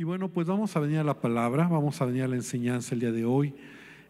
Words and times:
Y 0.00 0.04
bueno, 0.04 0.28
pues 0.28 0.46
vamos 0.46 0.76
a 0.76 0.78
venir 0.78 0.98
a 0.98 1.02
la 1.02 1.20
palabra, 1.20 1.66
vamos 1.66 2.00
a 2.00 2.04
venir 2.04 2.22
a 2.22 2.28
la 2.28 2.36
enseñanza 2.36 2.94
el 2.94 3.00
día 3.00 3.10
de 3.10 3.24
hoy. 3.24 3.52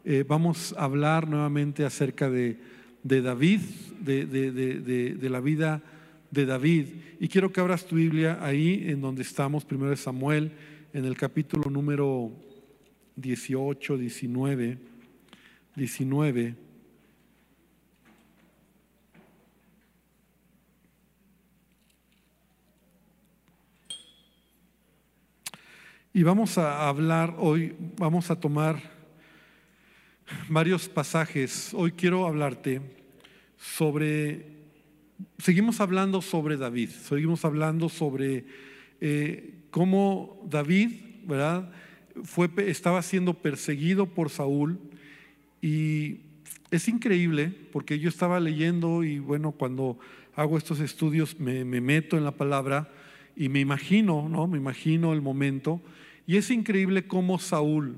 Eh, 0.04 0.22
vamos 0.29 0.75
a 0.76 0.84
hablar 0.84 1.26
nuevamente 1.26 1.83
acerca 1.83 2.29
de, 2.29 2.58
David, 3.03 3.61
de, 3.98 5.19
la 5.30 5.40
vida 5.40 5.82
de 6.30 6.45
David. 6.45 6.88
Y 7.19 7.29
quiero 7.29 7.51
que 7.51 7.61
abras 7.61 7.87
tu 7.87 7.96
Biblia 7.96 8.38
ahí 8.43 8.85
en 8.87 9.01
donde 9.01 9.22
estamos, 9.22 9.64
primero 9.64 9.88
de 9.88 9.96
Samuel, 9.96 10.53
en 10.93 11.06
el 11.06 11.16
capítulo 11.16 11.70
número 11.70 12.32
18, 13.16 13.96
19, 13.96 14.79
19. 15.75 16.68
Y 26.19 26.25
vamos 26.25 26.59
a 26.59 26.89
hablar 26.89 27.37
hoy, 27.38 27.77
vamos 27.97 28.29
a 28.33 28.41
tomar 28.41 28.83
varios 30.48 30.88
pasajes. 30.88 31.73
Hoy 31.73 31.92
quiero 31.92 32.27
hablarte 32.27 32.80
sobre, 33.56 34.47
seguimos 35.39 35.80
hablando 35.80 36.20
sobre 36.20 36.56
David, 36.56 36.89
seguimos 36.89 37.45
hablando 37.45 37.89
sobre 37.89 38.47
eh, 39.01 39.61
cómo 39.70 40.45
David, 40.51 40.91
¿verdad? 41.23 41.70
Fue, 42.25 42.50
estaba 42.66 43.00
siendo 43.03 43.34
perseguido 43.34 44.06
por 44.06 44.28
Saúl 44.30 44.77
y 45.62 46.23
es 46.73 46.89
increíble 46.89 47.55
porque 47.70 48.00
yo 48.00 48.09
estaba 48.09 48.41
leyendo 48.41 49.05
y 49.05 49.20
bueno, 49.20 49.53
cuando 49.53 50.00
hago 50.34 50.59
estos 50.59 50.80
estudios 50.80 51.39
me, 51.39 51.64
me 51.64 51.80
meto 51.80 52.19
en 52.19 52.25
la 52.25 52.33
palabra 52.33 52.91
y 53.37 53.48
me 53.48 53.61
imagino, 53.61 54.28
¿no? 54.28 54.48
Me 54.48 54.59
imagino 54.59 55.12
el 55.12 55.23
momento 55.23 55.80
y 56.28 56.37
es 56.37 56.50
increíble 56.50 57.06
cómo 57.06 57.38
Saúl, 57.38 57.96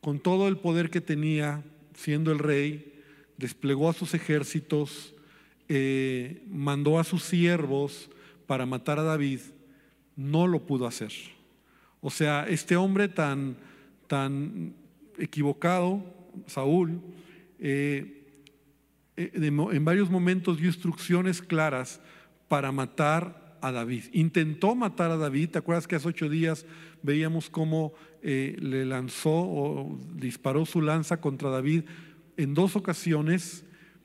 con 0.00 0.18
todo 0.18 0.48
el 0.48 0.58
poder 0.58 0.90
que 0.90 1.00
tenía, 1.00 1.62
siendo 1.94 2.32
el 2.32 2.40
rey, 2.40 3.00
desplegó 3.36 3.88
a 3.88 3.92
sus 3.92 4.14
ejércitos, 4.14 5.14
eh, 5.68 6.42
mandó 6.50 6.98
a 6.98 7.04
sus 7.04 7.22
siervos 7.22 8.10
para 8.48 8.66
matar 8.66 8.98
a 8.98 9.04
David, 9.04 9.38
no 10.16 10.48
lo 10.48 10.66
pudo 10.66 10.88
hacer. 10.88 11.12
O 12.00 12.10
sea, 12.10 12.46
este 12.48 12.74
hombre 12.74 13.06
tan, 13.06 13.56
tan 14.08 14.74
equivocado, 15.16 16.02
Saúl, 16.48 17.00
eh, 17.60 18.24
eh, 19.16 19.30
en 19.36 19.84
varios 19.84 20.10
momentos 20.10 20.58
dio 20.58 20.66
instrucciones 20.66 21.40
claras 21.40 22.00
para 22.48 22.72
matar 22.72 23.45
a 23.60 23.72
David. 23.72 24.04
Intentó 24.12 24.74
matar 24.74 25.10
a 25.10 25.16
David, 25.16 25.50
¿te 25.50 25.58
acuerdas 25.58 25.86
que 25.86 25.96
hace 25.96 26.08
ocho 26.08 26.28
días 26.28 26.66
veíamos 27.02 27.50
cómo 27.50 27.92
eh, 28.22 28.56
le 28.60 28.84
lanzó 28.84 29.32
o 29.32 29.98
disparó 30.14 30.66
su 30.66 30.82
lanza 30.82 31.20
contra 31.20 31.50
David 31.50 31.84
en 32.36 32.54
dos 32.54 32.76
ocasiones? 32.76 33.64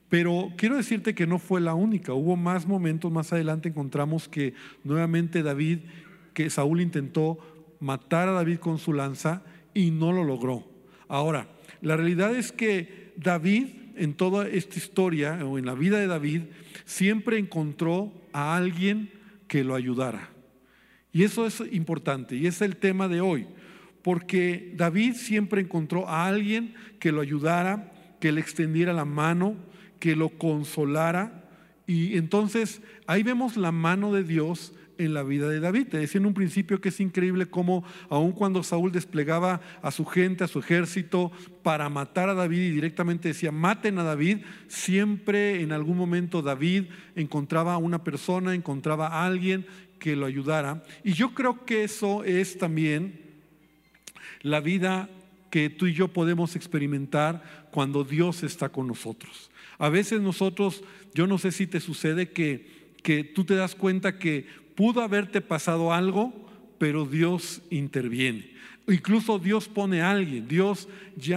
Pero 0.09 0.51
quiero 0.57 0.75
decirte 0.75 1.15
que 1.15 1.25
no 1.25 1.39
fue 1.39 1.61
la 1.61 1.73
única, 1.73 2.13
hubo 2.13 2.35
más 2.35 2.67
momentos, 2.67 3.11
más 3.11 3.31
adelante 3.31 3.69
encontramos 3.69 4.27
que 4.27 4.53
nuevamente 4.83 5.41
David, 5.41 5.79
que 6.33 6.49
Saúl 6.49 6.81
intentó 6.81 7.39
matar 7.79 8.27
a 8.27 8.33
David 8.33 8.57
con 8.57 8.77
su 8.77 8.93
lanza 8.93 9.43
y 9.73 9.91
no 9.91 10.11
lo 10.11 10.23
logró. 10.23 10.65
Ahora, 11.07 11.47
la 11.81 11.95
realidad 11.97 12.35
es 12.35 12.51
que 12.51 13.13
David, 13.17 13.67
en 13.95 14.13
toda 14.13 14.47
esta 14.47 14.77
historia, 14.77 15.45
o 15.45 15.57
en 15.57 15.65
la 15.65 15.75
vida 15.75 15.99
de 15.99 16.07
David, 16.07 16.41
siempre 16.85 17.37
encontró 17.37 18.13
a 18.33 18.55
alguien 18.55 19.11
que 19.51 19.65
lo 19.65 19.75
ayudara. 19.75 20.29
Y 21.11 21.23
eso 21.23 21.45
es 21.45 21.61
importante 21.73 22.37
y 22.37 22.47
es 22.47 22.61
el 22.61 22.77
tema 22.77 23.09
de 23.09 23.19
hoy, 23.19 23.47
porque 24.01 24.71
David 24.77 25.15
siempre 25.15 25.59
encontró 25.59 26.07
a 26.07 26.25
alguien 26.25 26.73
que 27.01 27.11
lo 27.11 27.19
ayudara, 27.19 27.91
que 28.21 28.31
le 28.31 28.39
extendiera 28.39 28.93
la 28.93 29.03
mano, 29.03 29.57
que 29.99 30.15
lo 30.15 30.29
consolara. 30.29 31.49
Y 31.85 32.15
entonces 32.15 32.81
ahí 33.07 33.23
vemos 33.23 33.57
la 33.57 33.73
mano 33.73 34.13
de 34.13 34.23
Dios 34.23 34.73
en 34.97 35.13
la 35.13 35.23
vida 35.23 35.49
de 35.49 35.59
David. 35.59 35.87
Te 35.87 35.97
decía 35.97 36.19
en 36.19 36.25
un 36.25 36.33
principio 36.33 36.81
que 36.81 36.89
es 36.89 36.99
increíble 36.99 37.47
cómo 37.47 37.83
aun 38.09 38.31
cuando 38.31 38.63
Saúl 38.63 38.91
desplegaba 38.91 39.61
a 39.81 39.91
su 39.91 40.05
gente, 40.05 40.43
a 40.43 40.47
su 40.47 40.59
ejército 40.59 41.31
para 41.63 41.89
matar 41.89 42.29
a 42.29 42.33
David 42.33 42.61
y 42.61 42.71
directamente 42.71 43.29
decía, 43.29 43.51
maten 43.51 43.99
a 43.99 44.03
David, 44.03 44.39
siempre 44.67 45.61
en 45.61 45.71
algún 45.71 45.97
momento 45.97 46.41
David 46.41 46.85
encontraba 47.15 47.73
a 47.73 47.77
una 47.77 48.03
persona, 48.03 48.53
encontraba 48.53 49.07
a 49.07 49.25
alguien 49.25 49.65
que 49.99 50.15
lo 50.15 50.25
ayudara. 50.25 50.83
Y 51.03 51.13
yo 51.13 51.33
creo 51.33 51.65
que 51.65 51.83
eso 51.83 52.23
es 52.23 52.57
también 52.57 53.21
la 54.41 54.59
vida 54.59 55.09
que 55.51 55.69
tú 55.69 55.85
y 55.85 55.93
yo 55.93 56.07
podemos 56.07 56.55
experimentar 56.55 57.67
cuando 57.71 58.03
Dios 58.03 58.41
está 58.43 58.69
con 58.69 58.87
nosotros. 58.87 59.51
A 59.77 59.89
veces 59.89 60.21
nosotros, 60.21 60.83
yo 61.13 61.27
no 61.27 61.37
sé 61.37 61.51
si 61.51 61.67
te 61.67 61.79
sucede 61.79 62.31
que, 62.31 62.93
que 63.03 63.23
tú 63.23 63.43
te 63.43 63.55
das 63.55 63.75
cuenta 63.75 64.17
que 64.17 64.47
pudo 64.75 65.01
haberte 65.01 65.41
pasado 65.41 65.93
algo, 65.93 66.33
pero 66.77 67.05
Dios 67.05 67.61
interviene. 67.69 68.51
Incluso 68.87 69.39
Dios 69.39 69.67
pone 69.67 70.01
a 70.01 70.11
alguien, 70.11 70.47
Dios 70.47 70.87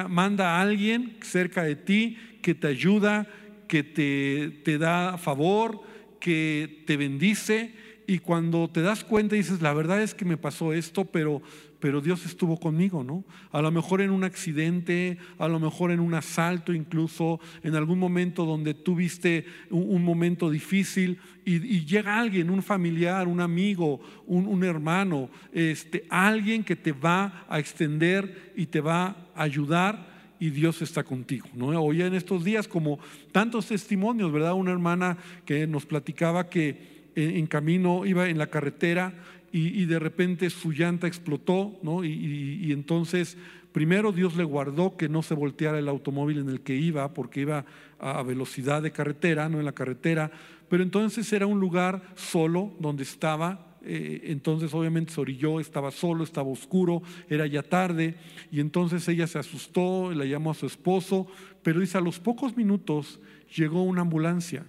manda 0.08 0.56
a 0.56 0.62
alguien 0.62 1.16
cerca 1.22 1.62
de 1.62 1.76
ti 1.76 2.16
que 2.42 2.54
te 2.54 2.66
ayuda, 2.66 3.26
que 3.68 3.82
te, 3.82 4.60
te 4.64 4.78
da 4.78 5.18
favor, 5.18 5.82
que 6.20 6.82
te 6.86 6.96
bendice. 6.96 7.74
Y 8.06 8.18
cuando 8.18 8.68
te 8.68 8.82
das 8.82 9.04
cuenta 9.04 9.36
dices, 9.36 9.62
la 9.62 9.72
verdad 9.72 10.02
es 10.02 10.14
que 10.14 10.24
me 10.24 10.36
pasó 10.36 10.72
esto, 10.72 11.04
pero 11.04 11.42
pero 11.84 12.00
Dios 12.00 12.24
estuvo 12.24 12.58
conmigo, 12.58 13.04
¿no? 13.04 13.26
A 13.52 13.60
lo 13.60 13.70
mejor 13.70 14.00
en 14.00 14.08
un 14.08 14.24
accidente, 14.24 15.18
a 15.36 15.48
lo 15.48 15.60
mejor 15.60 15.90
en 15.90 16.00
un 16.00 16.14
asalto 16.14 16.72
incluso, 16.72 17.40
en 17.62 17.74
algún 17.74 17.98
momento 17.98 18.46
donde 18.46 18.72
tuviste 18.72 19.44
un, 19.68 20.02
momento 20.02 20.48
difícil 20.48 21.18
y, 21.44 21.84
llega 21.84 22.18
alguien, 22.18 22.48
un 22.48 22.62
familiar, 22.62 23.28
un 23.28 23.38
amigo, 23.38 24.00
un, 24.26 24.64
hermano, 24.64 25.28
este, 25.52 26.06
alguien 26.08 26.64
que 26.64 26.74
te 26.74 26.92
va 26.92 27.44
a 27.50 27.58
extender 27.58 28.54
y 28.56 28.64
te 28.64 28.80
va 28.80 29.28
a 29.34 29.42
ayudar 29.42 30.06
y 30.40 30.48
Dios 30.48 30.80
está 30.80 31.04
contigo. 31.04 31.48
¿no? 31.52 31.66
Hoy 31.82 32.00
en 32.00 32.14
estos 32.14 32.44
días, 32.44 32.66
como 32.66 32.98
tantos 33.30 33.66
testimonios, 33.66 34.32
¿verdad? 34.32 34.54
Una 34.54 34.72
hermana 34.72 35.18
que 35.44 35.66
nos 35.66 35.84
platicaba 35.84 36.48
que 36.48 36.94
en 37.14 37.46
camino 37.46 38.06
iba 38.06 38.26
en 38.26 38.38
la 38.38 38.46
carretera 38.46 39.12
y, 39.56 39.84
de 39.84 40.00
repente 40.00 40.50
su 40.50 40.72
llanta 40.72 41.06
explotó, 41.06 41.78
¿no? 41.80 42.02
Y, 42.02 42.72
entonces 42.72 43.38
primero 43.70 44.10
Dios 44.10 44.34
le 44.34 44.42
guardó 44.42 44.96
que 44.96 45.08
no 45.08 45.22
se 45.22 45.34
volteara 45.34 45.78
el 45.78 45.88
automóvil 45.88 46.38
en 46.38 46.48
el 46.48 46.60
que 46.62 46.74
iba, 46.74 47.14
porque 47.14 47.42
iba 47.42 47.64
a 48.00 48.20
velocidad 48.24 48.82
de 48.82 48.90
carretera, 48.90 49.48
no 49.48 49.60
en 49.60 49.64
la 49.64 49.72
carretera, 49.72 50.32
pero 50.68 50.82
entonces 50.82 51.32
era 51.32 51.46
un 51.46 51.60
lugar 51.60 52.02
solo 52.16 52.72
donde 52.80 53.04
estaba, 53.04 53.76
eh, 53.84 54.22
entonces 54.24 54.74
obviamente 54.74 55.12
se 55.12 55.20
orilló, 55.20 55.60
estaba 55.60 55.92
solo, 55.92 56.24
estaba 56.24 56.48
oscuro, 56.48 57.02
era 57.30 57.46
ya 57.46 57.62
tarde, 57.62 58.16
y 58.50 58.58
entonces 58.58 59.06
ella 59.06 59.28
se 59.28 59.38
asustó, 59.38 60.10
le 60.12 60.28
llamó 60.28 60.50
a 60.50 60.54
su 60.54 60.66
esposo, 60.66 61.28
pero 61.62 61.78
dice, 61.78 61.96
a 61.96 62.00
los 62.00 62.18
pocos 62.18 62.56
minutos 62.56 63.20
llegó 63.54 63.84
una 63.84 64.02
ambulancia, 64.02 64.66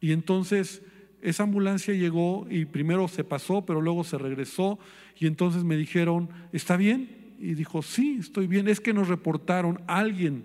y 0.00 0.12
entonces 0.12 0.82
esa 1.26 1.42
ambulancia 1.42 1.92
llegó 1.92 2.46
y 2.48 2.66
primero 2.66 3.08
se 3.08 3.24
pasó, 3.24 3.66
pero 3.66 3.80
luego 3.80 4.04
se 4.04 4.16
regresó 4.16 4.78
y 5.18 5.26
entonces 5.26 5.64
me 5.64 5.76
dijeron, 5.76 6.28
¿está 6.52 6.76
bien? 6.76 7.34
Y 7.40 7.54
dijo, 7.54 7.82
sí, 7.82 8.18
estoy 8.20 8.46
bien. 8.46 8.68
Es 8.68 8.80
que 8.80 8.94
nos 8.94 9.08
reportaron, 9.08 9.80
alguien 9.88 10.44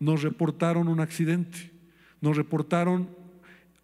nos 0.00 0.22
reportaron 0.22 0.88
un 0.88 0.98
accidente, 0.98 1.70
nos 2.20 2.36
reportaron 2.36 3.08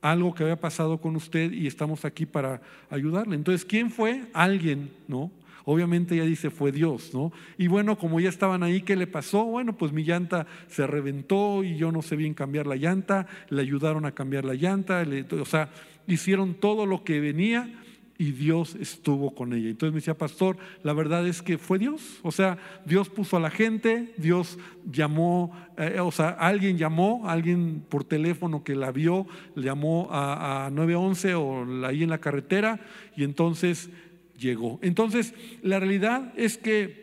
algo 0.00 0.34
que 0.34 0.42
había 0.42 0.60
pasado 0.60 1.00
con 1.00 1.14
usted 1.14 1.52
y 1.52 1.68
estamos 1.68 2.04
aquí 2.04 2.26
para 2.26 2.60
ayudarle. 2.90 3.36
Entonces, 3.36 3.64
¿quién 3.64 3.90
fue? 3.90 4.24
Alguien, 4.32 4.90
¿no? 5.06 5.30
Obviamente 5.64 6.14
ella 6.14 6.24
dice, 6.24 6.50
fue 6.50 6.72
Dios, 6.72 7.12
¿no? 7.14 7.32
Y 7.58 7.68
bueno, 7.68 7.96
como 7.98 8.20
ya 8.20 8.28
estaban 8.28 8.62
ahí, 8.62 8.82
¿qué 8.82 8.96
le 8.96 9.06
pasó? 9.06 9.44
Bueno, 9.44 9.76
pues 9.76 9.92
mi 9.92 10.04
llanta 10.04 10.46
se 10.68 10.86
reventó 10.86 11.64
y 11.64 11.76
yo 11.76 11.92
no 11.92 12.02
sé 12.02 12.16
bien 12.16 12.34
cambiar 12.34 12.66
la 12.66 12.76
llanta, 12.76 13.26
le 13.48 13.62
ayudaron 13.62 14.04
a 14.06 14.12
cambiar 14.12 14.44
la 14.44 14.54
llanta, 14.54 15.04
o 15.40 15.44
sea, 15.44 15.70
hicieron 16.06 16.54
todo 16.54 16.86
lo 16.86 17.04
que 17.04 17.20
venía 17.20 17.70
y 18.18 18.30
Dios 18.30 18.76
estuvo 18.76 19.34
con 19.34 19.52
ella. 19.52 19.68
Entonces 19.70 19.92
me 19.92 19.98
decía, 19.98 20.16
pastor, 20.16 20.56
la 20.84 20.92
verdad 20.92 21.26
es 21.26 21.42
que 21.42 21.58
fue 21.58 21.80
Dios. 21.80 22.20
O 22.22 22.30
sea, 22.30 22.56
Dios 22.84 23.08
puso 23.08 23.36
a 23.36 23.40
la 23.40 23.50
gente, 23.50 24.14
Dios 24.16 24.60
llamó, 24.88 25.52
eh, 25.76 25.98
o 25.98 26.12
sea, 26.12 26.28
alguien 26.28 26.78
llamó, 26.78 27.28
alguien 27.28 27.84
por 27.88 28.04
teléfono 28.04 28.62
que 28.62 28.76
la 28.76 28.92
vio, 28.92 29.26
llamó 29.56 30.08
a, 30.12 30.66
a 30.66 30.70
911 30.70 31.34
o 31.34 31.84
ahí 31.84 32.04
en 32.04 32.10
la 32.10 32.18
carretera 32.18 32.78
y 33.16 33.24
entonces 33.24 33.90
llegó. 34.42 34.78
Entonces, 34.82 35.34
la 35.62 35.78
realidad 35.80 36.32
es 36.36 36.58
que 36.58 37.02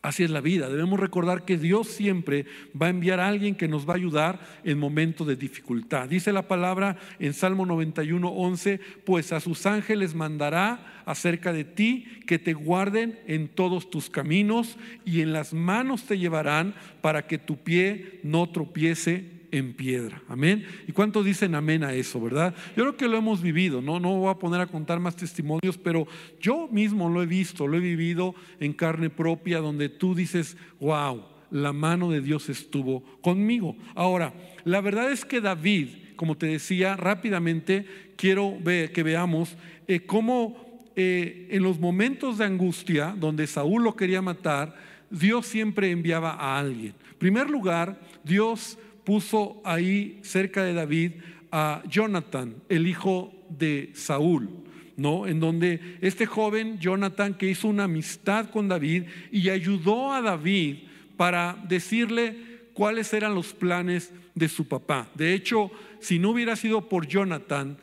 Así 0.00 0.22
es 0.22 0.30
la 0.30 0.40
vida. 0.40 0.68
Debemos 0.68 1.00
recordar 1.00 1.44
que 1.44 1.58
Dios 1.58 1.88
siempre 1.88 2.46
va 2.80 2.86
a 2.86 2.90
enviar 2.90 3.18
a 3.18 3.26
alguien 3.26 3.56
que 3.56 3.66
nos 3.66 3.86
va 3.86 3.94
a 3.94 3.96
ayudar 3.96 4.40
en 4.62 4.78
momentos 4.78 5.26
de 5.26 5.34
dificultad. 5.34 6.08
Dice 6.08 6.32
la 6.32 6.46
palabra 6.46 6.96
en 7.18 7.34
Salmo 7.34 7.66
91, 7.66 8.28
11, 8.28 8.80
pues 9.04 9.32
a 9.32 9.40
sus 9.40 9.66
ángeles 9.66 10.14
mandará 10.14 11.02
acerca 11.04 11.52
de 11.52 11.64
ti 11.64 12.06
que 12.28 12.38
te 12.38 12.52
guarden 12.52 13.18
en 13.26 13.48
todos 13.48 13.90
tus 13.90 14.08
caminos 14.08 14.76
y 15.04 15.20
en 15.20 15.32
las 15.32 15.52
manos 15.52 16.04
te 16.04 16.16
llevarán 16.16 16.74
para 17.00 17.26
que 17.26 17.38
tu 17.38 17.56
pie 17.56 18.20
no 18.22 18.48
tropiece 18.50 19.37
en 19.50 19.72
piedra. 19.74 20.22
Amén. 20.28 20.64
¿Y 20.86 20.92
cuántos 20.92 21.24
dicen 21.24 21.54
amén 21.54 21.84
a 21.84 21.92
eso, 21.92 22.20
verdad? 22.20 22.54
Yo 22.76 22.84
creo 22.84 22.96
que 22.96 23.08
lo 23.08 23.16
hemos 23.16 23.42
vivido, 23.42 23.80
¿no? 23.80 24.00
No 24.00 24.16
voy 24.16 24.30
a 24.30 24.38
poner 24.38 24.60
a 24.60 24.66
contar 24.66 25.00
más 25.00 25.16
testimonios, 25.16 25.78
pero 25.78 26.06
yo 26.40 26.68
mismo 26.68 27.08
lo 27.08 27.22
he 27.22 27.26
visto, 27.26 27.66
lo 27.66 27.76
he 27.76 27.80
vivido 27.80 28.34
en 28.60 28.72
carne 28.72 29.10
propia, 29.10 29.58
donde 29.58 29.88
tú 29.88 30.14
dices, 30.14 30.56
wow, 30.80 31.24
la 31.50 31.72
mano 31.72 32.10
de 32.10 32.20
Dios 32.20 32.48
estuvo 32.48 33.02
conmigo. 33.20 33.76
Ahora, 33.94 34.34
la 34.64 34.80
verdad 34.80 35.10
es 35.10 35.24
que 35.24 35.40
David, 35.40 35.88
como 36.16 36.36
te 36.36 36.46
decía 36.46 36.96
rápidamente, 36.96 37.86
quiero 38.16 38.58
que 38.64 39.02
veamos 39.02 39.56
eh, 39.86 40.00
cómo 40.00 40.68
eh, 40.96 41.48
en 41.50 41.62
los 41.62 41.78
momentos 41.78 42.38
de 42.38 42.44
angustia, 42.44 43.14
donde 43.16 43.46
Saúl 43.46 43.84
lo 43.84 43.96
quería 43.96 44.20
matar, 44.20 44.74
Dios 45.10 45.46
siempre 45.46 45.90
enviaba 45.90 46.32
a 46.32 46.58
alguien. 46.58 46.94
En 47.12 47.18
primer 47.18 47.48
lugar, 47.48 48.00
Dios 48.24 48.78
puso 49.08 49.62
ahí 49.64 50.18
cerca 50.20 50.62
de 50.62 50.74
David 50.74 51.12
a 51.50 51.82
Jonathan, 51.88 52.56
el 52.68 52.86
hijo 52.86 53.32
de 53.48 53.90
Saúl. 53.94 54.50
¿No? 54.98 55.26
En 55.26 55.40
donde 55.40 55.96
este 56.02 56.26
joven 56.26 56.78
Jonathan 56.78 57.32
que 57.32 57.48
hizo 57.48 57.68
una 57.68 57.84
amistad 57.84 58.50
con 58.50 58.68
David 58.68 59.04
y 59.32 59.48
ayudó 59.48 60.12
a 60.12 60.20
David 60.20 60.80
para 61.16 61.56
decirle 61.68 62.36
cuáles 62.74 63.14
eran 63.14 63.34
los 63.34 63.54
planes 63.54 64.12
de 64.34 64.48
su 64.50 64.68
papá. 64.68 65.08
De 65.14 65.32
hecho, 65.32 65.70
si 66.00 66.18
no 66.18 66.30
hubiera 66.30 66.54
sido 66.54 66.90
por 66.90 67.06
Jonathan, 67.06 67.78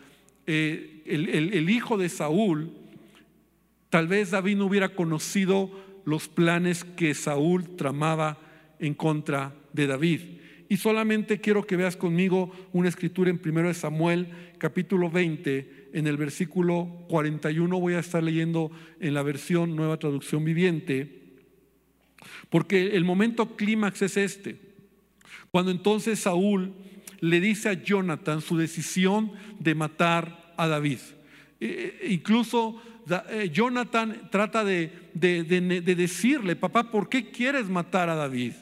eh, 0.46 1.02
el 1.08 1.70
hijo 1.72 1.98
de 1.98 2.10
Saúl, 2.10 2.70
tal 3.90 4.08
vez 4.08 4.30
David 4.30 4.58
no 4.58 4.66
hubiera 4.66 4.90
conocido 4.90 5.72
los 6.06 6.28
planes 6.28 6.84
que 6.84 7.16
Saúl 7.16 7.78
tramaba 7.78 8.38
en 8.78 8.94
contra 8.94 9.56
de 9.74 9.88
David. 9.88 10.35
Y 10.68 10.78
solamente 10.78 11.40
quiero 11.40 11.68
que 11.68 11.76
veas 11.76 11.96
conmigo 11.96 12.52
una 12.74 12.90
escritura 12.90 13.30
en 13.30 13.40
1 13.44 13.74
Samuel, 13.76 14.30
capítulo 14.58 15.12
20, 15.12 15.90
en 15.94 16.08
el 16.08 16.18
versículo 16.18 17.06
41. 17.08 17.80
Voy 17.80 17.94
a 17.94 18.00
estar 18.00 18.24
leyendo 18.24 18.72
en 19.00 19.14
la 19.14 19.22
versión 19.22 19.76
Nueva 19.76 19.98
Traducción 19.98 20.44
Viviente, 20.44 21.22
porque 22.50 22.96
el 22.96 23.04
momento 23.04 23.56
clímax 23.56 24.02
es 24.02 24.18
este. 24.18 24.60
Cuando 25.52 25.72
entonces 25.72 26.20
Saúl 26.20 26.74
le 27.20 27.40
dice 27.40 27.70
a 27.70 27.74
Jonathan 27.74 28.42
su 28.42 28.58
decisión 28.58 29.32
de 29.60 29.76
matar 29.76 30.54
a 30.58 30.68
David. 30.68 31.00
E, 31.60 32.00
e, 32.02 32.14
incluso 32.14 32.82
eh, 33.30 33.52
Jonathan 33.54 34.30
trata 34.32 34.64
de, 34.64 34.92
de 35.14 35.96
decirle, 35.96 36.56
papá, 36.56 36.90
¿por 36.90 37.08
qué 37.08 37.30
quieres 37.30 37.70
matar 37.70 38.10
a 38.10 38.16
David? 38.16 38.54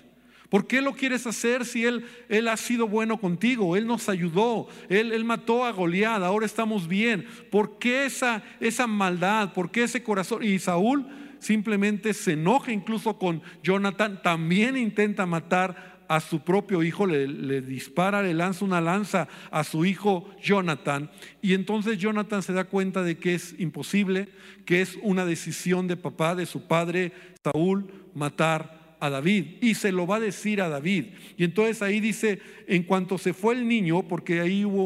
¿Por 0.53 0.67
qué 0.67 0.81
lo 0.81 0.93
quieres 0.93 1.25
hacer 1.25 1.65
si 1.65 1.83
Él, 1.83 2.05
él 2.29 2.47
ha 2.47 2.57
sido 2.57 2.87
bueno 2.87 3.19
contigo? 3.19 3.75
Él 3.75 3.87
nos 3.87 4.07
ayudó, 4.07 4.67
Él, 4.87 5.11
él 5.11 5.25
mató 5.25 5.65
a 5.65 5.71
Goliat, 5.71 6.21
ahora 6.21 6.45
estamos 6.45 6.87
bien. 6.87 7.25
¿Por 7.49 7.79
qué 7.79 8.05
esa, 8.05 8.43
esa 8.59 8.85
maldad? 8.85 9.53
¿Por 9.53 9.71
qué 9.71 9.81
ese 9.81 10.03
corazón? 10.03 10.43
Y 10.43 10.59
Saúl 10.59 11.07
simplemente 11.39 12.13
se 12.13 12.33
enoja 12.33 12.71
incluso 12.71 13.17
con 13.17 13.41
Jonathan, 13.63 14.21
también 14.21 14.77
intenta 14.77 15.25
matar 15.25 16.03
a 16.07 16.19
su 16.19 16.41
propio 16.41 16.83
hijo, 16.83 17.07
le, 17.07 17.27
le, 17.27 17.61
dispara, 17.63 18.21
le 18.21 18.35
lanza 18.35 18.63
una 18.63 18.79
lanza 18.79 19.27
a 19.49 19.63
su 19.63 19.85
hijo 19.85 20.29
Jonathan. 20.39 21.09
Y 21.41 21.55
entonces 21.55 21.97
Jonathan 21.97 22.43
se 22.43 22.53
da 22.53 22.65
cuenta 22.65 23.01
de 23.01 23.17
que 23.17 23.33
es 23.33 23.55
imposible, 23.57 24.29
que 24.67 24.83
es 24.83 24.99
una 25.01 25.25
decisión 25.25 25.87
de 25.87 25.97
papá, 25.97 26.35
de 26.35 26.45
su 26.45 26.67
padre 26.67 27.11
Saúl, 27.43 27.91
matar 28.13 28.82
a 29.03 29.09
David 29.09 29.57
y 29.59 29.73
se 29.73 29.91
lo 29.91 30.07
va 30.07 30.15
a 30.15 30.21
decir 30.21 30.61
a 30.61 30.69
David. 30.69 31.07
Y 31.35 31.43
entonces 31.43 31.81
ahí 31.81 31.99
dice, 31.99 32.39
en 32.67 32.83
cuanto 32.83 33.17
se 33.17 33.33
fue 33.33 33.53
el 33.53 33.67
niño, 33.67 34.07
porque 34.07 34.39
ahí 34.39 34.63
hubo 34.63 34.85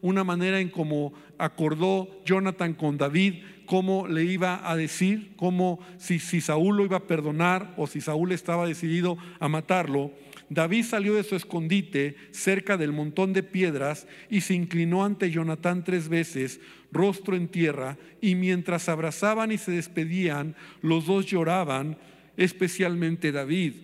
una 0.00 0.24
manera 0.24 0.60
en 0.60 0.70
cómo 0.70 1.12
acordó 1.36 2.08
Jonathan 2.24 2.72
con 2.72 2.96
David, 2.96 3.42
cómo 3.66 4.08
le 4.08 4.24
iba 4.24 4.68
a 4.68 4.76
decir, 4.76 5.32
cómo 5.36 5.78
si, 5.98 6.20
si 6.20 6.40
Saúl 6.40 6.78
lo 6.78 6.86
iba 6.86 6.96
a 6.96 7.06
perdonar 7.06 7.74
o 7.76 7.86
si 7.86 8.00
Saúl 8.00 8.32
estaba 8.32 8.66
decidido 8.66 9.18
a 9.38 9.48
matarlo. 9.48 10.10
David 10.48 10.84
salió 10.84 11.14
de 11.14 11.22
su 11.22 11.36
escondite 11.36 12.16
cerca 12.30 12.78
del 12.78 12.92
montón 12.92 13.34
de 13.34 13.42
piedras 13.42 14.08
y 14.30 14.40
se 14.40 14.54
inclinó 14.54 15.04
ante 15.04 15.30
Jonatán 15.30 15.84
tres 15.84 16.08
veces, 16.08 16.60
rostro 16.90 17.36
en 17.36 17.46
tierra, 17.46 17.98
y 18.22 18.36
mientras 18.36 18.88
abrazaban 18.88 19.52
y 19.52 19.58
se 19.58 19.70
despedían, 19.72 20.56
los 20.80 21.04
dos 21.04 21.26
lloraban 21.26 21.98
especialmente 22.40 23.32
David. 23.32 23.74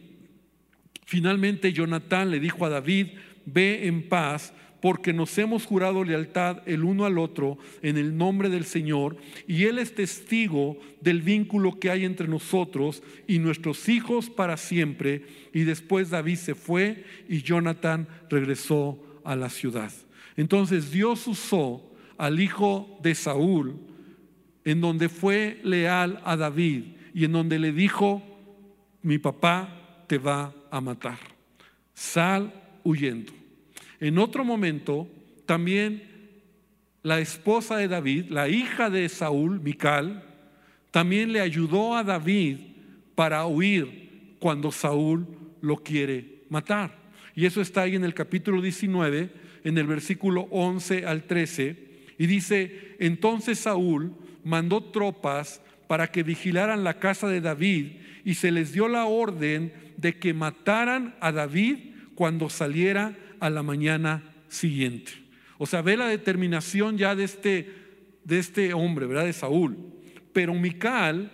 Finalmente 1.05 1.75
Jonatán 1.75 2.31
le 2.31 2.41
dijo 2.41 2.64
a 2.64 2.70
David, 2.70 3.08
ve 3.44 3.87
en 3.87 4.08
paz, 4.08 4.55
porque 4.81 5.12
nos 5.12 5.37
hemos 5.37 5.67
jurado 5.67 6.05
lealtad 6.05 6.62
el 6.67 6.85
uno 6.85 7.05
al 7.05 7.19
otro 7.19 7.58
en 7.82 7.99
el 7.99 8.17
nombre 8.17 8.49
del 8.49 8.64
Señor, 8.64 9.19
y 9.47 9.64
Él 9.64 9.79
es 9.79 9.94
testigo 9.94 10.79
del 11.03 11.20
vínculo 11.20 11.79
que 11.79 11.91
hay 11.91 12.05
entre 12.05 12.29
nosotros 12.29 13.03
y 13.26 13.38
nuestros 13.38 13.88
hijos 13.91 14.31
para 14.31 14.56
siempre. 14.56 15.26
Y 15.52 15.64
después 15.64 16.11
David 16.11 16.37
se 16.37 16.55
fue 16.55 17.05
y 17.29 17.43
Jonatán 17.43 18.09
regresó 18.31 19.20
a 19.25 19.37
la 19.37 19.50
ciudad. 19.50 19.93
Entonces 20.37 20.91
Dios 20.91 21.26
usó 21.26 21.93
al 22.17 22.41
hijo 22.41 22.99
de 23.02 23.14
Saúl, 23.14 23.76
en 24.64 24.81
donde 24.81 25.11
fue 25.11 25.61
leal 25.62 26.20
a 26.25 26.37
David 26.37 26.85
y 27.12 27.25
en 27.25 27.32
donde 27.32 27.59
le 27.59 27.73
dijo, 27.73 28.36
mi 29.06 29.19
papá 29.19 30.05
te 30.08 30.19
va 30.19 30.53
a 30.69 30.81
matar. 30.81 31.19
Sal 31.94 32.53
huyendo. 32.82 33.32
En 34.00 34.19
otro 34.19 34.44
momento, 34.44 35.08
también 35.47 36.03
la 37.05 37.20
esposa 37.20 37.76
de 37.76 37.87
David, 37.87 38.31
la 38.31 38.49
hija 38.49 38.91
de 38.91 39.08
Saúl, 39.08 39.61
Mical, 39.61 40.25
también 40.91 41.32
le 41.32 41.41
ayudó 41.41 41.94
a 41.94 42.03
David 42.03 42.58
para 43.14 43.47
huir 43.47 44.35
cuando 44.41 44.73
Saúl 44.73 45.25
lo 45.61 45.76
quiere 45.76 46.43
matar. 46.49 46.99
Y 47.37 47.47
eso 47.47 47.61
está 47.61 47.82
ahí 47.82 47.94
en 47.94 48.02
el 48.02 48.12
capítulo 48.12 48.61
19, 48.61 49.31
en 49.62 49.79
el 49.79 49.87
versículo 49.87 50.49
11 50.50 51.06
al 51.06 51.23
13. 51.29 51.76
Y 52.19 52.26
dice, 52.26 52.97
entonces 52.99 53.61
Saúl 53.61 54.12
mandó 54.43 54.82
tropas 54.82 55.62
para 55.87 56.09
que 56.09 56.23
vigilaran 56.23 56.85
la 56.85 56.99
casa 56.99 57.29
de 57.29 57.41
David 57.41 57.93
y 58.25 58.35
se 58.35 58.50
les 58.50 58.73
dio 58.73 58.88
la 58.88 59.05
orden 59.05 59.73
de 59.97 60.19
que 60.19 60.35
mataran 60.35 61.14
a 61.21 61.33
David 61.33 61.95
cuando 62.14 62.50
saliera 62.50 63.16
a 63.40 63.50
la 63.50 63.62
mañana 63.62 64.23
siguiente. 64.49 65.12
O 65.59 65.66
sea, 65.66 65.83
ve 65.83 65.97
la 65.97 66.09
determinación 66.09 66.99
ya 66.99 67.14
de 67.14 67.25
este, 67.25 67.73
de 68.25 68.38
este 68.38 68.75
hombre, 68.75 69.07
¿verdad? 69.07 69.25
De 69.25 69.33
Saúl. 69.33 69.76
Pero 70.33 70.55
Mical, 70.55 71.33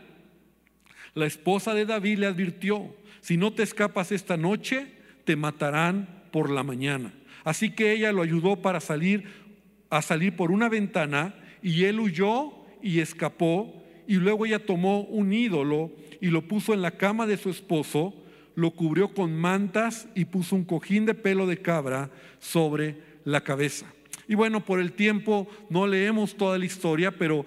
la 1.14 1.26
esposa 1.26 1.74
de 1.74 1.86
David, 1.86 2.18
le 2.18 2.26
advirtió, 2.26 2.94
si 3.20 3.36
no 3.36 3.52
te 3.52 3.62
escapas 3.62 4.12
esta 4.12 4.36
noche, 4.36 4.86
te 5.24 5.36
matarán 5.36 6.24
por 6.30 6.50
la 6.50 6.62
mañana. 6.62 7.12
Así 7.44 7.70
que 7.70 7.92
ella 7.92 8.12
lo 8.12 8.22
ayudó 8.22 8.62
para 8.62 8.80
salir 8.80 9.42
a 9.90 10.00
salir 10.00 10.34
por 10.36 10.50
una 10.50 10.70
ventana 10.70 11.34
y 11.62 11.84
él 11.84 12.00
huyó 12.00 12.52
y 12.82 13.00
escapó 13.00 13.81
y 14.06 14.14
luego 14.16 14.46
ella 14.46 14.64
tomó 14.64 15.02
un 15.02 15.32
ídolo 15.32 15.90
y 16.20 16.28
lo 16.28 16.42
puso 16.42 16.74
en 16.74 16.82
la 16.82 16.92
cama 16.92 17.26
de 17.26 17.36
su 17.36 17.50
esposo, 17.50 18.14
lo 18.54 18.72
cubrió 18.72 19.14
con 19.14 19.34
mantas 19.34 20.08
y 20.14 20.26
puso 20.26 20.56
un 20.56 20.64
cojín 20.64 21.06
de 21.06 21.14
pelo 21.14 21.46
de 21.46 21.58
cabra 21.58 22.10
sobre 22.38 22.96
la 23.24 23.42
cabeza. 23.42 23.86
Y 24.28 24.34
bueno, 24.34 24.64
por 24.64 24.80
el 24.80 24.92
tiempo 24.92 25.48
no 25.68 25.86
leemos 25.86 26.36
toda 26.36 26.58
la 26.58 26.64
historia, 26.64 27.10
pero 27.10 27.44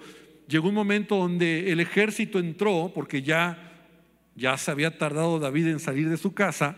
llegó 0.48 0.68
un 0.68 0.74
momento 0.74 1.16
donde 1.16 1.72
el 1.72 1.80
ejército 1.80 2.38
entró, 2.38 2.92
porque 2.94 3.22
ya, 3.22 3.72
ya 4.34 4.56
se 4.58 4.70
había 4.70 4.98
tardado 4.98 5.38
David 5.38 5.68
en 5.68 5.80
salir 5.80 6.08
de 6.08 6.16
su 6.16 6.34
casa, 6.34 6.76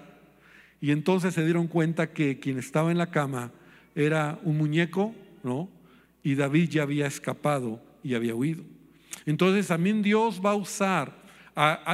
y 0.81 0.93
entonces 0.93 1.35
se 1.35 1.45
dieron 1.45 1.67
cuenta 1.67 2.13
que 2.13 2.39
quien 2.39 2.59
estaba 2.59 2.93
en 2.93 2.99
la 2.99 3.11
cama 3.11 3.53
era 3.95 4.39
un 4.45 4.59
muñeco, 4.59 5.15
¿no? 5.43 5.69
Y 6.23 6.37
David 6.37 6.69
ya 6.69 6.83
había 6.83 7.07
escapado 7.07 7.83
y 8.05 8.15
había 8.15 8.35
huido. 8.35 8.65
Entonces 9.31 9.67
también 9.67 10.03
Dios 10.03 10.41
va 10.45 10.53
a 10.53 10.55
usar 10.55 11.13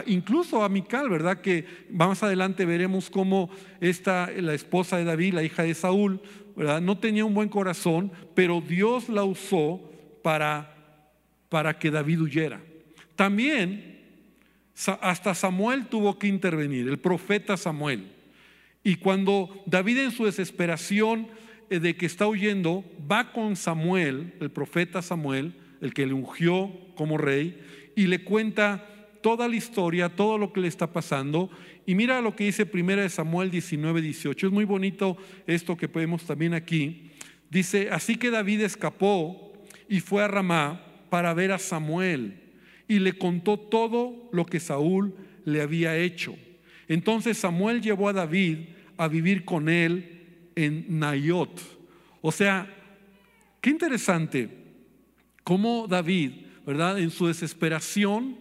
incluso 0.07 0.63
a 0.63 0.69
Mical, 0.69 1.09
¿verdad? 1.09 1.41
Que 1.41 1.67
más 1.91 2.23
adelante 2.23 2.65
veremos 2.65 3.11
cómo 3.11 3.51
esta, 3.81 4.31
la 4.31 4.55
esposa 4.55 4.99
de 4.99 5.05
David, 5.05 5.35
la 5.35 5.43
hija 5.43 5.65
de 5.65 5.75
Saúl, 5.75 6.21
¿verdad? 6.55 6.81
No 6.81 6.99
tenía 6.99 7.25
un 7.25 7.35
buen 7.35 7.49
corazón, 7.49 8.13
pero 8.37 8.61
Dios 8.61 9.09
la 9.09 9.25
usó 9.25 9.81
para, 10.23 10.77
para 11.49 11.77
que 11.77 11.91
David 11.91 12.21
huyera. 12.21 12.61
También 13.17 14.01
hasta 15.01 15.35
Samuel 15.35 15.87
tuvo 15.87 16.19
que 16.19 16.29
intervenir, 16.29 16.89
el 16.89 16.99
profeta 16.99 17.57
Samuel. 17.57 18.13
Y 18.85 18.97
cuando 18.97 19.63
David 19.67 19.99
en 19.99 20.11
su 20.13 20.27
desesperación 20.27 21.27
eh, 21.71 21.81
de 21.81 21.97
que 21.97 22.07
está 22.07 22.29
huyendo, 22.29 22.85
va 23.11 23.33
con 23.33 23.57
Samuel, 23.57 24.35
el 24.41 24.51
profeta 24.51 25.03
Samuel, 25.03 25.55
el 25.85 25.93
que 25.93 26.07
le 26.07 26.15
ungió 26.15 26.73
como 26.97 27.19
rey, 27.19 27.61
y 27.95 28.07
le 28.07 28.25
cuenta 28.25 28.85
toda 29.21 29.49
la 29.49 29.57
historia, 29.57 30.09
todo 30.09 30.39
lo 30.39 30.53
que 30.53 30.61
le 30.61 30.69
está 30.69 30.93
pasando. 30.93 31.51
Y 31.87 31.95
mira 31.95 32.21
lo 32.21 32.35
que 32.35 32.45
dice 32.45 32.69
1 32.71 33.09
Samuel 33.11 33.51
19, 33.51 34.01
18. 34.01 34.47
Es 34.47 34.53
muy 34.53 34.65
bonito 34.65 35.17
esto 35.47 35.77
que 35.77 35.87
vemos 35.87 36.25
también 36.25 36.55
aquí. 36.55 37.11
Dice, 37.51 37.89
así 37.91 38.17
que 38.17 38.31
David 38.31 38.63
escapó 38.63 39.53
y 39.89 40.01
fue 40.01 40.23
a 40.23 40.29
Ramá 40.29 40.85
para 41.11 41.35
ver 41.35 41.53
a 41.53 41.59
Samuel 41.59 42.41
y 42.89 42.99
le 42.99 43.13
contó 43.13 43.59
todo 43.59 44.29
lo 44.33 44.47
que 44.47 44.61
Saúl 44.61 45.15
le 45.45 45.61
había 45.61 45.97
hecho. 45.97 46.35
Entonces 46.89 47.39
Samuel 47.39 47.81
llevó 47.81 48.09
a 48.09 48.13
David 48.13 48.59
a 48.97 49.09
vivir 49.09 49.45
con 49.45 49.69
él 49.69 50.51
en 50.57 50.99
Nayot. 50.99 51.61
O 52.21 52.33
sea, 52.33 52.67
qué 53.61 53.71
interesante 53.71 54.64
cómo 55.45 55.87
David, 55.87 56.33
¿verdad? 56.67 56.99
En 56.99 57.11
su 57.11 57.27
desesperación 57.27 58.37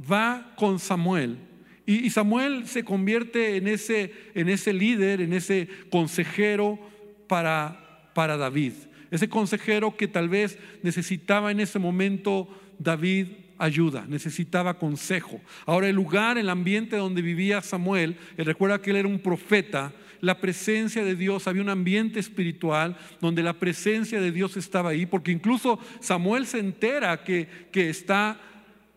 va 0.00 0.54
con 0.56 0.78
Samuel. 0.78 1.38
Y, 1.86 2.08
Samuel 2.10 2.66
se 2.66 2.84
convierte 2.84 3.56
en 3.56 3.68
ese, 3.68 4.12
en 4.34 4.48
ese 4.48 4.72
líder, 4.72 5.20
en 5.20 5.34
ese 5.34 5.68
consejero 5.90 6.78
para, 7.26 8.10
para 8.14 8.36
David. 8.36 8.72
Ese 9.10 9.28
consejero 9.28 9.96
que 9.96 10.08
tal 10.08 10.28
vez 10.28 10.58
necesitaba 10.82 11.50
en 11.50 11.60
ese 11.60 11.78
momento 11.78 12.48
David 12.78 13.28
ayuda, 13.58 14.06
necesitaba 14.08 14.78
consejo. 14.78 15.40
Ahora 15.66 15.88
el 15.88 15.94
lugar, 15.94 16.38
el 16.38 16.48
ambiente 16.48 16.96
donde 16.96 17.22
vivía 17.22 17.60
Samuel, 17.60 18.16
recuerda 18.36 18.80
que 18.80 18.90
él 18.90 18.96
era 18.96 19.08
un 19.08 19.18
profeta, 19.18 19.92
la 20.24 20.40
presencia 20.40 21.04
de 21.04 21.14
Dios, 21.14 21.46
había 21.46 21.62
un 21.62 21.68
ambiente 21.68 22.18
espiritual 22.18 22.96
donde 23.20 23.42
la 23.42 23.54
presencia 23.54 24.20
de 24.20 24.32
Dios 24.32 24.56
estaba 24.56 24.90
ahí, 24.90 25.06
porque 25.06 25.32
incluso 25.32 25.78
Samuel 26.00 26.46
se 26.46 26.58
entera 26.58 27.22
que, 27.22 27.48
que 27.70 27.90
está, 27.90 28.40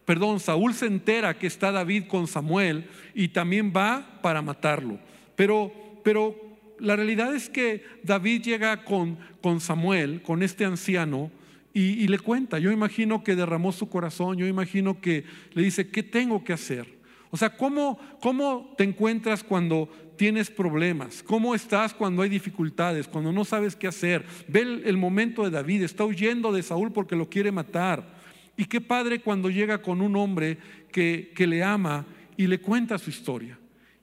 perdón, 0.05 0.39
Saúl 0.39 0.74
se 0.74 0.88
entera 0.88 1.38
que 1.38 1.48
está 1.48 1.72
David 1.72 2.05
con 2.07 2.27
Samuel 2.27 2.86
y 3.13 3.29
también 3.29 3.74
va 3.75 4.19
para 4.22 4.41
matarlo. 4.41 5.00
Pero, 5.36 5.72
pero 6.03 6.36
la 6.79 6.96
realidad 6.96 7.36
es 7.36 7.50
que 7.50 7.84
David 8.03 8.41
llega 8.43 8.84
con, 8.84 9.17
con 9.41 9.60
Samuel, 9.60 10.22
con 10.22 10.43
este 10.43 10.65
anciano, 10.65 11.31
y, 11.74 12.07
le 12.07 12.17
cuenta. 12.17 12.57
Yo 12.57 12.72
imagino 12.72 13.24
que 13.24 13.36
derramó 13.36 13.72
su 13.72 13.88
corazón, 13.88 14.36
yo 14.38 14.48
imagino 14.48 15.00
que 15.00 15.25
le 15.53 15.62
dice, 15.62 15.89
¿qué 15.89 16.01
tengo 16.01 16.43
que 16.43 16.53
hacer? 16.53 16.98
O 17.29 17.38
sea, 17.38 17.55
¿cómo, 17.55 18.00
¿cómo 18.19 18.74
te 18.75 18.84
encuentras 18.84 19.43
cuando 19.43 19.88
tienes 20.17 20.50
problemas? 20.50 21.24
¿Cómo 21.24 21.55
estás 21.55 21.93
cuando 21.93 22.21
hay 22.21 22.29
dificultades? 22.29 23.07
Cuando 23.07 23.31
no 23.31 23.45
sabes 23.45 23.75
qué 23.75 23.88
hacer. 23.88 24.25
Ve 24.47 24.81
el, 24.83 24.97
momento 24.97 25.43
de 25.43 25.51
David, 25.51 25.83
está 25.83 26.03
huyendo 26.03 26.51
de 26.51 26.63
Saúl 26.63 26.91
porque 26.91 27.15
lo 27.15 27.29
quiere 27.29 27.51
matar. 27.51 28.17
Y 28.57 28.65
qué 28.65 28.81
padre 28.81 29.21
cuando 29.21 29.50
llega 29.50 29.81
con 29.81 30.01
un 30.01 30.15
hombre 30.15 30.57
que, 30.91 31.31
que 31.36 31.47
le 31.47 31.63
ama 31.63 32.05
y 32.36 32.47
le 32.47 32.59
cuenta 32.59 32.97
su 32.97 33.09
historia 33.09 33.57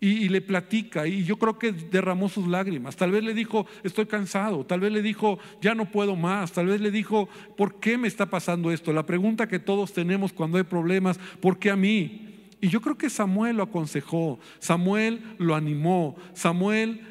y, 0.05 0.29
le 0.29 0.43
platica 0.43 1.07
y 1.07 1.25
yo 1.25 1.39
creo 1.39 1.59
que 1.59 1.73
derramó 1.73 2.29
sus 2.29 2.47
lágrimas. 2.47 2.95
Tal 2.95 3.11
vez 3.11 3.25
le 3.25 3.33
dijo, 3.33 3.67
estoy 3.83 4.05
cansado, 4.05 4.65
tal 4.67 4.81
vez 4.81 4.93
le 4.93 5.01
dijo, 5.01 5.39
ya 5.63 5.75
no 5.75 5.91
puedo 5.91 6.15
más, 6.15 6.53
tal 6.53 6.67
vez 6.67 6.81
le 6.81 6.91
dijo, 6.91 7.29
¿por 7.57 7.81
qué 7.81 7.97
me 7.97 8.09
está 8.09 8.27
pasando 8.27 8.71
esto? 8.71 8.93
La 8.93 9.07
pregunta 9.07 9.49
que 9.49 9.59
todos 9.59 9.95
tenemos 9.95 10.33
cuando 10.33 10.59
hay 10.59 10.65
problemas, 10.65 11.19
¿por 11.41 11.59
qué 11.59 11.71
a 11.71 11.77
mí? 11.77 12.34
Y 12.65 12.71
yo 12.71 12.81
creo 12.81 12.97
que 12.97 13.11
Samuel 13.11 13.59
lo 13.59 13.65
aconsejó, 13.65 14.41
Samuel 14.59 15.21
lo 15.37 15.55
animó, 15.55 16.17
Samuel 16.33 17.03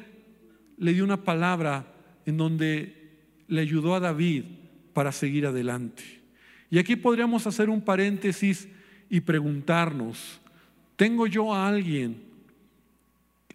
le 0.76 0.92
dio 0.92 1.04
una 1.04 1.22
palabra 1.22 1.94
en 2.26 2.36
donde 2.36 3.12
le 3.46 3.60
ayudó 3.60 3.94
a 3.94 4.00
David 4.00 4.46
para 4.92 5.12
seguir 5.12 5.46
adelante. 5.46 6.02
Y 6.70 6.80
aquí 6.80 6.96
podríamos 6.96 7.46
hacer 7.46 7.70
un 7.70 7.82
paréntesis 7.82 8.66
y 9.08 9.20
preguntarnos, 9.20 10.40
¿tengo 10.96 11.28
yo 11.28 11.54
a 11.54 11.68
alguien 11.68 12.20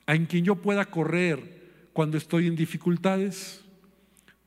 en 0.08 0.26
quien 0.26 0.46
yo 0.46 0.56
pueda 0.56 0.86
correr 0.86 1.90
cuando 1.92 2.18
estoy 2.18 2.48
en 2.48 2.56
dificultades? 2.56 3.62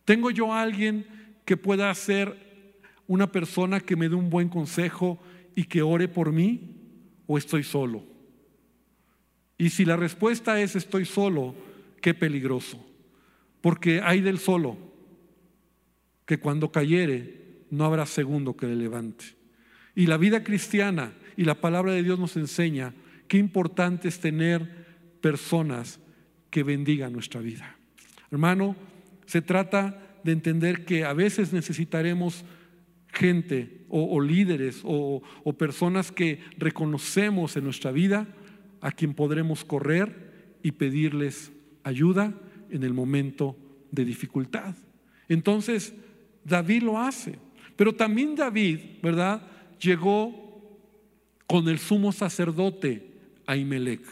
¿Tengo 0.06 0.30
yo 0.30 0.54
a 0.54 0.62
alguien 0.62 1.04
que 1.44 1.59
pueda 1.59 1.94
ser 1.94 2.35
una 3.06 3.30
persona 3.30 3.78
que 3.78 3.94
me 3.94 4.09
dé 4.09 4.14
un 4.14 4.30
buen 4.30 4.49
consejo 4.49 5.23
y 5.54 5.64
que 5.64 5.82
ore 5.82 6.09
por 6.09 6.32
mí? 6.32 6.78
¿O 7.33 7.39
estoy 7.39 7.62
solo? 7.62 8.05
Y 9.57 9.71
si 9.71 9.87
la 9.87 9.97
respuesta 9.97 10.61
es 10.61 10.77
estoy 10.77 11.07
solo, 11.07 11.55
qué 12.03 12.12
peligroso. 12.12 12.87
Porque 13.62 14.03
hay 14.05 14.21
del 14.21 14.39
solo 14.39 14.77
que 16.27 16.39
cuando 16.39 16.71
cayere 16.71 17.65
no 17.71 17.87
habrá 17.87 18.05
segundo 18.05 18.55
que 18.55 18.67
le 18.67 18.77
levante. 18.77 19.25
Y 19.95 20.09
la 20.09 20.19
vida 20.19 20.45
cristiana 20.45 21.15
y 21.35 21.45
la 21.45 21.55
palabra 21.55 21.93
de 21.93 22.03
Dios 22.03 22.19
nos 22.19 22.37
enseña 22.37 22.93
qué 23.29 23.39
importante 23.39 24.09
es 24.09 24.21
tener 24.21 24.85
personas 25.23 26.01
que 26.51 26.65
bendigan 26.65 27.15
nuestra 27.15 27.41
vida. 27.41 27.79
Hermano, 28.31 28.77
se 29.25 29.41
trata 29.41 30.19
de 30.23 30.33
entender 30.33 30.85
que 30.85 31.07
a 31.07 31.15
veces 31.15 31.55
necesitaremos 31.55 32.45
gente 33.12 33.85
o, 33.88 34.21
líderes 34.21 34.81
o, 34.85 35.23
personas 35.59 36.11
que 36.11 36.40
reconocemos 36.57 37.57
en 37.57 37.64
nuestra 37.64 37.92
vida 37.92 38.26
a 38.81 38.90
quien 38.90 39.14
podremos 39.14 39.64
correr 39.64 40.59
y 40.62 40.73
pedirles 40.73 41.52
ayuda 41.85 42.35
en 42.71 42.83
el 42.83 42.95
momento 42.95 43.57
de 43.90 44.04
dificultad. 44.04 44.75
Entonces, 45.28 45.95
David 46.45 46.83
lo 46.83 46.99
hace. 46.99 47.38
Pero 47.76 47.95
también 47.95 48.35
David, 48.35 48.81
¿verdad? 49.02 49.42
Llegó 49.81 50.42
con 51.47 51.69
el 51.69 51.78
sumo 51.78 52.12
sacerdote 52.12 53.12
Ahimelech. 53.47 54.02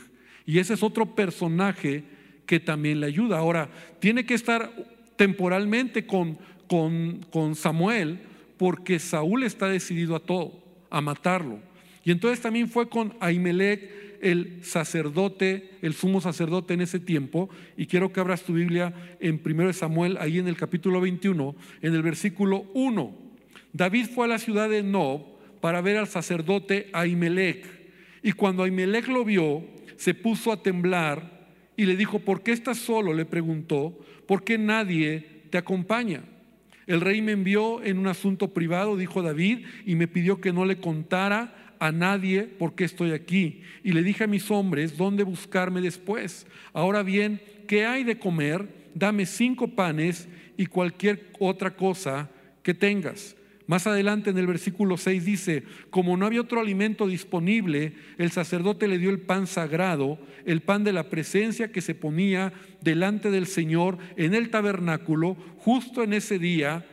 Y 0.46 0.58
ese 0.58 0.74
es 0.74 0.82
otro 0.82 1.14
personaje 1.14 2.04
que 2.46 2.60
también 2.60 3.00
le 3.00 3.06
ayuda. 3.06 3.38
Ahora, 3.38 3.70
tiene 4.00 4.26
que 4.26 4.34
estar 4.34 4.72
temporalmente 5.16 6.06
con, 6.06 6.38
con, 6.66 7.54
Samuel 7.54 8.20
porque 8.60 8.98
Saúl 8.98 9.42
está 9.44 9.68
decidido 9.68 10.14
a 10.14 10.20
todo, 10.20 10.52
a 10.90 11.00
matarlo. 11.00 11.60
Y 12.04 12.10
entonces 12.10 12.42
también 12.42 12.68
fue 12.68 12.90
con 12.90 13.14
Ahimelech, 13.18 14.18
el 14.20 14.62
sacerdote, 14.62 15.70
el 15.80 15.94
sumo 15.94 16.20
sacerdote 16.20 16.74
en 16.74 16.82
ese 16.82 17.00
tiempo. 17.00 17.48
Y 17.78 17.86
quiero 17.86 18.12
que 18.12 18.20
abras 18.20 18.42
tu 18.42 18.52
Biblia 18.52 18.92
en 19.18 19.40
1 19.42 19.72
Samuel, 19.72 20.18
ahí 20.20 20.38
en 20.38 20.46
el 20.46 20.58
capítulo 20.58 21.00
21, 21.00 21.56
en 21.80 21.94
el 21.94 22.02
versículo 22.02 22.66
1. 22.74 23.16
David 23.72 24.08
fue 24.14 24.26
a 24.26 24.28
la 24.28 24.38
ciudad 24.38 24.68
de 24.68 24.82
Nob 24.82 25.22
para 25.62 25.80
ver 25.80 25.96
al 25.96 26.08
sacerdote 26.08 26.90
Ahimelech. 26.92 27.64
Y 28.22 28.32
cuando 28.32 28.64
Ahimelech 28.64 29.08
lo 29.08 29.24
vio, 29.24 29.64
se 29.96 30.12
puso 30.12 30.52
a 30.52 30.62
temblar 30.62 31.48
y 31.78 31.86
le 31.86 31.96
dijo, 31.96 32.18
¿por 32.18 32.42
qué 32.42 32.52
estás 32.52 32.76
solo? 32.76 33.14
Le 33.14 33.24
preguntó, 33.24 33.98
¿por 34.26 34.44
qué 34.44 34.58
nadie 34.58 35.44
te 35.48 35.56
acompaña? 35.56 36.24
El 36.90 37.00
rey 37.00 37.22
me 37.22 37.30
envió 37.30 37.84
en 37.84 37.98
un 37.98 38.08
asunto 38.08 38.52
privado, 38.52 38.96
dijo 38.96 39.22
David, 39.22 39.64
y 39.86 39.94
me 39.94 40.08
pidió 40.08 40.40
que 40.40 40.52
no 40.52 40.64
le 40.64 40.80
contara 40.80 41.76
a 41.78 41.92
nadie 41.92 42.42
por 42.42 42.74
qué 42.74 42.82
estoy 42.82 43.12
aquí. 43.12 43.62
Y 43.84 43.92
le 43.92 44.02
dije 44.02 44.24
a 44.24 44.26
mis 44.26 44.50
hombres, 44.50 44.96
¿dónde 44.96 45.22
buscarme 45.22 45.80
después? 45.80 46.48
Ahora 46.72 47.04
bien, 47.04 47.40
¿qué 47.68 47.86
hay 47.86 48.02
de 48.02 48.18
comer? 48.18 48.66
Dame 48.92 49.24
cinco 49.24 49.68
panes 49.68 50.26
y 50.56 50.66
cualquier 50.66 51.30
otra 51.38 51.76
cosa 51.76 52.28
que 52.64 52.74
tengas. 52.74 53.36
Más 53.70 53.86
adelante 53.86 54.30
en 54.30 54.38
el 54.38 54.48
versículo 54.48 54.96
6 54.96 55.24
dice, 55.24 55.62
como 55.90 56.16
no 56.16 56.26
había 56.26 56.40
otro 56.40 56.60
alimento 56.60 57.06
disponible, 57.06 57.92
el 58.18 58.32
sacerdote 58.32 58.88
le 58.88 58.98
dio 58.98 59.10
el 59.10 59.20
pan 59.20 59.46
sagrado, 59.46 60.18
el 60.44 60.60
pan 60.60 60.82
de 60.82 60.92
la 60.92 61.08
presencia 61.08 61.70
que 61.70 61.80
se 61.80 61.94
ponía 61.94 62.52
delante 62.80 63.30
del 63.30 63.46
Señor 63.46 63.98
en 64.16 64.34
el 64.34 64.50
tabernáculo, 64.50 65.36
justo 65.58 66.02
en 66.02 66.14
ese 66.14 66.40
día 66.40 66.84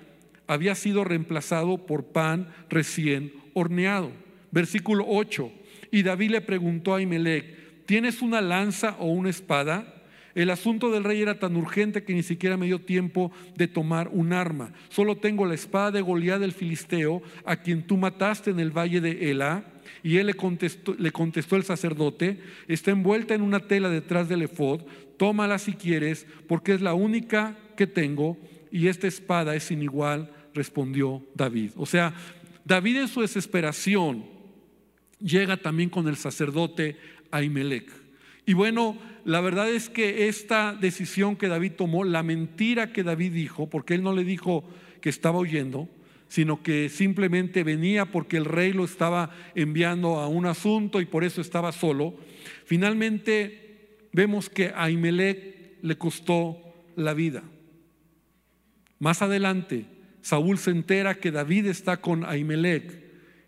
había 0.46 0.76
sido 0.76 1.04
reemplazado 1.04 1.88
por 1.88 2.12
pan 2.12 2.50
recién 2.70 3.34
horneado. 3.56 4.12
Versículo 4.52 5.04
8, 5.08 5.52
y 5.90 6.04
David 6.04 6.30
le 6.30 6.42
preguntó 6.42 6.94
a 6.94 7.02
Imelec, 7.02 7.86
¿tienes 7.88 8.22
una 8.22 8.40
lanza 8.40 8.98
o 9.00 9.08
una 9.08 9.32
espada? 9.32 9.97
El 10.38 10.52
asunto 10.52 10.92
del 10.92 11.04
rey 11.04 11.20
era 11.20 11.40
tan 11.40 11.56
urgente 11.56 12.04
que 12.04 12.14
ni 12.14 12.22
siquiera 12.22 12.58
me 12.58 12.68
dio 12.68 12.80
tiempo 12.80 13.32
de 13.56 13.68
tomar 13.68 14.08
un 14.10 14.34
arma. 14.34 14.72
Solo 14.88 15.18
tengo 15.18 15.48
la 15.48 15.56
espada 15.56 15.90
de 15.90 16.02
Goliat 16.02 16.40
del 16.40 16.52
filisteo, 16.52 17.24
a 17.44 17.56
quien 17.56 17.88
tú 17.88 17.98
mataste 17.98 18.52
en 18.52 18.60
el 18.60 18.70
valle 18.70 19.02
de 19.02 19.32
Ela. 19.32 19.66
Y 20.04 20.18
él 20.18 20.28
le 20.28 20.36
contestó, 20.36 20.94
le 21.00 21.12
contestó 21.12 21.56
el 21.56 21.64
sacerdote, 21.64 22.40
está 22.68 22.92
envuelta 22.92 23.34
en 23.34 23.42
una 23.42 23.62
tela 23.62 23.90
detrás 23.90 24.30
del 24.30 24.44
efod, 24.44 24.82
tómala 25.18 25.58
si 25.58 25.74
quieres, 25.74 26.28
porque 26.48 26.76
es 26.76 26.82
la 26.82 26.94
única 26.94 27.58
que 27.76 27.88
tengo, 27.88 28.38
y 28.72 28.90
esta 28.90 29.08
espada 29.08 29.56
es 29.56 29.64
sin 29.64 29.82
igual, 29.82 30.32
respondió 30.54 31.26
David. 31.34 31.72
O 31.78 31.88
sea, 31.88 32.14
David 32.64 32.98
en 32.98 33.08
su 33.08 33.22
desesperación 33.22 34.24
llega 35.20 35.58
también 35.58 35.90
con 35.90 36.08
el 36.08 36.16
sacerdote 36.16 36.96
Ahimelech. 37.32 38.07
Y 38.48 38.54
bueno, 38.54 38.98
la 39.26 39.42
verdad 39.42 39.70
es 39.70 39.90
que 39.90 40.30
esta 40.30 40.74
decisión 40.74 41.36
que 41.36 41.50
David 41.50 41.74
tomó, 41.74 42.06
la 42.06 42.24
mentira 42.24 42.94
que 42.94 43.04
David 43.04 43.34
dijo, 43.34 43.70
porque 43.70 43.94
él 43.94 44.04
no 44.04 44.16
le 44.16 44.24
dijo 44.24 44.64
que 45.02 45.10
estaba 45.10 45.40
huyendo, 45.40 45.90
sino 46.30 46.64
que 46.64 46.88
simplemente 46.88 47.66
venía 47.66 48.06
porque 48.06 48.38
el 48.38 48.46
rey 48.46 48.72
lo 48.72 48.86
estaba 48.86 49.32
enviando 49.54 50.20
a 50.20 50.30
un 50.30 50.46
asunto 50.46 51.02
y 51.02 51.06
por 51.06 51.26
eso 51.26 51.42
estaba 51.42 51.74
solo. 51.74 52.16
Finalmente 52.64 54.08
vemos 54.14 54.50
que 54.50 54.68
a 54.68 54.86
Ahimelech 54.86 55.80
le 55.82 55.98
costó 55.98 56.58
la 56.96 57.14
vida. 57.14 57.44
Más 58.98 59.22
adelante, 59.22 59.88
Saúl 60.22 60.58
se 60.58 60.72
entera 60.72 61.16
que 61.16 61.32
David 61.32 61.66
está 61.66 61.98
con 61.98 62.24
Ahimelech 62.24 62.98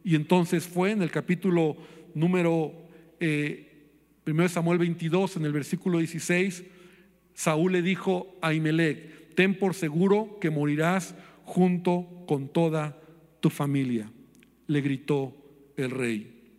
y 0.03 0.15
entonces 0.15 0.68
fue 0.68 0.91
en 0.91 1.01
el 1.01 1.10
capítulo 1.10 1.77
número 2.13 2.74
eh, 3.22 3.69
1 4.32 4.50
Samuel 4.50 4.78
22, 4.80 5.38
en 5.38 5.46
el 5.46 5.54
versículo 5.54 6.00
16, 6.00 6.64
Saúl 7.34 7.72
le 7.74 7.82
dijo 7.82 8.38
a 8.42 8.48
Ahimelech, 8.48 9.36
ten 9.36 9.58
por 9.58 9.74
seguro 9.74 10.38
que 10.42 10.50
morirás 10.50 11.16
junto 11.44 12.26
con 12.28 12.50
toda 12.50 13.00
tu 13.40 13.50
familia. 13.50 14.12
Le 14.68 14.82
gritó 14.82 15.34
el 15.78 15.92
rey. 15.92 16.54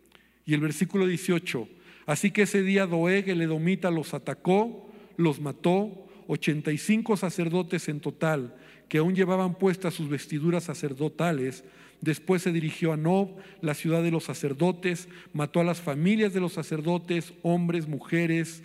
Y 0.46 0.54
el 0.54 0.60
versículo 0.60 1.06
18, 1.06 1.68
así 2.06 2.30
que 2.30 2.42
ese 2.42 2.62
día 2.62 2.86
Doeg 2.86 3.28
el 3.28 3.42
Edomita 3.42 3.90
los 3.90 4.14
atacó, 4.14 4.90
los 5.16 5.40
mató, 5.40 6.08
85 6.28 7.16
sacerdotes 7.16 7.88
en 7.88 8.00
total, 8.00 8.54
que 8.88 8.98
aún 8.98 9.14
llevaban 9.14 9.54
puestas 9.54 9.94
sus 9.94 10.08
vestiduras 10.08 10.64
sacerdotales, 10.64 11.64
Después 12.00 12.42
se 12.42 12.52
dirigió 12.52 12.92
a 12.92 12.96
Nob, 12.96 13.36
la 13.60 13.74
ciudad 13.74 14.02
de 14.02 14.10
los 14.10 14.24
sacerdotes, 14.24 15.08
mató 15.32 15.60
a 15.60 15.64
las 15.64 15.80
familias 15.80 16.32
de 16.32 16.40
los 16.40 16.54
sacerdotes, 16.54 17.34
hombres, 17.42 17.88
mujeres, 17.88 18.62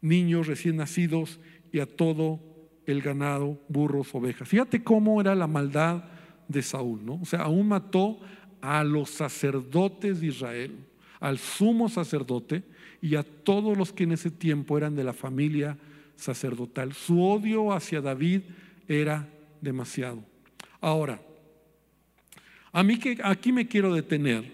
niños 0.00 0.46
recién 0.46 0.76
nacidos 0.76 1.40
y 1.72 1.80
a 1.80 1.86
todo 1.86 2.40
el 2.86 3.02
ganado, 3.02 3.60
burros, 3.68 4.14
ovejas. 4.14 4.48
Fíjate 4.48 4.82
cómo 4.82 5.20
era 5.20 5.34
la 5.34 5.46
maldad 5.46 6.04
de 6.46 6.62
Saúl, 6.62 7.04
¿no? 7.04 7.20
O 7.20 7.24
sea, 7.24 7.40
aún 7.40 7.68
mató 7.68 8.20
a 8.60 8.84
los 8.84 9.10
sacerdotes 9.10 10.20
de 10.20 10.28
Israel, 10.28 10.76
al 11.20 11.38
sumo 11.38 11.88
sacerdote 11.88 12.62
y 13.02 13.16
a 13.16 13.22
todos 13.22 13.76
los 13.76 13.92
que 13.92 14.04
en 14.04 14.12
ese 14.12 14.30
tiempo 14.30 14.78
eran 14.78 14.94
de 14.94 15.04
la 15.04 15.12
familia 15.12 15.76
sacerdotal. 16.16 16.94
Su 16.94 17.22
odio 17.22 17.72
hacia 17.72 18.00
David 18.00 18.42
era 18.88 19.28
demasiado. 19.60 20.24
Ahora, 20.80 21.20
a 22.78 22.84
mí 22.84 22.96
que 22.96 23.18
aquí 23.24 23.50
me 23.50 23.66
quiero 23.66 23.92
detener, 23.92 24.52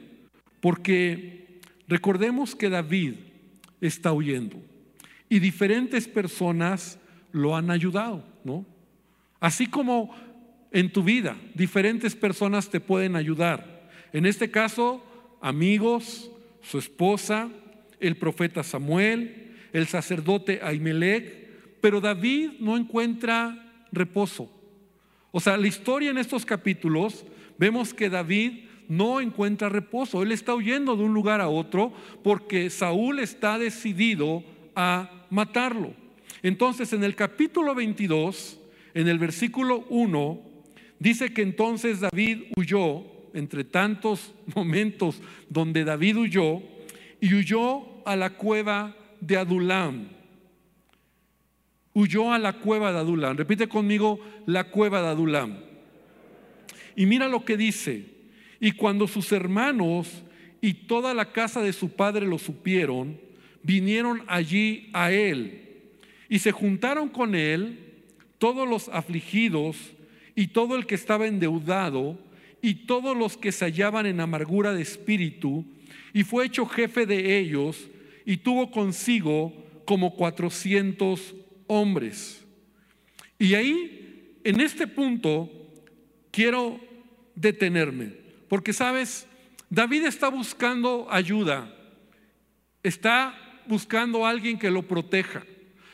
porque 0.62 1.60
recordemos 1.86 2.56
que 2.56 2.70
David 2.70 3.16
está 3.82 4.14
huyendo 4.14 4.56
y 5.28 5.40
diferentes 5.40 6.08
personas 6.08 6.98
lo 7.32 7.54
han 7.54 7.70
ayudado, 7.70 8.24
¿no? 8.42 8.64
Así 9.40 9.66
como 9.66 10.16
en 10.72 10.90
tu 10.90 11.02
vida, 11.02 11.36
diferentes 11.54 12.16
personas 12.16 12.70
te 12.70 12.80
pueden 12.80 13.14
ayudar. 13.14 13.90
En 14.14 14.24
este 14.24 14.50
caso, 14.50 15.04
amigos, 15.42 16.30
su 16.62 16.78
esposa, 16.78 17.50
el 18.00 18.16
profeta 18.16 18.62
Samuel, 18.62 19.52
el 19.74 19.86
sacerdote 19.86 20.60
Ahimelech, 20.62 21.78
pero 21.82 22.00
David 22.00 22.52
no 22.58 22.78
encuentra 22.78 23.84
reposo. 23.92 24.50
O 25.30 25.40
sea, 25.40 25.58
la 25.58 25.66
historia 25.66 26.08
en 26.08 26.16
estos 26.16 26.46
capítulos 26.46 27.26
vemos 27.58 27.94
que 27.94 28.10
David 28.10 28.64
no 28.88 29.20
encuentra 29.20 29.68
reposo. 29.68 30.22
Él 30.22 30.32
está 30.32 30.54
huyendo 30.54 30.96
de 30.96 31.04
un 31.04 31.14
lugar 31.14 31.40
a 31.40 31.48
otro 31.48 31.92
porque 32.22 32.70
Saúl 32.70 33.18
está 33.18 33.58
decidido 33.58 34.42
a 34.74 35.26
matarlo. 35.30 35.94
Entonces, 36.42 36.92
en 36.92 37.04
el 37.04 37.14
capítulo 37.14 37.74
22, 37.74 38.60
en 38.92 39.08
el 39.08 39.18
versículo 39.18 39.86
1, 39.88 40.40
dice 40.98 41.32
que 41.32 41.42
entonces 41.42 42.00
David 42.00 42.52
huyó, 42.56 43.02
entre 43.32 43.64
tantos 43.64 44.34
momentos 44.54 45.20
donde 45.48 45.84
David 45.84 46.18
huyó, 46.18 46.62
y 47.20 47.34
huyó 47.34 48.06
a 48.06 48.16
la 48.16 48.30
cueva 48.30 48.94
de 49.20 49.38
Adulam. 49.38 50.08
Huyó 51.94 52.32
a 52.32 52.38
la 52.38 52.54
cueva 52.54 52.92
de 52.92 52.98
Adulam. 52.98 53.36
Repite 53.36 53.68
conmigo, 53.68 54.20
la 54.46 54.64
cueva 54.64 55.00
de 55.00 55.08
Adulam. 55.08 55.63
Y 56.96 57.06
mira 57.06 57.28
lo 57.28 57.44
que 57.44 57.56
dice. 57.56 58.06
Y 58.60 58.72
cuando 58.72 59.06
sus 59.06 59.32
hermanos 59.32 60.22
y 60.60 60.74
toda 60.74 61.14
la 61.14 61.32
casa 61.32 61.62
de 61.62 61.72
su 61.72 61.90
padre 61.90 62.26
lo 62.26 62.38
supieron, 62.38 63.18
vinieron 63.62 64.22
allí 64.26 64.90
a 64.92 65.12
él 65.12 65.62
y 66.28 66.38
se 66.38 66.52
juntaron 66.52 67.08
con 67.08 67.34
él 67.34 67.78
todos 68.38 68.68
los 68.68 68.88
afligidos 68.88 69.76
y 70.34 70.48
todo 70.48 70.76
el 70.76 70.86
que 70.86 70.94
estaba 70.94 71.26
endeudado 71.26 72.18
y 72.60 72.86
todos 72.86 73.16
los 73.16 73.36
que 73.36 73.52
se 73.52 73.66
hallaban 73.66 74.06
en 74.06 74.20
amargura 74.20 74.72
de 74.72 74.82
espíritu, 74.82 75.66
y 76.14 76.24
fue 76.24 76.46
hecho 76.46 76.64
jefe 76.64 77.04
de 77.04 77.38
ellos 77.38 77.88
y 78.24 78.38
tuvo 78.38 78.70
consigo 78.70 79.52
como 79.84 80.16
cuatrocientos 80.16 81.34
hombres. 81.66 82.44
Y 83.38 83.54
ahí, 83.54 84.38
en 84.44 84.60
este 84.60 84.86
punto, 84.86 85.50
quiero 86.30 86.80
detenerme, 87.34 88.12
porque 88.48 88.72
sabes, 88.72 89.26
David 89.70 90.04
está 90.04 90.28
buscando 90.28 91.06
ayuda, 91.10 91.74
está 92.82 93.34
buscando 93.66 94.26
a 94.26 94.30
alguien 94.30 94.58
que 94.58 94.70
lo 94.70 94.82
proteja, 94.82 95.42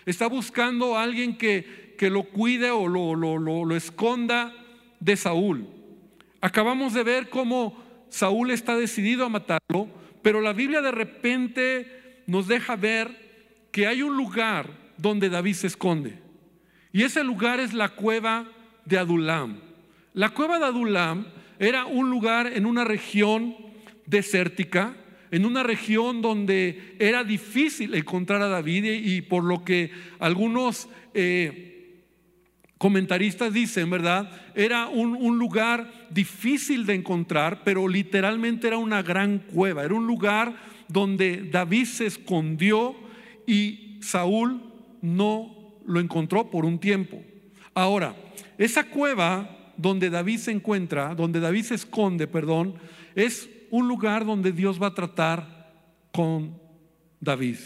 está 0.07 0.27
buscando 0.27 0.97
a 0.97 1.03
alguien 1.03 1.37
que, 1.37 1.95
que 1.99 2.11
lo 2.11 2.25
cuide 2.25 2.71
o 2.71 2.89
lo, 2.89 3.15
lo, 3.15 3.39
lo 3.39 3.77
esconda 3.77 4.55
de 4.99 5.17
Saúl. 5.17 5.67
Acabamos 6.41 6.95
de 6.95 7.03
ver 7.03 7.29
cómo 7.29 7.83
Saúl 8.09 8.51
está 8.51 8.77
decidido 8.77 9.25
a 9.25 9.29
matarlo, 9.29 9.89
pero 10.23 10.41
la 10.41 10.53
Biblia 10.53 10.81
de 10.83 10.91
repente 10.91 12.23
nos 12.27 12.49
deja 12.49 12.77
ver 12.77 13.69
que 13.71 13.87
hay 13.87 14.03
un 14.03 14.17
lugar 14.17 14.69
donde 14.97 15.29
David 15.29 15.55
se 15.55 15.67
esconde. 15.69 16.19
Y 16.93 17.05
ese 17.05 17.23
lugar 17.23 17.61
es 17.61 17.73
la 17.73 17.91
cueva 17.91 18.49
de 18.85 18.99
Adulam. 18.99 19.70
La 20.13 20.31
cueva 20.31 20.59
de 20.59 20.65
Adulam 20.65 21.27
era 21.59 21.87
un 21.87 22.11
lugar 22.11 22.49
en 22.53 22.67
una 22.67 22.85
región 22.85 23.55
desértica, 24.07 24.97
en 25.31 25.45
una 25.45 25.63
región 25.63 26.21
donde 26.21 26.97
era 26.99 27.23
difícil 27.23 27.95
encontrar 27.95 28.43
a 28.43 28.49
David 28.49 28.85
y 29.05 29.23
por 29.23 29.45
lo 29.45 29.65
que 29.65 29.93
algunos 30.19 30.89
eh, 31.15 32.07
comentaristas 32.77 33.53
dicen, 33.53 33.89
¿verdad? 33.89 34.33
Era 34.57 34.89
un, 34.89 35.15
un 35.15 35.39
lugar 35.39 36.09
difícil 36.11 36.87
de 36.87 36.95
encontrar, 36.95 37.63
pero 37.63 37.87
literalmente 37.87 38.67
era 38.67 38.79
una 38.79 39.03
gran 39.03 39.39
cueva, 39.39 39.85
era 39.85 39.95
un 39.95 40.09
lugar 40.09 40.57
donde 40.89 41.49
David 41.53 41.85
se 41.85 42.07
escondió 42.07 42.97
y 43.47 43.99
Saúl 44.01 44.61
no 45.03 45.77
lo 45.87 46.01
encontró 46.01 46.51
por 46.51 46.65
un 46.65 46.81
tiempo. 46.81 47.23
Ahora, 47.75 48.17
esa 48.59 48.85
cueva 48.85 49.60
donde 49.81 50.11
David 50.11 50.39
se 50.39 50.51
encuentra, 50.51 51.15
donde 51.15 51.41
David 51.41 51.65
se 51.65 51.75
esconde, 51.75 52.27
perdón, 52.27 52.75
es 53.15 53.49
un 53.71 53.89
lugar 53.89 54.27
donde 54.27 54.53
Dios 54.53 54.81
va 54.81 54.89
a 54.89 54.95
tratar 54.95 55.73
con 56.13 56.59
David. 57.21 57.57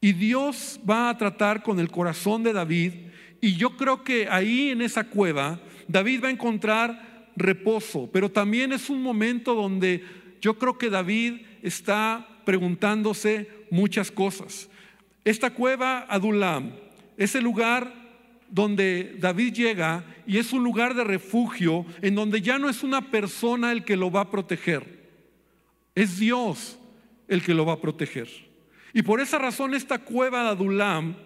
Y 0.00 0.12
Dios 0.12 0.80
va 0.88 1.10
a 1.10 1.18
tratar 1.18 1.62
con 1.62 1.78
el 1.78 1.90
corazón 1.90 2.42
de 2.42 2.52
David. 2.52 2.94
Y 3.40 3.54
yo 3.56 3.76
creo 3.76 4.02
que 4.02 4.28
ahí 4.28 4.70
en 4.70 4.82
esa 4.82 5.04
cueva 5.04 5.60
David 5.86 6.24
va 6.24 6.28
a 6.28 6.32
encontrar 6.32 7.28
reposo. 7.36 8.08
Pero 8.12 8.30
también 8.30 8.72
es 8.72 8.90
un 8.90 9.02
momento 9.02 9.54
donde 9.54 10.04
yo 10.40 10.58
creo 10.58 10.78
que 10.78 10.90
David 10.90 11.42
está 11.62 12.26
preguntándose 12.44 13.48
muchas 13.70 14.10
cosas. 14.10 14.68
Esta 15.24 15.50
cueva 15.50 16.06
Adulam, 16.08 16.72
ese 17.16 17.40
lugar 17.42 17.92
donde 18.50 19.16
David 19.18 19.54
llega 19.54 20.04
y 20.26 20.38
es 20.38 20.52
un 20.52 20.64
lugar 20.64 20.94
de 20.94 21.04
refugio 21.04 21.86
en 22.02 22.14
donde 22.14 22.42
ya 22.42 22.58
no 22.58 22.68
es 22.68 22.82
una 22.82 23.10
persona 23.10 23.72
el 23.72 23.84
que 23.84 23.96
lo 23.96 24.10
va 24.10 24.22
a 24.22 24.30
proteger, 24.30 25.08
es 25.94 26.18
Dios 26.18 26.78
el 27.28 27.42
que 27.42 27.54
lo 27.54 27.64
va 27.64 27.74
a 27.74 27.80
proteger. 27.80 28.28
Y 28.92 29.02
por 29.02 29.20
esa 29.20 29.38
razón 29.38 29.74
esta 29.74 29.98
cueva 29.98 30.42
de 30.42 30.48
Adulam 30.48 31.16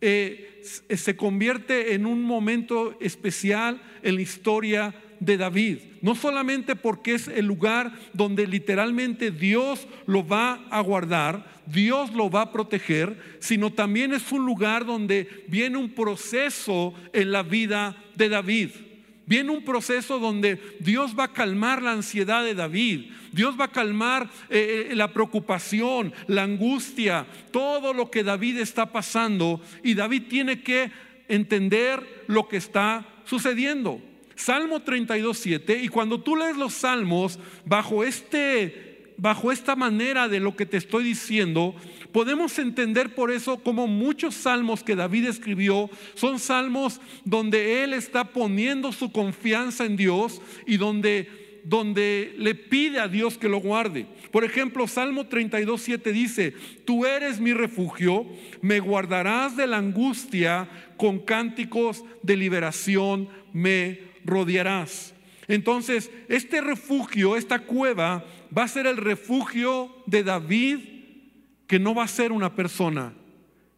eh, 0.00 0.62
se 0.62 1.16
convierte 1.16 1.94
en 1.94 2.06
un 2.06 2.22
momento 2.22 2.96
especial 3.00 3.82
en 4.02 4.16
la 4.16 4.22
historia 4.22 4.94
de 5.24 5.36
David. 5.36 5.78
No 6.00 6.14
solamente 6.14 6.74
porque 6.74 7.14
es 7.14 7.28
el 7.28 7.46
lugar 7.46 7.92
donde 8.12 8.46
literalmente 8.46 9.30
Dios 9.30 9.86
lo 10.06 10.26
va 10.26 10.64
a 10.70 10.80
guardar, 10.80 11.46
Dios 11.66 12.12
lo 12.12 12.28
va 12.28 12.42
a 12.42 12.52
proteger, 12.52 13.36
sino 13.38 13.72
también 13.72 14.12
es 14.12 14.32
un 14.32 14.44
lugar 14.44 14.84
donde 14.84 15.44
viene 15.48 15.78
un 15.78 15.90
proceso 15.90 16.92
en 17.12 17.30
la 17.30 17.42
vida 17.42 17.96
de 18.16 18.28
David. 18.28 18.70
Viene 19.26 19.50
un 19.50 19.64
proceso 19.64 20.18
donde 20.18 20.60
Dios 20.80 21.16
va 21.16 21.24
a 21.24 21.32
calmar 21.32 21.80
la 21.80 21.92
ansiedad 21.92 22.44
de 22.44 22.54
David. 22.54 23.12
Dios 23.30 23.58
va 23.58 23.66
a 23.66 23.72
calmar 23.72 24.28
eh, 24.50 24.88
eh, 24.90 24.96
la 24.96 25.12
preocupación, 25.12 26.12
la 26.26 26.42
angustia, 26.42 27.26
todo 27.52 27.94
lo 27.94 28.10
que 28.10 28.24
David 28.24 28.58
está 28.58 28.90
pasando. 28.90 29.60
Y 29.84 29.94
David 29.94 30.24
tiene 30.28 30.62
que 30.62 30.90
entender 31.28 32.24
lo 32.26 32.48
que 32.48 32.56
está 32.56 33.06
sucediendo. 33.24 34.02
Salmo 34.34 34.80
32, 34.80 35.38
7. 35.38 35.80
Y 35.82 35.88
cuando 35.88 36.20
tú 36.20 36.36
lees 36.36 36.56
los 36.56 36.74
salmos 36.74 37.38
bajo 37.64 38.04
este 38.04 38.92
bajo 39.18 39.52
esta 39.52 39.76
manera 39.76 40.26
de 40.26 40.40
lo 40.40 40.56
que 40.56 40.66
te 40.66 40.76
estoy 40.76 41.04
diciendo, 41.04 41.76
podemos 42.10 42.58
entender 42.58 43.14
por 43.14 43.30
eso 43.30 43.58
como 43.58 43.86
muchos 43.86 44.34
salmos 44.34 44.82
que 44.82 44.96
David 44.96 45.28
escribió 45.28 45.88
son 46.14 46.40
salmos 46.40 47.00
donde 47.24 47.84
él 47.84 47.92
está 47.92 48.24
poniendo 48.24 48.90
su 48.90 49.12
confianza 49.12 49.84
en 49.84 49.96
Dios 49.96 50.40
y 50.66 50.76
donde 50.76 51.40
donde 51.64 52.34
le 52.38 52.56
pide 52.56 52.98
a 52.98 53.06
Dios 53.06 53.38
que 53.38 53.48
lo 53.48 53.60
guarde. 53.60 54.06
Por 54.32 54.42
ejemplo, 54.42 54.88
Salmo 54.88 55.28
32, 55.28 55.80
7 55.80 56.12
dice, 56.12 56.54
tú 56.84 57.06
eres 57.06 57.38
mi 57.38 57.52
refugio, 57.52 58.26
me 58.62 58.80
guardarás 58.80 59.56
de 59.56 59.68
la 59.68 59.76
angustia, 59.76 60.68
con 60.96 61.20
cánticos 61.20 62.04
de 62.22 62.36
liberación 62.36 63.28
me 63.52 64.11
rodearás. 64.24 65.14
Entonces, 65.48 66.10
este 66.28 66.60
refugio, 66.60 67.36
esta 67.36 67.60
cueva, 67.60 68.24
va 68.56 68.64
a 68.64 68.68
ser 68.68 68.86
el 68.86 68.96
refugio 68.96 69.94
de 70.06 70.22
David, 70.22 70.78
que 71.66 71.78
no 71.78 71.94
va 71.94 72.04
a 72.04 72.08
ser 72.08 72.32
una 72.32 72.54
persona 72.54 73.14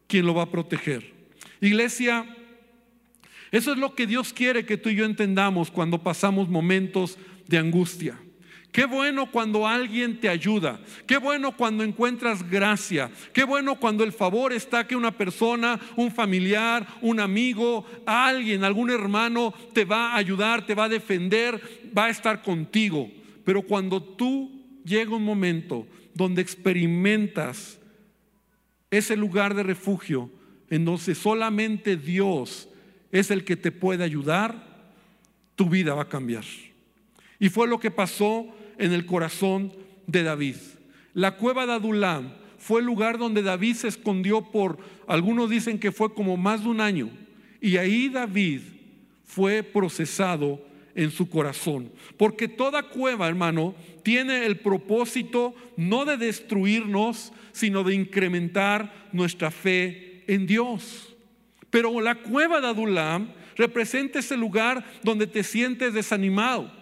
quien 0.07 0.27
lo 0.27 0.35
va 0.35 0.43
a 0.43 0.51
proteger. 0.51 1.13
Iglesia, 1.61 2.27
eso 3.51 3.73
es 3.73 3.79
lo 3.79 3.95
que 3.95 4.07
Dios 4.07 4.33
quiere 4.33 4.67
que 4.67 4.77
tú 4.77 4.89
y 4.89 4.97
yo 4.97 5.05
entendamos 5.05 5.71
cuando 5.71 6.03
pasamos 6.03 6.49
momentos 6.49 7.19
de 7.47 7.59
angustia. 7.59 8.19
Qué 8.75 8.87
bueno 8.87 9.31
cuando 9.31 9.69
alguien 9.69 10.19
te 10.19 10.29
ayuda. 10.29 10.81
Qué 11.07 11.17
bueno 11.19 11.57
cuando 11.57 11.85
encuentras 11.85 12.43
gracia. 12.51 13.09
Qué 13.33 13.45
bueno 13.45 13.79
cuando 13.79 14.03
el 14.03 14.11
favor 14.11 14.53
está 14.53 14.85
que 14.85 14.97
una 14.97 15.17
persona, 15.17 15.79
un 15.95 16.11
familiar, 16.11 16.85
un 17.01 17.21
amigo, 17.21 17.87
alguien, 18.05 18.65
algún 18.65 18.91
hermano 18.91 19.55
te 19.73 19.85
va 19.85 20.09
a 20.09 20.17
ayudar, 20.17 20.67
te 20.67 20.75
va 20.75 20.87
a 20.87 20.89
defender, 20.89 21.63
va 21.97 22.07
a 22.07 22.11
estar 22.11 22.43
contigo. 22.43 23.09
Pero 23.45 23.63
cuando 23.63 24.03
tú 24.03 24.51
llega 24.85 25.15
un 25.15 25.25
momento 25.25 25.87
donde 26.13 26.43
experimentas 26.43 27.79
ese 28.91 29.17
lugar 29.17 29.55
de 29.55 29.63
refugio, 29.63 30.33
en 30.69 30.85
donde 30.85 31.15
solamente 31.15 31.97
Dios 31.97 32.69
es 33.13 33.31
el 33.31 33.45
que 33.45 33.55
te 33.55 33.71
puede 33.71 34.03
ayudar, 34.03 34.67
tu 35.55 35.67
vida 35.67 35.95
va 35.95 36.03
a 36.03 36.09
cambiar. 36.09 36.43
Y 37.39 37.49
fue 37.51 37.69
lo 37.69 37.79
que 37.79 37.93
pasó 37.93 38.53
en 38.79 38.93
el 38.93 39.07
corazón 39.07 39.73
de 40.07 40.23
David. 40.23 40.57
La 41.13 41.37
cueva 41.37 41.67
de 41.67 41.73
Adulam 41.73 42.33
fue 42.59 42.81
el 42.81 42.87
lugar 42.87 43.19
donde 43.19 43.43
David 43.43 43.75
se 43.75 43.89
escondió 43.89 44.51
por, 44.51 44.79
algunos 45.07 45.51
dicen 45.51 45.79
que 45.79 45.93
fue 45.93 46.15
como 46.15 46.37
más 46.37 46.63
de 46.63 46.71
un 46.71 46.81
año. 46.81 47.11
Y 47.61 47.77
ahí 47.77 48.09
David 48.09 48.61
fue 49.25 49.63
procesado 49.63 50.61
en 50.95 51.11
su 51.11 51.29
corazón. 51.29 51.91
Porque 52.17 52.49
toda 52.49 52.85
cueva, 52.85 53.29
hermano, 53.29 53.75
tiene 54.03 54.47
el 54.47 54.59
propósito 54.59 55.55
no 55.77 56.05
de 56.05 56.17
destruirnos, 56.17 57.33
sino 57.53 57.85
de 57.85 57.95
incrementar 57.95 59.09
nuestra 59.13 59.51
fe 59.51 60.25
en 60.27 60.47
Dios. 60.47 61.15
Pero 61.71 62.01
la 62.01 62.15
cueva 62.17 62.61
de 62.61 62.69
Adulam 62.69 63.29
representa 63.57 64.19
ese 64.19 64.37
lugar 64.37 64.85
donde 65.03 65.27
te 65.27 65.43
sientes 65.43 65.95
desanimado, 65.95 66.73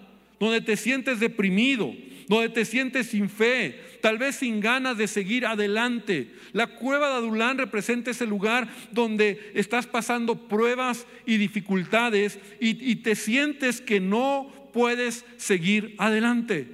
donde 0.44 0.60
te 0.60 0.76
sientes 0.76 1.20
deprimido, 1.20 1.94
donde 2.26 2.48
te 2.48 2.64
sientes 2.64 3.06
sin 3.06 3.28
fe, 3.28 3.78
tal 4.00 4.18
vez 4.18 4.34
sin 4.34 4.58
ganas 4.58 4.98
de 4.98 5.06
seguir 5.06 5.46
adelante. 5.46 6.32
La 6.52 6.66
cueva 6.66 7.10
de 7.10 7.14
Adulán 7.14 7.58
representa 7.58 8.10
ese 8.10 8.26
lugar 8.26 8.68
donde 8.90 9.52
estás 9.54 9.86
pasando 9.86 10.48
pruebas 10.48 11.06
y 11.26 11.36
dificultades 11.36 12.40
y, 12.60 12.90
y 12.90 12.96
te 12.96 13.14
sientes 13.14 13.80
que 13.80 14.00
no 14.00 14.52
puedes 14.72 15.24
seguir 15.36 15.94
adelante. 15.98 16.66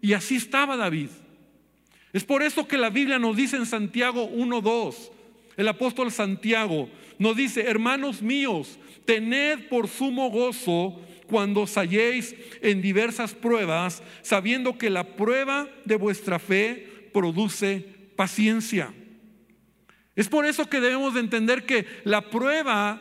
Y 0.00 0.14
así 0.14 0.34
estaba 0.34 0.76
David. 0.76 1.10
Es 2.12 2.24
por 2.24 2.42
eso 2.42 2.66
que 2.66 2.76
la 2.76 2.90
Biblia 2.90 3.20
nos 3.20 3.36
dice 3.36 3.56
en 3.56 3.66
Santiago 3.66 4.28
1.2, 4.28 5.12
el 5.56 5.68
apóstol 5.68 6.10
Santiago 6.10 6.88
nos 7.20 7.36
dice, 7.36 7.68
hermanos 7.68 8.20
míos, 8.20 8.80
tened 9.04 9.68
por 9.68 9.86
sumo 9.86 10.28
gozo 10.28 11.00
cuando 11.32 11.62
os 11.62 11.78
halléis 11.78 12.36
en 12.60 12.82
diversas 12.82 13.32
pruebas, 13.32 14.02
sabiendo 14.20 14.76
que 14.76 14.90
la 14.90 15.16
prueba 15.16 15.66
de 15.86 15.96
vuestra 15.96 16.38
fe 16.38 17.08
produce 17.10 17.80
paciencia. 18.16 18.92
Es 20.14 20.28
por 20.28 20.44
eso 20.44 20.68
que 20.68 20.78
debemos 20.78 21.14
de 21.14 21.20
entender 21.20 21.64
que 21.64 21.86
la 22.04 22.28
prueba, 22.28 23.00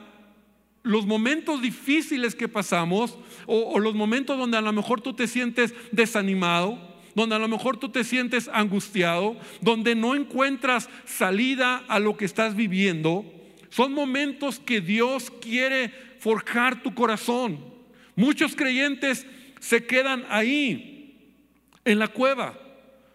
los 0.81 1.05
momentos 1.05 1.61
difíciles 1.61 2.33
que 2.33 2.47
pasamos, 2.47 3.17
o, 3.47 3.73
o 3.73 3.79
los 3.79 3.95
momentos 3.95 4.37
donde 4.37 4.55
a 4.55 4.61
lo 4.61 4.71
mejor 4.71 5.01
tú 5.01 5.11
te 5.11 5.27
sientes 5.27 5.73
desanimado, 5.91 6.79
donde 7.13 7.35
a 7.35 7.39
lo 7.39 7.49
mejor 7.49 7.75
tú 7.75 7.89
te 7.89 8.05
sientes 8.05 8.49
angustiado, 8.53 9.35
donde 9.59 9.93
no 9.93 10.15
encuentras 10.15 10.87
salida 11.03 11.83
a 11.89 11.99
lo 11.99 12.15
que 12.15 12.23
estás 12.23 12.55
viviendo, 12.55 13.25
son 13.71 13.91
momentos 13.91 14.57
que 14.57 14.79
Dios 14.79 15.29
quiere 15.41 15.89
forjar 16.19 16.81
tu 16.81 16.95
corazón. 16.95 17.70
Muchos 18.21 18.55
creyentes 18.55 19.25
se 19.59 19.87
quedan 19.87 20.27
ahí, 20.29 21.17
en 21.83 21.97
la 21.97 22.07
cueva. 22.07 22.55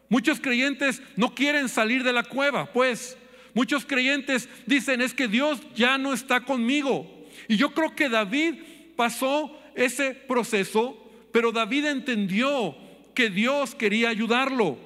Muchos 0.08 0.40
creyentes 0.40 1.00
no 1.14 1.32
quieren 1.32 1.68
salir 1.68 2.02
de 2.02 2.12
la 2.12 2.24
cueva, 2.24 2.72
pues. 2.72 3.16
Muchos 3.54 3.86
creyentes 3.86 4.48
dicen, 4.66 5.00
es 5.00 5.14
que 5.14 5.28
Dios 5.28 5.60
ya 5.76 5.96
no 5.96 6.12
está 6.12 6.40
conmigo. 6.40 7.06
Y 7.46 7.56
yo 7.56 7.72
creo 7.72 7.94
que 7.94 8.08
David 8.08 8.54
pasó 8.96 9.56
ese 9.76 10.10
proceso, 10.10 11.00
pero 11.30 11.52
David 11.52 11.84
entendió 11.84 12.76
que 13.14 13.30
Dios 13.30 13.76
quería 13.76 14.08
ayudarlo 14.08 14.76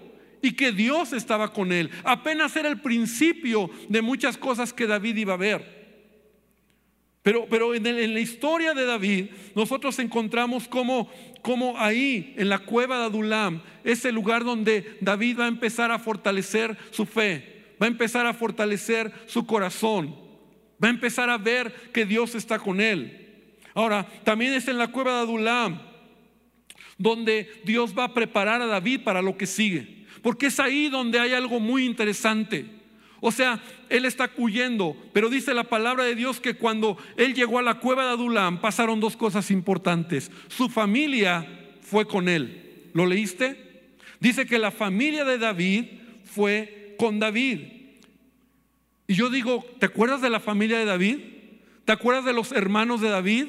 y 0.42 0.52
que 0.52 0.70
Dios 0.70 1.14
estaba 1.14 1.50
con 1.54 1.72
él. 1.72 1.88
Apenas 2.04 2.54
era 2.56 2.68
el 2.68 2.82
principio 2.82 3.70
de 3.88 4.02
muchas 4.02 4.36
cosas 4.36 4.74
que 4.74 4.86
David 4.86 5.16
iba 5.16 5.32
a 5.32 5.38
ver. 5.38 5.79
Pero, 7.22 7.46
pero 7.50 7.74
en, 7.74 8.14
la 8.14 8.20
historia 8.20 8.72
de 8.72 8.86
David, 8.86 9.26
nosotros 9.54 9.98
encontramos 9.98 10.66
como, 10.68 11.10
como 11.42 11.78
ahí, 11.78 12.34
en 12.38 12.48
la 12.48 12.60
cueva 12.60 12.98
de 12.98 13.04
Adulam, 13.04 13.62
es 13.84 14.04
el 14.06 14.14
lugar 14.14 14.42
donde 14.44 14.96
David 15.00 15.40
va 15.40 15.44
a 15.44 15.48
empezar 15.48 15.90
a 15.90 15.98
fortalecer 15.98 16.78
su 16.90 17.04
fe, 17.04 17.74
va 17.80 17.86
a 17.86 17.90
empezar 17.90 18.26
a 18.26 18.32
fortalecer 18.32 19.12
su 19.26 19.46
corazón, 19.46 20.16
va 20.82 20.88
a 20.88 20.90
empezar 20.90 21.28
a 21.28 21.36
ver 21.36 21.72
que 21.92 22.06
Dios 22.06 22.34
está 22.34 22.58
con 22.58 22.80
él. 22.80 23.52
Ahora, 23.74 24.06
también 24.24 24.54
es 24.54 24.66
en 24.68 24.78
la 24.78 24.88
cueva 24.88 25.16
de 25.16 25.20
Adulam, 25.20 25.78
donde 26.96 27.50
Dios 27.64 27.96
va 27.96 28.04
a 28.04 28.14
preparar 28.14 28.62
a 28.62 28.66
David 28.66 29.02
para 29.04 29.20
lo 29.20 29.36
que 29.36 29.46
sigue, 29.46 30.06
porque 30.22 30.46
es 30.46 30.58
ahí 30.58 30.88
donde 30.88 31.20
hay 31.20 31.34
algo 31.34 31.60
muy 31.60 31.84
interesante. 31.84 32.79
O 33.20 33.30
sea, 33.30 33.62
él 33.90 34.06
está 34.06 34.30
huyendo, 34.36 34.96
pero 35.12 35.28
dice 35.28 35.52
la 35.52 35.64
palabra 35.64 36.04
de 36.04 36.14
Dios 36.14 36.40
que 36.40 36.54
cuando 36.54 36.96
él 37.16 37.34
llegó 37.34 37.58
a 37.58 37.62
la 37.62 37.74
cueva 37.74 38.04
de 38.04 38.10
Adulam 38.10 38.60
pasaron 38.60 38.98
dos 38.98 39.16
cosas 39.16 39.50
importantes. 39.50 40.30
Su 40.48 40.70
familia 40.70 41.46
fue 41.82 42.06
con 42.06 42.28
él. 42.28 42.88
¿Lo 42.94 43.06
leíste? 43.06 43.92
Dice 44.20 44.46
que 44.46 44.58
la 44.58 44.70
familia 44.70 45.24
de 45.24 45.38
David 45.38 45.84
fue 46.24 46.94
con 46.98 47.18
David. 47.18 47.60
Y 49.06 49.14
yo 49.14 49.28
digo, 49.28 49.64
¿te 49.78 49.86
acuerdas 49.86 50.22
de 50.22 50.30
la 50.30 50.40
familia 50.40 50.78
de 50.78 50.84
David? 50.86 51.18
¿Te 51.84 51.92
acuerdas 51.92 52.24
de 52.24 52.32
los 52.32 52.52
hermanos 52.52 53.00
de 53.00 53.10
David? 53.10 53.46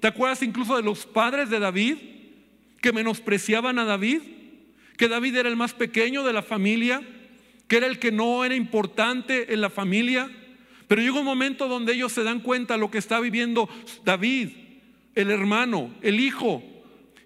¿Te 0.00 0.08
acuerdas 0.08 0.42
incluso 0.42 0.76
de 0.76 0.82
los 0.82 1.06
padres 1.06 1.48
de 1.48 1.60
David 1.60 1.96
que 2.80 2.92
menospreciaban 2.92 3.78
a 3.78 3.84
David? 3.84 4.20
Que 4.96 5.08
David 5.08 5.36
era 5.36 5.48
el 5.48 5.56
más 5.56 5.74
pequeño 5.74 6.24
de 6.24 6.32
la 6.32 6.42
familia 6.42 7.02
que 7.72 7.78
era 7.78 7.86
el 7.86 7.98
que 7.98 8.12
no 8.12 8.44
era 8.44 8.54
importante 8.54 9.54
en 9.54 9.62
la 9.62 9.70
familia. 9.70 10.30
Pero 10.88 11.00
llega 11.00 11.18
un 11.20 11.24
momento 11.24 11.68
donde 11.68 11.94
ellos 11.94 12.12
se 12.12 12.22
dan 12.22 12.40
cuenta 12.40 12.74
de 12.74 12.80
lo 12.80 12.90
que 12.90 12.98
está 12.98 13.18
viviendo 13.18 13.66
David, 14.04 14.50
el 15.14 15.30
hermano, 15.30 15.90
el 16.02 16.20
hijo. 16.20 16.62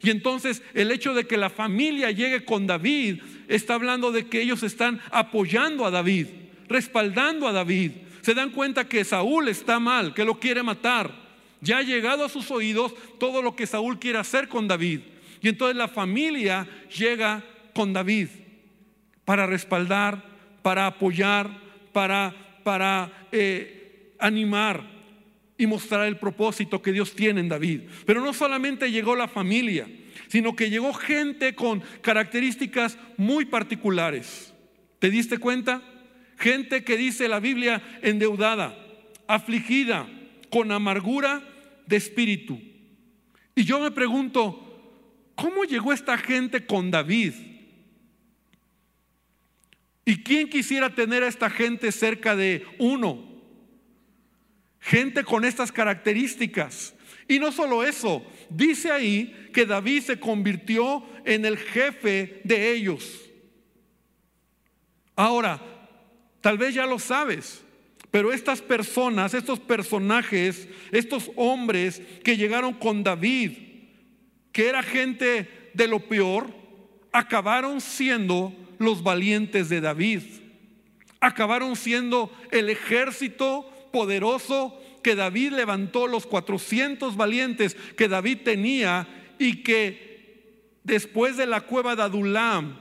Y 0.00 0.10
entonces 0.10 0.62
el 0.72 0.92
hecho 0.92 1.14
de 1.14 1.26
que 1.26 1.36
la 1.36 1.50
familia 1.50 2.12
llegue 2.12 2.44
con 2.44 2.64
David 2.64 3.22
está 3.48 3.74
hablando 3.74 4.12
de 4.12 4.28
que 4.28 4.40
ellos 4.40 4.62
están 4.62 5.00
apoyando 5.10 5.84
a 5.84 5.90
David, 5.90 6.28
respaldando 6.68 7.48
a 7.48 7.52
David. 7.52 7.90
Se 8.22 8.32
dan 8.32 8.50
cuenta 8.50 8.88
que 8.88 9.04
Saúl 9.04 9.48
está 9.48 9.80
mal, 9.80 10.14
que 10.14 10.24
lo 10.24 10.38
quiere 10.38 10.62
matar. 10.62 11.10
Ya 11.60 11.78
ha 11.78 11.82
llegado 11.82 12.24
a 12.24 12.28
sus 12.28 12.52
oídos 12.52 12.94
todo 13.18 13.42
lo 13.42 13.56
que 13.56 13.66
Saúl 13.66 13.98
quiere 13.98 14.20
hacer 14.20 14.46
con 14.46 14.68
David. 14.68 15.00
Y 15.42 15.48
entonces 15.48 15.76
la 15.76 15.88
familia 15.88 16.68
llega 16.96 17.42
con 17.74 17.92
David 17.92 18.28
para 19.24 19.44
respaldar 19.44 20.35
para 20.66 20.88
apoyar, 20.88 21.48
para, 21.92 22.34
para 22.64 23.28
eh, 23.30 24.16
animar 24.18 24.82
y 25.56 25.64
mostrar 25.64 26.08
el 26.08 26.16
propósito 26.16 26.82
que 26.82 26.90
Dios 26.90 27.14
tiene 27.14 27.38
en 27.38 27.48
David. 27.48 27.82
Pero 28.04 28.20
no 28.20 28.34
solamente 28.34 28.90
llegó 28.90 29.14
la 29.14 29.28
familia, 29.28 29.86
sino 30.26 30.56
que 30.56 30.68
llegó 30.68 30.92
gente 30.92 31.54
con 31.54 31.84
características 32.00 32.98
muy 33.16 33.44
particulares. 33.44 34.52
¿Te 34.98 35.08
diste 35.08 35.38
cuenta? 35.38 35.82
Gente 36.36 36.82
que 36.82 36.96
dice 36.96 37.28
la 37.28 37.38
Biblia 37.38 37.80
endeudada, 38.02 38.76
afligida, 39.28 40.08
con 40.50 40.72
amargura 40.72 41.44
de 41.86 41.94
espíritu. 41.94 42.60
Y 43.54 43.62
yo 43.62 43.78
me 43.78 43.92
pregunto, 43.92 45.30
¿cómo 45.36 45.62
llegó 45.62 45.92
esta 45.92 46.18
gente 46.18 46.66
con 46.66 46.90
David? 46.90 47.55
¿Y 50.08 50.22
quién 50.22 50.48
quisiera 50.48 50.94
tener 50.94 51.24
a 51.24 51.26
esta 51.26 51.50
gente 51.50 51.90
cerca 51.90 52.36
de 52.36 52.64
uno? 52.78 53.18
Gente 54.78 55.24
con 55.24 55.44
estas 55.44 55.72
características. 55.72 56.94
Y 57.26 57.40
no 57.40 57.50
solo 57.50 57.82
eso, 57.82 58.24
dice 58.48 58.92
ahí 58.92 59.48
que 59.52 59.66
David 59.66 60.02
se 60.02 60.20
convirtió 60.20 61.04
en 61.24 61.44
el 61.44 61.58
jefe 61.58 62.40
de 62.44 62.72
ellos. 62.72 63.20
Ahora, 65.16 65.60
tal 66.40 66.56
vez 66.56 66.72
ya 66.72 66.86
lo 66.86 67.00
sabes, 67.00 67.64
pero 68.12 68.32
estas 68.32 68.62
personas, 68.62 69.34
estos 69.34 69.58
personajes, 69.58 70.68
estos 70.92 71.32
hombres 71.34 72.00
que 72.22 72.36
llegaron 72.36 72.74
con 72.74 73.02
David, 73.02 73.58
que 74.52 74.68
era 74.68 74.84
gente 74.84 75.70
de 75.74 75.88
lo 75.88 75.98
peor, 75.98 76.54
acabaron 77.10 77.80
siendo 77.80 78.54
los 78.78 79.02
valientes 79.02 79.68
de 79.68 79.80
David. 79.80 80.22
Acabaron 81.20 81.76
siendo 81.76 82.30
el 82.50 82.70
ejército 82.70 83.70
poderoso 83.92 84.78
que 85.02 85.14
David 85.14 85.52
levantó, 85.52 86.06
los 86.06 86.26
400 86.26 87.16
valientes 87.16 87.76
que 87.96 88.08
David 88.08 88.38
tenía 88.44 89.06
y 89.38 89.62
que 89.62 90.74
después 90.84 91.36
de 91.36 91.46
la 91.46 91.62
cueva 91.62 91.96
de 91.96 92.02
Adulam 92.02 92.78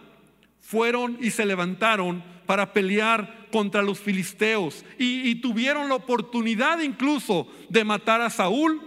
fueron 0.59 1.17
y 1.21 1.31
se 1.31 1.45
levantaron 1.45 2.23
para 2.45 2.73
pelear 2.73 3.47
contra 3.51 3.81
los 3.81 3.99
filisteos 3.99 4.83
y, 4.99 5.29
y, 5.29 5.35
tuvieron 5.35 5.87
la 5.87 5.95
oportunidad 5.95 6.81
incluso 6.81 7.47
de 7.69 7.83
matar 7.83 8.21
a 8.21 8.29
Saúl, 8.29 8.81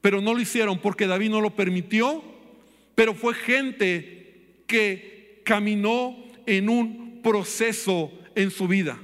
pero 0.00 0.20
no 0.20 0.32
lo 0.32 0.40
hicieron 0.40 0.78
porque 0.78 1.06
David 1.06 1.30
no 1.30 1.40
lo 1.40 1.54
permitió, 1.54 2.22
pero 2.94 3.14
fue 3.14 3.34
gente 3.34 4.62
que 4.66 5.15
caminó 5.46 6.16
en 6.44 6.68
un 6.68 7.20
proceso 7.22 8.12
en 8.34 8.50
su 8.50 8.66
vida. 8.66 8.98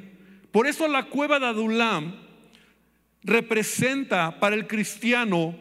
Por 0.51 0.67
eso 0.67 0.89
la 0.89 1.05
cueva 1.05 1.39
de 1.39 1.47
Adulam 1.47 2.17
representa 3.23 4.41
para 4.41 4.57
el 4.57 4.67
cristiano 4.67 5.57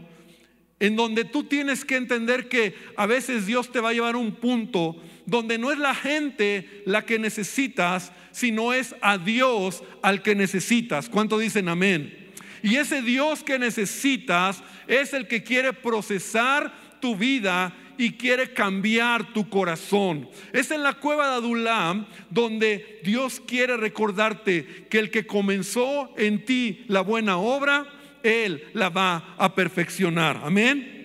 en 0.80 0.96
donde 0.96 1.24
tú 1.24 1.44
tienes 1.44 1.86
que 1.86 1.96
entender 1.96 2.50
que 2.50 2.74
a 2.98 3.06
veces 3.06 3.46
Dios 3.46 3.72
te 3.72 3.80
va 3.80 3.90
a 3.90 3.94
llevar 3.94 4.16
a 4.16 4.18
un 4.18 4.32
punto 4.32 5.00
donde 5.28 5.60
no 5.60 5.72
es 5.72 5.78
la 5.78 5.94
gente 5.94 6.82
la 6.88 7.06
que 7.06 7.20
necesitas, 7.20 8.12
sino 8.32 8.74
es 8.74 8.96
a 9.02 9.20
Dios 9.20 9.84
al 10.02 10.24
que 10.24 10.34
necesitas. 10.34 11.10
¿Cuánto 11.10 11.38
dicen 11.38 11.70
amén? 11.70 12.32
Y 12.64 12.78
ese 12.78 13.04
Dios 13.04 13.44
que 13.44 13.60
necesitas 13.60 14.64
es 14.88 15.14
el 15.14 15.28
que 15.28 15.44
quiere 15.44 15.74
procesar 15.74 16.74
tu 17.00 17.16
vida 17.16 17.72
y 18.02 18.14
quiere 18.14 18.52
cambiar 18.52 19.32
tu 19.32 19.48
corazón. 19.48 20.28
Es 20.54 20.72
en 20.72 20.82
la 20.82 20.94
cueva 20.94 21.30
de 21.30 21.36
Adulam 21.36 22.08
donde 22.32 23.00
Dios 23.04 23.40
quiere 23.46 23.78
recordarte 23.78 24.88
que 24.90 24.98
el 24.98 25.12
que 25.12 25.28
comenzó 25.28 26.12
en 26.18 26.44
ti 26.44 26.84
la 26.88 27.02
buena 27.02 27.38
obra, 27.38 27.86
Él 28.24 28.64
la 28.74 28.90
va 28.90 29.36
a 29.38 29.54
perfeccionar. 29.54 30.42
Amén. 30.44 30.98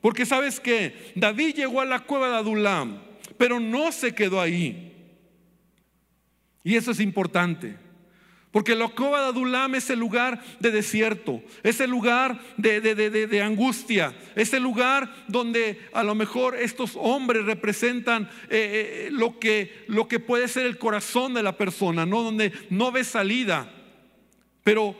Porque 0.00 0.24
sabes 0.24 0.60
que 0.60 1.12
David 1.14 1.56
llegó 1.56 1.82
a 1.82 1.84
la 1.84 2.00
cueva 2.00 2.30
de 2.30 2.36
Adulam, 2.36 3.02
pero 3.36 3.60
no 3.60 3.92
se 3.92 4.14
quedó 4.14 4.40
ahí. 4.40 4.90
Y 6.64 6.76
eso 6.76 6.92
es 6.92 7.00
importante. 7.00 7.76
Porque 8.58 8.74
la 8.74 8.88
de 8.88 9.16
Adulam 9.18 9.76
es 9.76 9.88
el 9.88 10.00
lugar 10.00 10.42
de 10.58 10.72
desierto, 10.72 11.40
es 11.62 11.80
el 11.80 11.92
lugar 11.92 12.40
de, 12.56 12.80
de, 12.80 13.40
angustia, 13.40 14.12
es 14.34 14.52
el 14.52 14.64
lugar 14.64 15.14
donde 15.28 15.78
a 15.92 16.02
lo 16.02 16.16
mejor 16.16 16.56
estos 16.56 16.96
hombres 16.96 17.44
representan 17.44 18.24
eh, 18.50 19.06
eh, 19.06 19.08
lo, 19.12 19.38
que, 19.38 19.84
lo 19.86 20.08
que 20.08 20.18
puede 20.18 20.48
ser 20.48 20.66
el 20.66 20.76
corazón 20.76 21.34
de 21.34 21.44
la 21.44 21.56
persona, 21.56 22.04
¿no? 22.04 22.24
donde 22.24 22.50
no 22.68 22.90
ve 22.90 23.04
salida. 23.04 23.72
Pero, 24.64 24.96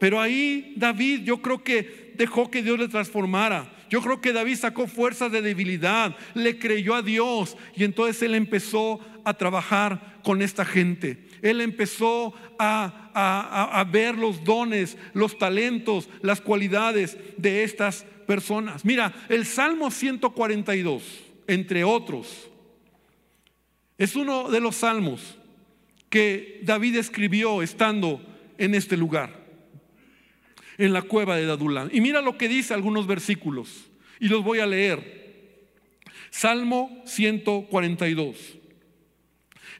pero 0.00 0.18
ahí 0.18 0.72
David 0.78 1.20
yo 1.24 1.42
creo 1.42 1.62
que 1.62 2.14
dejó 2.16 2.50
que 2.50 2.62
Dios 2.62 2.78
le 2.78 2.88
transformara. 2.88 3.74
Yo 3.90 4.00
creo 4.00 4.22
que 4.22 4.32
David 4.32 4.56
sacó 4.56 4.86
fuerzas 4.86 5.30
de 5.30 5.42
debilidad, 5.42 6.16
le 6.32 6.58
creyó 6.58 6.94
a 6.94 7.02
Dios 7.02 7.58
y 7.76 7.84
entonces 7.84 8.22
él 8.22 8.34
empezó 8.34 9.00
a 9.22 9.34
trabajar 9.34 10.18
con 10.24 10.40
esta 10.40 10.64
gente 10.64 11.30
él 11.42 11.60
empezó 11.60 12.32
a, 12.58 13.84
ver 13.90 14.16
los 14.16 14.42
dones, 14.44 14.96
los 15.12 15.36
talentos, 15.36 16.08
las 16.22 16.40
cualidades 16.40 17.18
de 17.36 17.64
estas 17.64 18.06
personas. 18.26 18.84
Mira, 18.84 19.12
el 19.28 19.44
Salmo 19.44 19.90
142, 19.90 21.02
entre 21.48 21.84
otros, 21.84 22.48
es 23.98 24.16
uno 24.16 24.50
de 24.50 24.60
los 24.60 24.76
salmos 24.76 25.36
que 26.08 26.60
David 26.62 26.96
escribió 26.96 27.60
estando 27.60 28.20
en 28.56 28.74
este 28.74 28.96
lugar, 28.96 29.44
en 30.78 30.92
la 30.92 31.02
cueva 31.02 31.36
de 31.36 31.46
Dadulán. 31.46 31.90
Y 31.92 32.00
mira 32.00 32.22
lo 32.22 32.38
que 32.38 32.48
dice 32.48 32.72
algunos 32.72 33.06
versículos, 33.06 33.90
y 34.20 34.28
los 34.28 34.44
voy 34.44 34.60
a 34.60 34.66
leer. 34.66 35.22
Salmo 36.30 37.02
142. 37.04 38.61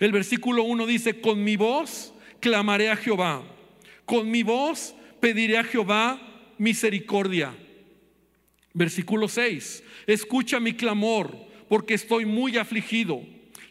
El 0.02 0.10
versículo 0.10 0.64
1 0.64 0.84
dice, 0.86 1.20
con 1.20 1.44
mi 1.44 1.54
voz 1.54 2.12
clamaré 2.40 2.90
a 2.90 2.96
Jehová, 2.96 3.44
con 4.04 4.28
mi 4.28 4.42
voz 4.42 4.96
pediré 5.20 5.58
a 5.58 5.62
Jehová 5.62 6.20
misericordia. 6.58 7.54
Versículo 8.74 9.28
6, 9.28 9.84
escucha 10.08 10.58
mi 10.58 10.72
clamor, 10.72 11.36
porque 11.68 11.94
estoy 11.94 12.26
muy 12.26 12.56
afligido. 12.56 13.22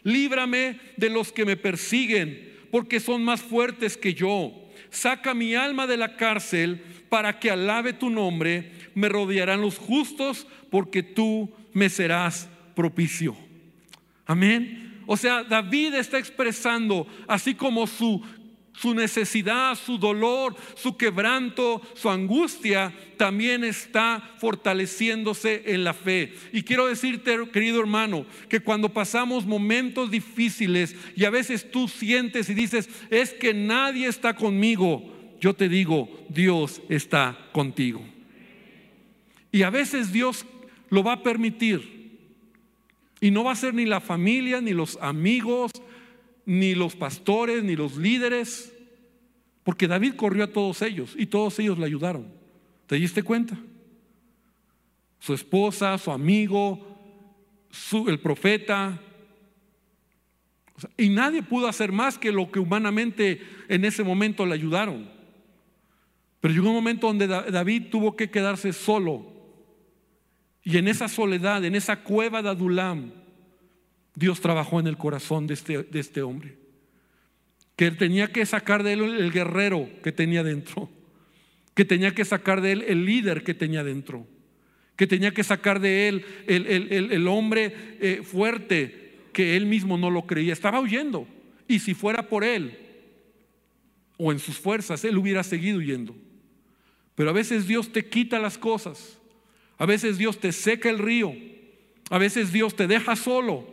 Líbrame 0.04 0.80
de 0.96 1.10
los 1.10 1.32
que 1.32 1.44
me 1.44 1.58
persiguen, 1.58 2.50
porque 2.70 2.98
son 2.98 3.22
más 3.22 3.42
fuertes 3.42 3.98
que 3.98 4.14
yo. 4.14 4.54
Saca 4.88 5.34
mi 5.34 5.54
alma 5.54 5.86
de 5.86 5.98
la 5.98 6.16
cárcel 6.16 6.82
para 7.10 7.38
que 7.38 7.50
alabe 7.50 7.92
tu 7.92 8.08
nombre. 8.08 8.72
Me 8.94 9.10
rodearán 9.10 9.60
los 9.60 9.76
justos, 9.76 10.46
porque 10.70 11.02
tú 11.02 11.52
me 11.74 11.90
serás 11.90 12.48
propicio. 12.74 13.36
Amén. 14.24 14.91
O 15.06 15.16
sea, 15.16 15.44
David 15.44 15.94
está 15.94 16.18
expresando, 16.18 17.06
así 17.26 17.54
como 17.54 17.86
su, 17.86 18.22
su 18.74 18.94
necesidad, 18.94 19.76
su 19.76 19.98
dolor, 19.98 20.56
su 20.74 20.96
quebranto, 20.96 21.82
su 21.94 22.08
angustia, 22.10 22.92
también 23.16 23.64
está 23.64 24.22
fortaleciéndose 24.38 25.62
en 25.66 25.84
la 25.84 25.94
fe. 25.94 26.34
Y 26.52 26.62
quiero 26.62 26.86
decirte, 26.86 27.36
querido 27.52 27.80
hermano, 27.80 28.26
que 28.48 28.60
cuando 28.60 28.92
pasamos 28.92 29.46
momentos 29.46 30.10
difíciles 30.10 30.96
y 31.16 31.24
a 31.24 31.30
veces 31.30 31.70
tú 31.70 31.88
sientes 31.88 32.48
y 32.48 32.54
dices, 32.54 32.88
es 33.10 33.32
que 33.32 33.54
nadie 33.54 34.06
está 34.06 34.34
conmigo, 34.34 35.12
yo 35.40 35.54
te 35.54 35.68
digo, 35.68 36.08
Dios 36.28 36.80
está 36.88 37.36
contigo. 37.52 38.02
Y 39.50 39.62
a 39.62 39.70
veces 39.70 40.12
Dios 40.12 40.46
lo 40.88 41.02
va 41.02 41.14
a 41.14 41.22
permitir 41.22 42.01
y 43.22 43.30
no 43.30 43.44
va 43.44 43.52
a 43.52 43.56
ser 43.56 43.72
ni 43.72 43.86
la 43.86 44.00
familia, 44.00 44.60
ni 44.60 44.72
los 44.72 44.98
amigos, 45.00 45.70
ni 46.44 46.74
los 46.74 46.96
pastores, 46.96 47.62
ni 47.62 47.76
los 47.76 47.96
líderes. 47.96 48.76
Porque 49.62 49.86
David 49.86 50.14
corrió 50.16 50.42
a 50.42 50.52
todos 50.52 50.82
ellos 50.82 51.14
y 51.16 51.26
todos 51.26 51.56
ellos 51.60 51.78
le 51.78 51.86
ayudaron. 51.86 52.26
¿Te 52.88 52.96
diste 52.96 53.22
cuenta? 53.22 53.56
Su 55.20 55.34
esposa, 55.34 55.96
su 55.98 56.10
amigo, 56.10 56.98
el 58.08 58.18
profeta. 58.18 59.00
y 60.96 61.08
nadie 61.08 61.44
pudo 61.44 61.68
hacer 61.68 61.92
más 61.92 62.18
que 62.18 62.32
lo 62.32 62.50
que 62.50 62.58
humanamente 62.58 63.40
en 63.68 63.84
ese 63.84 64.02
momento 64.02 64.44
le 64.44 64.54
ayudaron. 64.54 65.08
Pero 66.40 66.52
llegó 66.52 66.70
un 66.70 66.74
momento 66.74 67.06
donde 67.06 67.28
David 67.28 67.84
tuvo 67.88 68.16
que 68.16 68.32
quedarse 68.32 68.72
solo 68.72 69.31
y 70.64 70.78
en 70.78 70.88
esa 70.88 71.08
soledad, 71.08 71.64
en 71.64 71.74
esa 71.74 72.02
cueva 72.02 72.42
de 72.42 72.50
Adulam, 72.50 73.12
Dios 74.14 74.40
trabajó 74.40 74.78
en 74.78 74.86
el 74.86 74.96
corazón 74.96 75.46
de 75.46 75.54
este, 75.54 75.82
de 75.82 76.00
este 76.00 76.22
hombre. 76.22 76.56
Que 77.76 77.86
él 77.86 77.96
tenía 77.96 78.28
que 78.28 78.46
sacar 78.46 78.82
de 78.82 78.92
él 78.92 79.02
el 79.02 79.32
guerrero 79.32 79.88
que 80.02 80.12
tenía 80.12 80.44
dentro. 80.44 80.88
Que 81.74 81.84
tenía 81.84 82.14
que 82.14 82.24
sacar 82.24 82.60
de 82.60 82.72
él 82.72 82.84
el 82.86 83.04
líder 83.04 83.42
que 83.42 83.54
tenía 83.54 83.82
dentro. 83.82 84.26
Que 84.94 85.06
tenía 85.06 85.32
que 85.32 85.42
sacar 85.42 85.80
de 85.80 86.08
él 86.08 86.24
el, 86.46 87.26
hombre 87.26 87.96
eh, 88.00 88.22
fuerte 88.22 89.18
que 89.32 89.56
él 89.56 89.66
mismo 89.66 89.96
no 89.96 90.10
lo 90.10 90.26
creía. 90.26 90.52
Estaba 90.52 90.80
huyendo. 90.80 91.26
Y 91.66 91.80
si 91.80 91.94
fuera 91.94 92.28
por 92.28 92.44
él 92.44 92.78
o 94.18 94.30
en 94.30 94.38
sus 94.38 94.58
fuerzas, 94.58 95.04
él 95.04 95.16
hubiera 95.16 95.42
seguido 95.42 95.78
huyendo. 95.78 96.14
Pero 97.16 97.30
a 97.30 97.32
veces 97.32 97.66
Dios 97.66 97.90
te 97.90 98.04
quita 98.04 98.38
las 98.38 98.58
cosas 98.58 99.18
a 99.82 99.86
veces 99.86 100.16
Dios 100.16 100.38
te 100.38 100.52
seca 100.52 100.88
el 100.90 101.00
río 101.00 101.34
A 102.08 102.18
veces 102.18 102.52
Dios 102.52 102.76
te 102.76 102.86
deja 102.86 103.16
solo. 103.16 103.66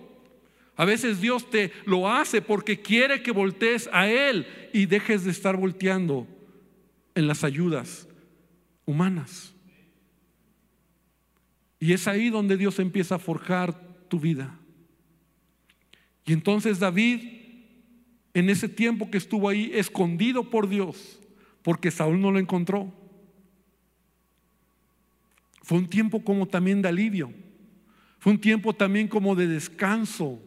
A 0.76 0.84
veces 0.84 1.22
Dios 1.22 1.48
te 1.52 1.72
lo 1.86 2.10
hace 2.10 2.42
porque 2.42 2.82
quiere 2.82 3.22
que 3.22 3.30
voltees 3.30 3.88
a 3.94 4.10
Él 4.10 4.48
y 4.74 4.88
dejes 4.88 5.24
de 5.24 5.30
estar 5.30 5.56
volteando 5.56 6.26
en 7.14 7.28
las 7.28 7.44
ayudas 7.44 8.08
humanas. 8.88 9.54
Y 11.80 11.94
es 11.94 12.08
ahí 12.08 12.32
donde 12.32 12.58
Dios 12.58 12.80
empieza 12.80 13.16
a 13.16 13.20
forjar 13.20 13.80
tu 14.08 14.20
vida. 14.20 14.58
Y 16.26 16.34
entonces 16.34 16.80
David, 16.80 17.22
en 18.34 18.50
ese 18.50 18.68
tiempo 18.68 19.12
que 19.12 19.20
estuvo 19.20 19.48
ahí 19.48 19.70
escondido 19.76 20.50
por 20.50 20.70
Dios, 20.70 21.20
porque 21.62 21.92
Saúl 21.92 22.20
no 22.20 22.32
lo 22.32 22.40
encontró, 22.40 22.99
fue 25.70 25.78
un 25.78 25.88
tiempo 25.88 26.24
como 26.24 26.48
también 26.48 26.82
de 26.82 26.90
alivio. 26.90 27.32
Fue 28.18 28.32
un 28.32 28.42
tiempo 28.42 28.74
también 28.74 29.08
como 29.08 29.36
de 29.36 29.46
descanso. 29.46 30.40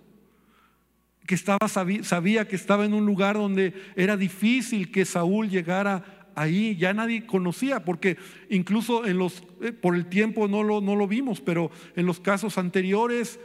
Que 1.28 1.36
estaba, 1.36 1.68
sabía 1.68 2.48
que 2.48 2.56
estaba 2.56 2.84
en 2.84 2.92
un 2.92 3.06
lugar 3.06 3.36
donde 3.36 3.72
era 3.94 4.16
difícil 4.16 4.90
que 4.90 5.04
Saúl 5.04 5.48
llegara 5.48 6.26
ahí. 6.34 6.74
Ya 6.74 6.92
nadie 6.92 7.24
conocía, 7.24 7.84
porque 7.84 8.16
incluso 8.50 9.04
eh, 9.06 9.72
por 9.72 9.94
el 9.94 10.06
tiempo 10.06 10.48
no 10.48 10.64
lo, 10.64 10.80
no 10.80 10.96
lo 10.96 11.06
vimos, 11.06 11.40
pero 11.40 11.70
en 11.94 12.04
los 12.04 12.18
casos 12.18 12.58
anteriores 12.58 13.38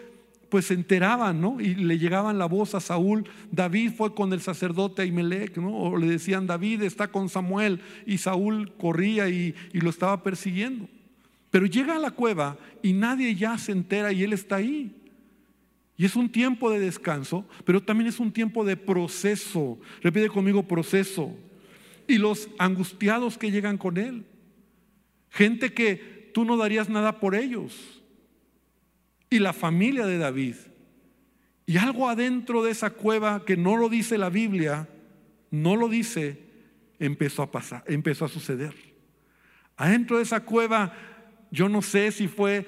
pues 0.49 0.65
se 0.65 0.73
enteraban, 0.73 1.39
¿no? 1.39 1.61
Y 1.61 1.75
le 1.75 1.99
llegaban 1.99 2.39
la 2.39 2.47
voz 2.47 2.73
a 2.73 2.79
Saúl, 2.79 3.29
David 3.51 3.91
fue 3.95 4.15
con 4.15 4.33
el 4.33 4.41
sacerdote 4.41 5.03
Ahimelech, 5.03 5.57
¿no? 5.57 5.77
O 5.77 5.97
le 5.97 6.07
decían, 6.07 6.47
David 6.47 6.81
está 6.81 7.09
con 7.09 7.29
Samuel, 7.29 7.81
y 8.07 8.17
Saúl 8.17 8.73
corría 8.79 9.29
y 9.29 9.53
lo 9.73 9.91
estaba 9.91 10.23
persiguiendo. 10.23 10.87
Pero 11.57 11.65
llega 11.65 11.95
a 11.95 11.99
la 11.99 12.11
cueva 12.11 12.55
y 12.83 12.93
nadie 12.93 13.33
ya 13.33 13.57
se 13.57 13.71
entera 13.71 14.11
y 14.11 14.21
él 14.21 14.31
está 14.31 14.57
ahí. 14.57 14.95
Y 15.95 16.05
es 16.05 16.15
un 16.15 16.31
tiempo 16.31 16.69
de 16.69 16.79
descanso, 16.79 17.49
pero 17.65 17.81
también 17.81 18.07
es 18.07 18.19
un 18.19 18.31
tiempo 18.31 18.63
de 18.63 18.77
proceso. 18.77 19.79
Repite 20.03 20.29
conmigo 20.29 20.67
proceso. 20.67 21.35
Y 22.07 22.19
los 22.19 22.47
angustiados 22.59 23.39
que 23.39 23.49
llegan 23.49 23.79
con 23.79 23.97
él. 23.97 24.23
Gente 25.31 25.73
que 25.73 26.29
tú 26.31 26.45
no 26.45 26.57
darías 26.57 26.89
nada 26.89 27.19
por 27.19 27.33
ellos. 27.33 28.03
Y 29.27 29.39
la 29.39 29.51
familia 29.51 30.05
de 30.05 30.19
David. 30.19 30.57
Y 31.65 31.77
algo 31.77 32.07
adentro 32.07 32.63
de 32.63 32.69
esa 32.69 32.91
cueva 32.91 33.45
que 33.45 33.57
no 33.57 33.77
lo 33.77 33.89
dice 33.89 34.19
la 34.19 34.29
Biblia, 34.29 34.87
no 35.49 35.75
lo 35.75 35.89
dice, 35.89 36.39
empezó 36.99 37.41
a 37.41 37.49
pasar, 37.49 37.83
empezó 37.87 38.25
a 38.25 38.29
suceder. 38.29 38.75
Adentro 39.75 40.17
de 40.17 40.23
esa 40.23 40.41
cueva 40.41 40.93
yo 41.51 41.69
no 41.69 41.81
sé 41.81 42.11
si 42.11 42.27
fue, 42.27 42.65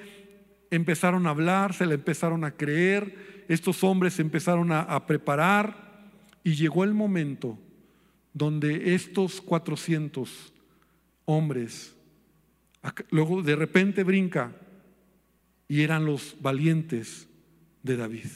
empezaron 0.70 1.26
a 1.26 1.30
hablar, 1.30 1.74
se 1.74 1.86
le 1.86 1.94
empezaron 1.94 2.44
a 2.44 2.52
creer, 2.52 3.44
estos 3.48 3.82
hombres 3.82 4.14
se 4.14 4.22
empezaron 4.22 4.70
a, 4.72 5.06
preparar 5.06 6.08
y 6.44 6.54
llegó 6.54 6.84
el 6.84 6.94
momento 6.94 7.58
donde 8.32 8.94
estos 8.94 9.40
400 9.40 10.52
hombres, 11.24 11.96
luego 13.10 13.42
de 13.42 13.56
repente 13.56 14.04
brinca 14.04 14.52
y 15.66 15.82
eran 15.82 16.04
los 16.04 16.36
valientes 16.40 17.28
de 17.82 17.96
David, 17.96 18.30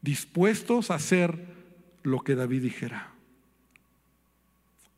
dispuestos 0.00 0.90
a 0.90 0.96
hacer 0.96 1.46
lo 2.02 2.20
que 2.20 2.34
David 2.34 2.62
dijera. 2.62 3.12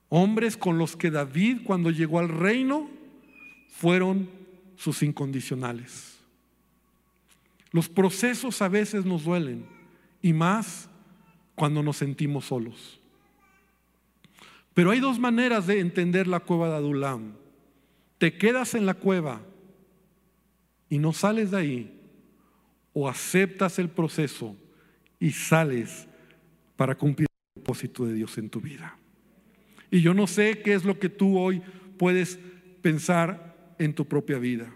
Hombres 0.08 0.56
con 0.56 0.78
los 0.78 0.96
que 0.96 1.10
David 1.10 1.58
cuando 1.64 1.90
llegó 1.90 2.20
al 2.20 2.28
reino 2.28 2.88
fueron 3.78 4.28
sus 4.76 5.02
incondicionales. 5.02 6.18
Los 7.70 7.88
procesos 7.88 8.62
a 8.62 8.68
veces 8.68 9.04
nos 9.04 9.24
duelen 9.24 9.66
y 10.22 10.32
más 10.32 10.88
cuando 11.54 11.82
nos 11.82 11.96
sentimos 11.96 12.46
solos. 12.46 13.00
Pero 14.74 14.90
hay 14.90 15.00
dos 15.00 15.18
maneras 15.18 15.66
de 15.66 15.80
entender 15.80 16.26
la 16.26 16.40
cueva 16.40 16.68
de 16.68 16.76
Adulam. 16.76 17.34
Te 18.18 18.36
quedas 18.38 18.74
en 18.74 18.86
la 18.86 18.94
cueva 18.94 19.40
y 20.88 20.98
no 20.98 21.12
sales 21.12 21.50
de 21.50 21.56
ahí 21.56 22.00
o 22.92 23.08
aceptas 23.08 23.78
el 23.80 23.88
proceso 23.88 24.56
y 25.18 25.32
sales 25.32 26.06
para 26.76 26.94
cumplir 26.94 27.26
el 27.56 27.62
propósito 27.62 28.06
de 28.06 28.14
Dios 28.14 28.38
en 28.38 28.50
tu 28.50 28.60
vida. 28.60 28.96
Y 29.90 30.00
yo 30.00 30.14
no 30.14 30.28
sé 30.28 30.62
qué 30.62 30.74
es 30.74 30.84
lo 30.84 30.98
que 30.98 31.08
tú 31.08 31.38
hoy 31.38 31.60
puedes 31.98 32.38
pensar 32.82 33.53
en 33.78 33.94
tu 33.94 34.06
propia 34.06 34.38
vida. 34.38 34.72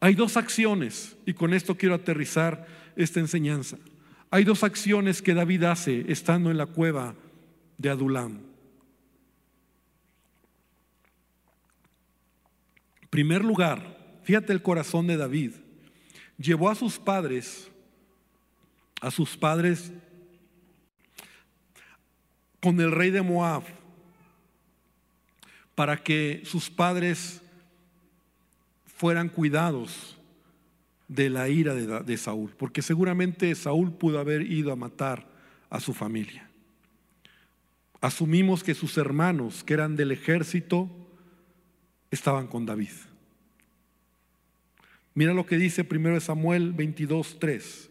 Hay 0.00 0.14
dos 0.14 0.36
acciones, 0.36 1.16
y 1.26 1.34
con 1.34 1.52
esto 1.52 1.76
quiero 1.76 1.94
aterrizar 1.94 2.66
esta 2.96 3.20
enseñanza. 3.20 3.78
Hay 4.30 4.44
dos 4.44 4.62
acciones 4.62 5.22
que 5.22 5.34
David 5.34 5.64
hace 5.64 6.04
estando 6.08 6.50
en 6.50 6.58
la 6.58 6.66
cueva 6.66 7.14
de 7.78 7.90
Adulam. 7.90 8.40
Primer 13.10 13.44
lugar, 13.44 14.20
fíjate 14.22 14.52
el 14.52 14.62
corazón 14.62 15.06
de 15.06 15.16
David. 15.16 15.52
Llevó 16.36 16.68
a 16.68 16.74
sus 16.74 16.98
padres, 16.98 17.70
a 19.00 19.10
sus 19.10 19.36
padres 19.36 19.92
con 22.60 22.78
el 22.80 22.92
rey 22.92 23.10
de 23.10 23.22
Moab, 23.22 23.62
para 25.78 25.96
que 25.96 26.42
sus 26.44 26.68
padres 26.68 27.40
fueran 28.84 29.28
cuidados 29.28 30.18
de 31.06 31.30
la 31.30 31.48
ira 31.48 31.72
de, 31.72 32.16
Saúl, 32.16 32.50
porque 32.58 32.82
seguramente 32.82 33.54
Saúl 33.54 33.92
pudo 33.92 34.18
haber 34.18 34.42
ido 34.42 34.72
a 34.72 34.76
matar 34.76 35.28
a 35.70 35.78
su 35.78 35.94
familia. 35.94 36.50
Asumimos 38.00 38.64
que 38.64 38.74
sus 38.74 38.98
hermanos, 38.98 39.62
que 39.62 39.74
eran 39.74 39.94
del 39.94 40.10
ejército, 40.10 40.90
estaban 42.10 42.48
con 42.48 42.66
David. 42.66 42.90
Mira 45.14 45.32
lo 45.32 45.46
que 45.46 45.58
dice 45.58 45.84
primero 45.84 46.18
Samuel 46.18 46.72
22, 46.72 47.38
3. 47.38 47.90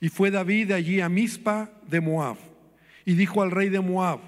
Y 0.00 0.08
fue 0.08 0.32
David 0.32 0.72
allí 0.72 1.00
a 1.00 1.08
Mizpa 1.08 1.70
de 1.86 2.00
Moab 2.00 2.38
y 3.04 3.14
dijo 3.14 3.40
al 3.40 3.52
rey 3.52 3.68
de 3.68 3.78
Moab, 3.78 4.18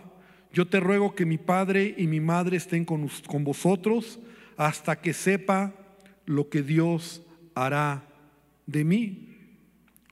yo 0.53 0.67
te 0.67 0.81
ruego 0.81 1.15
que 1.15 1.25
mi 1.25 1.39
padre 1.39 1.95
y 1.97 2.07
mi 2.07 2.21
madre 2.21 2.59
estén 2.59 2.85
con, 2.85 3.09
vosotros 3.45 4.21
hasta 4.57 5.01
que 5.01 5.15
sepa 5.15 5.73
lo 6.27 6.49
que 6.51 6.63
Dios 6.63 7.23
hará 7.55 8.05
de 8.67 8.85
mí. 8.85 9.29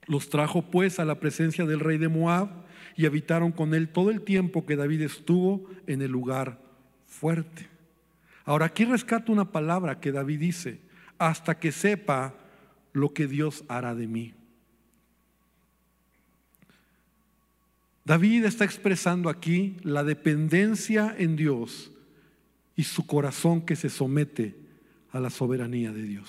Los 0.07 0.31
trajo 0.31 0.63
pues 0.63 0.99
a 0.99 1.05
la 1.05 1.21
presencia 1.21 1.67
del 1.67 1.81
rey 1.81 1.99
de 1.99 2.09
Moab 2.09 2.49
y 2.97 3.07
habitaron 3.07 3.53
con 3.53 3.75
él 3.75 3.89
todo 3.89 4.11
el 4.11 4.23
tiempo 4.23 4.65
que 4.65 4.77
David 4.77 5.03
estuvo 5.03 5.69
en 5.87 6.03
el 6.03 6.11
lugar 6.11 6.59
fuerte. 7.07 7.69
Ahora 8.45 8.67
aquí 8.67 8.85
rescato 8.85 9.33
una 9.33 9.53
palabra 9.53 10.01
que 10.01 10.11
David 10.11 10.41
dice, 10.41 10.81
hasta 11.19 11.59
que 11.59 11.71
sepa 11.71 12.35
lo 12.93 13.13
que 13.13 13.27
Dios 13.27 13.63
hará 13.69 13.95
de 13.95 14.07
mí. 14.07 14.35
David 18.11 18.45
está 18.45 18.65
expresando 18.65 19.29
aquí 19.29 19.77
la 19.85 20.03
dependencia 20.03 21.15
en 21.17 21.37
Dios 21.37 21.93
y 22.75 22.83
su 22.83 23.07
corazón 23.07 23.65
que 23.65 23.77
se 23.77 23.89
somete 23.89 24.57
a 25.13 25.21
la 25.21 25.31
soberanía 25.31 25.93
de 25.93 26.03
Dios. 26.03 26.29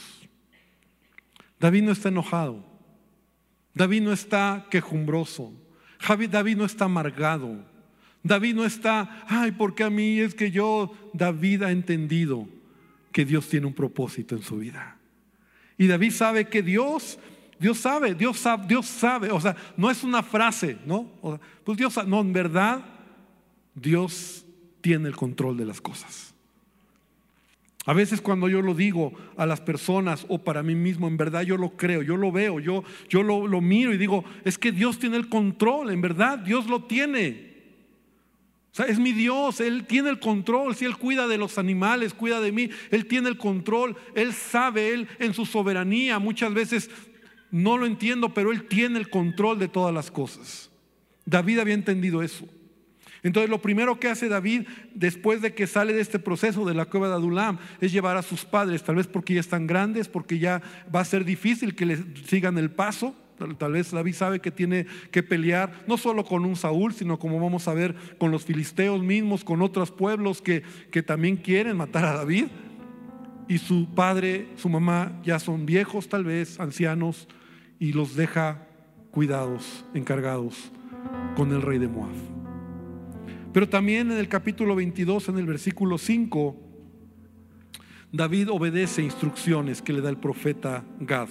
David 1.59 1.81
no 1.81 1.91
está 1.91 2.09
enojado. 2.09 2.63
David 3.73 4.03
no 4.03 4.13
está 4.13 4.67
quejumbroso. 4.69 5.53
David 6.07 6.55
no 6.55 6.65
está 6.65 6.85
amargado. 6.85 7.65
David 8.21 8.53
no 8.53 8.63
está, 8.63 9.25
ay, 9.27 9.51
porque 9.51 9.83
a 9.83 9.89
mí 9.89 10.19
es 10.19 10.35
que 10.35 10.51
yo, 10.51 10.95
David 11.13 11.63
ha 11.63 11.71
entendido 11.71 12.47
que 13.11 13.25
Dios 13.25 13.49
tiene 13.49 13.65
un 13.65 13.73
propósito 13.73 14.35
en 14.35 14.43
su 14.43 14.57
vida. 14.57 14.99
Y 15.79 15.87
David 15.87 16.11
sabe 16.11 16.47
que 16.47 16.61
Dios 16.61 17.17
Dios 17.61 17.77
sabe, 17.77 18.15
Dios 18.15 18.39
sabe, 18.39 18.65
Dios 18.65 18.87
sabe. 18.87 19.29
O 19.29 19.39
sea, 19.39 19.55
no 19.77 19.91
es 19.91 20.03
una 20.03 20.23
frase, 20.23 20.79
¿no? 20.83 21.07
pues 21.63 21.77
Dios 21.77 21.93
sabe. 21.93 22.09
No, 22.09 22.19
en 22.19 22.33
verdad, 22.33 22.83
Dios 23.75 24.43
tiene 24.81 25.07
el 25.07 25.15
control 25.15 25.57
de 25.57 25.65
las 25.65 25.79
cosas. 25.79 26.33
A 27.85 27.93
veces 27.93 28.19
cuando 28.19 28.49
yo 28.49 28.63
lo 28.63 28.73
digo 28.73 29.13
a 29.37 29.45
las 29.45 29.61
personas 29.61 30.25
o 30.27 30.39
para 30.39 30.63
mí 30.63 30.73
mismo, 30.73 31.07
en 31.07 31.17
verdad 31.17 31.43
yo 31.43 31.55
lo 31.55 31.77
creo, 31.77 32.01
yo 32.01 32.17
lo 32.17 32.31
veo, 32.31 32.59
yo, 32.59 32.83
yo 33.07 33.21
lo, 33.21 33.45
lo 33.45 33.61
miro 33.61 33.93
y 33.93 33.97
digo, 33.99 34.23
es 34.43 34.57
que 34.57 34.71
Dios 34.71 34.97
tiene 34.97 35.17
el 35.17 35.29
control, 35.29 35.91
en 35.91 36.01
verdad 36.01 36.39
Dios 36.39 36.65
lo 36.65 36.85
tiene. 36.85 37.51
O 38.71 38.75
sea, 38.75 38.87
es 38.87 38.97
mi 38.97 39.11
Dios, 39.11 39.61
Él 39.61 39.85
tiene 39.85 40.09
el 40.09 40.19
control. 40.19 40.75
Si 40.75 40.85
Él 40.85 40.97
cuida 40.97 41.27
de 41.27 41.37
los 41.37 41.59
animales, 41.59 42.15
cuida 42.15 42.39
de 42.39 42.51
mí, 42.51 42.71
Él 42.89 43.05
tiene 43.05 43.29
el 43.29 43.37
control. 43.37 43.95
Él 44.15 44.33
sabe, 44.33 44.93
Él 44.93 45.07
en 45.19 45.35
su 45.35 45.45
soberanía 45.45 46.17
muchas 46.17 46.53
veces 46.53 46.89
no 47.51 47.77
lo 47.77 47.85
entiendo, 47.85 48.33
pero 48.33 48.51
Él 48.51 48.67
tiene 48.67 48.97
el 48.97 49.09
control 49.09 49.59
de 49.59 49.67
todas 49.67 49.93
las 49.93 50.09
cosas. 50.09 50.71
David 51.25 51.59
había 51.59 51.73
entendido 51.73 52.23
eso. 52.23 52.47
Entonces 53.23 53.49
lo 53.49 53.61
primero 53.61 53.99
que 53.99 54.07
hace 54.07 54.29
David 54.29 54.67
después 54.95 55.41
de 55.41 55.53
que 55.53 55.67
sale 55.67 55.93
de 55.93 56.01
este 56.01 56.17
proceso 56.17 56.65
de 56.65 56.73
la 56.73 56.85
cueva 56.85 57.07
de 57.07 57.13
Adulam 57.13 57.59
es 57.79 57.91
llevar 57.91 58.17
a 58.17 58.23
sus 58.23 58.45
padres, 58.45 58.83
tal 58.83 58.95
vez 58.95 59.07
porque 59.07 59.35
ya 59.35 59.39
están 59.39 59.67
grandes, 59.67 60.07
porque 60.07 60.39
ya 60.39 60.61
va 60.93 61.01
a 61.01 61.05
ser 61.05 61.23
difícil 61.23 61.75
que 61.75 61.85
les 61.85 61.99
sigan 62.25 62.57
el 62.57 62.71
paso. 62.71 63.15
Tal 63.57 63.71
vez 63.71 63.91
David 63.91 64.13
sabe 64.13 64.39
que 64.39 64.51
tiene 64.51 64.85
que 65.09 65.23
pelear 65.23 65.83
no 65.87 65.97
solo 65.97 66.23
con 66.23 66.45
un 66.45 66.55
Saúl, 66.55 66.93
sino 66.93 67.17
como 67.17 67.39
vamos 67.39 67.67
a 67.67 67.73
ver 67.73 67.95
con 68.19 68.31
los 68.31 68.45
filisteos 68.45 69.01
mismos, 69.01 69.43
con 69.43 69.63
otros 69.63 69.91
pueblos 69.91 70.41
que, 70.41 70.61
que 70.91 71.01
también 71.01 71.37
quieren 71.37 71.77
matar 71.77 72.05
a 72.05 72.13
David. 72.13 72.45
Y 73.47 73.57
su 73.57 73.89
padre, 73.95 74.47
su 74.57 74.69
mamá 74.69 75.19
ya 75.23 75.39
son 75.39 75.65
viejos 75.65 76.07
tal 76.07 76.23
vez, 76.23 76.59
ancianos, 76.59 77.27
y 77.81 77.93
los 77.93 78.15
deja 78.15 78.67
cuidados, 79.09 79.83
encargados 79.95 80.71
con 81.35 81.51
el 81.51 81.63
rey 81.63 81.79
de 81.79 81.87
Moab. 81.87 82.13
Pero 83.51 83.67
también 83.67 84.11
en 84.11 84.19
el 84.19 84.27
capítulo 84.29 84.75
22, 84.75 85.29
en 85.29 85.39
el 85.39 85.47
versículo 85.47 85.97
5, 85.97 86.55
David 88.11 88.51
obedece 88.51 89.01
instrucciones 89.01 89.81
que 89.81 89.93
le 89.93 90.01
da 90.01 90.11
el 90.11 90.17
profeta 90.17 90.85
Gad. 90.99 91.29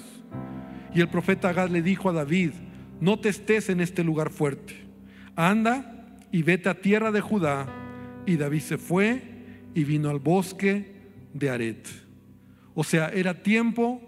Y 0.93 1.01
el 1.01 1.09
profeta 1.09 1.53
Gad 1.53 1.71
le 1.71 1.83
dijo 1.83 2.11
a 2.11 2.13
David, 2.13 2.51
no 3.01 3.21
te 3.21 3.29
estés 3.29 3.69
en 3.69 3.81
este 3.81 4.03
lugar 4.03 4.31
fuerte, 4.31 4.75
anda 5.37 6.19
y 6.33 6.43
vete 6.43 6.69
a 6.69 6.81
tierra 6.81 7.13
de 7.13 7.21
Judá. 7.21 7.69
Y 8.27 8.37
David 8.37 8.61
se 8.61 8.77
fue 8.77 9.23
y 9.73 9.85
vino 9.85 10.11
al 10.11 10.19
bosque 10.19 10.97
de 11.33 11.49
Aret. 11.49 11.89
O 12.75 12.83
sea, 12.83 13.09
era 13.11 13.41
tiempo 13.41 14.03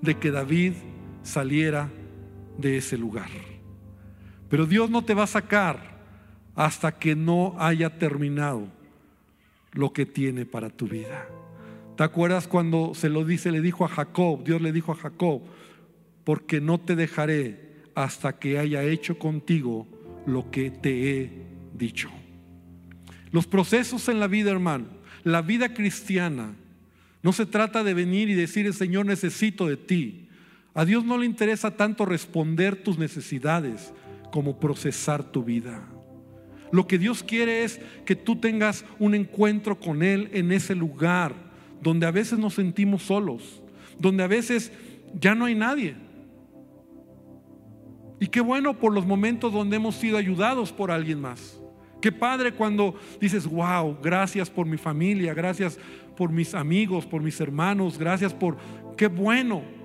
de 0.00 0.18
que 0.18 0.30
David 0.30 0.72
saliera 1.22 1.90
de 2.58 2.78
ese 2.78 2.96
lugar. 2.98 3.30
Pero 4.48 4.66
Dios 4.66 4.90
no 4.90 5.04
te 5.04 5.14
va 5.14 5.24
a 5.24 5.28
sacar 5.28 5.92
hasta 6.54 6.98
que 6.98 7.16
no 7.16 7.56
haya 7.58 7.98
terminado 7.98 8.68
lo 9.72 9.92
que 9.92 10.04
tiene 10.04 10.44
para 10.44 10.70
tu 10.70 10.86
vida. 10.86 11.26
¿Te 11.96 12.04
acuerdas 12.04 12.46
cuando 12.48 12.94
se 12.94 13.08
lo 13.08 13.24
dice, 13.24 13.50
le 13.50 13.60
dijo 13.60 13.84
a 13.84 13.88
Jacob, 13.88 14.44
Dios 14.44 14.60
le 14.60 14.72
dijo 14.72 14.92
a 14.92 14.96
Jacob, 14.96 15.42
porque 16.24 16.60
no 16.60 16.78
te 16.78 16.96
dejaré 16.96 17.72
hasta 17.94 18.38
que 18.38 18.58
haya 18.58 18.82
hecho 18.82 19.18
contigo 19.18 19.86
lo 20.26 20.50
que 20.50 20.70
te 20.70 21.20
he 21.20 21.46
dicho. 21.74 22.10
Los 23.30 23.46
procesos 23.46 24.08
en 24.08 24.20
la 24.20 24.26
vida, 24.26 24.50
hermano, 24.50 24.86
la 25.24 25.42
vida 25.42 25.74
cristiana, 25.74 26.54
no 27.22 27.32
se 27.32 27.46
trata 27.46 27.84
de 27.84 27.94
venir 27.94 28.28
y 28.28 28.34
decir, 28.34 28.72
Señor, 28.74 29.06
necesito 29.06 29.66
de 29.66 29.76
ti. 29.76 30.21
A 30.74 30.84
Dios 30.84 31.04
no 31.04 31.18
le 31.18 31.26
interesa 31.26 31.70
tanto 31.70 32.04
responder 32.06 32.82
tus 32.82 32.98
necesidades 32.98 33.92
como 34.30 34.58
procesar 34.58 35.22
tu 35.22 35.44
vida. 35.44 35.86
Lo 36.70 36.86
que 36.86 36.98
Dios 36.98 37.22
quiere 37.22 37.64
es 37.64 37.80
que 38.06 38.16
tú 38.16 38.36
tengas 38.36 38.84
un 38.98 39.14
encuentro 39.14 39.78
con 39.78 40.02
Él 40.02 40.30
en 40.32 40.50
ese 40.52 40.74
lugar 40.74 41.34
donde 41.82 42.06
a 42.06 42.10
veces 42.10 42.38
nos 42.38 42.54
sentimos 42.54 43.02
solos, 43.02 43.62
donde 43.98 44.22
a 44.22 44.26
veces 44.26 44.72
ya 45.20 45.34
no 45.34 45.44
hay 45.44 45.54
nadie. 45.54 45.94
Y 48.18 48.28
qué 48.28 48.40
bueno 48.40 48.78
por 48.78 48.94
los 48.94 49.04
momentos 49.04 49.52
donde 49.52 49.76
hemos 49.76 49.96
sido 49.96 50.16
ayudados 50.16 50.72
por 50.72 50.90
alguien 50.90 51.20
más. 51.20 51.60
Qué 52.00 52.10
padre 52.10 52.52
cuando 52.52 52.94
dices, 53.20 53.46
wow, 53.46 53.98
gracias 54.02 54.48
por 54.48 54.66
mi 54.66 54.78
familia, 54.78 55.34
gracias 55.34 55.78
por 56.16 56.32
mis 56.32 56.54
amigos, 56.54 57.04
por 57.04 57.20
mis 57.20 57.38
hermanos, 57.40 57.98
gracias 57.98 58.32
por, 58.32 58.56
qué 58.96 59.08
bueno 59.08 59.81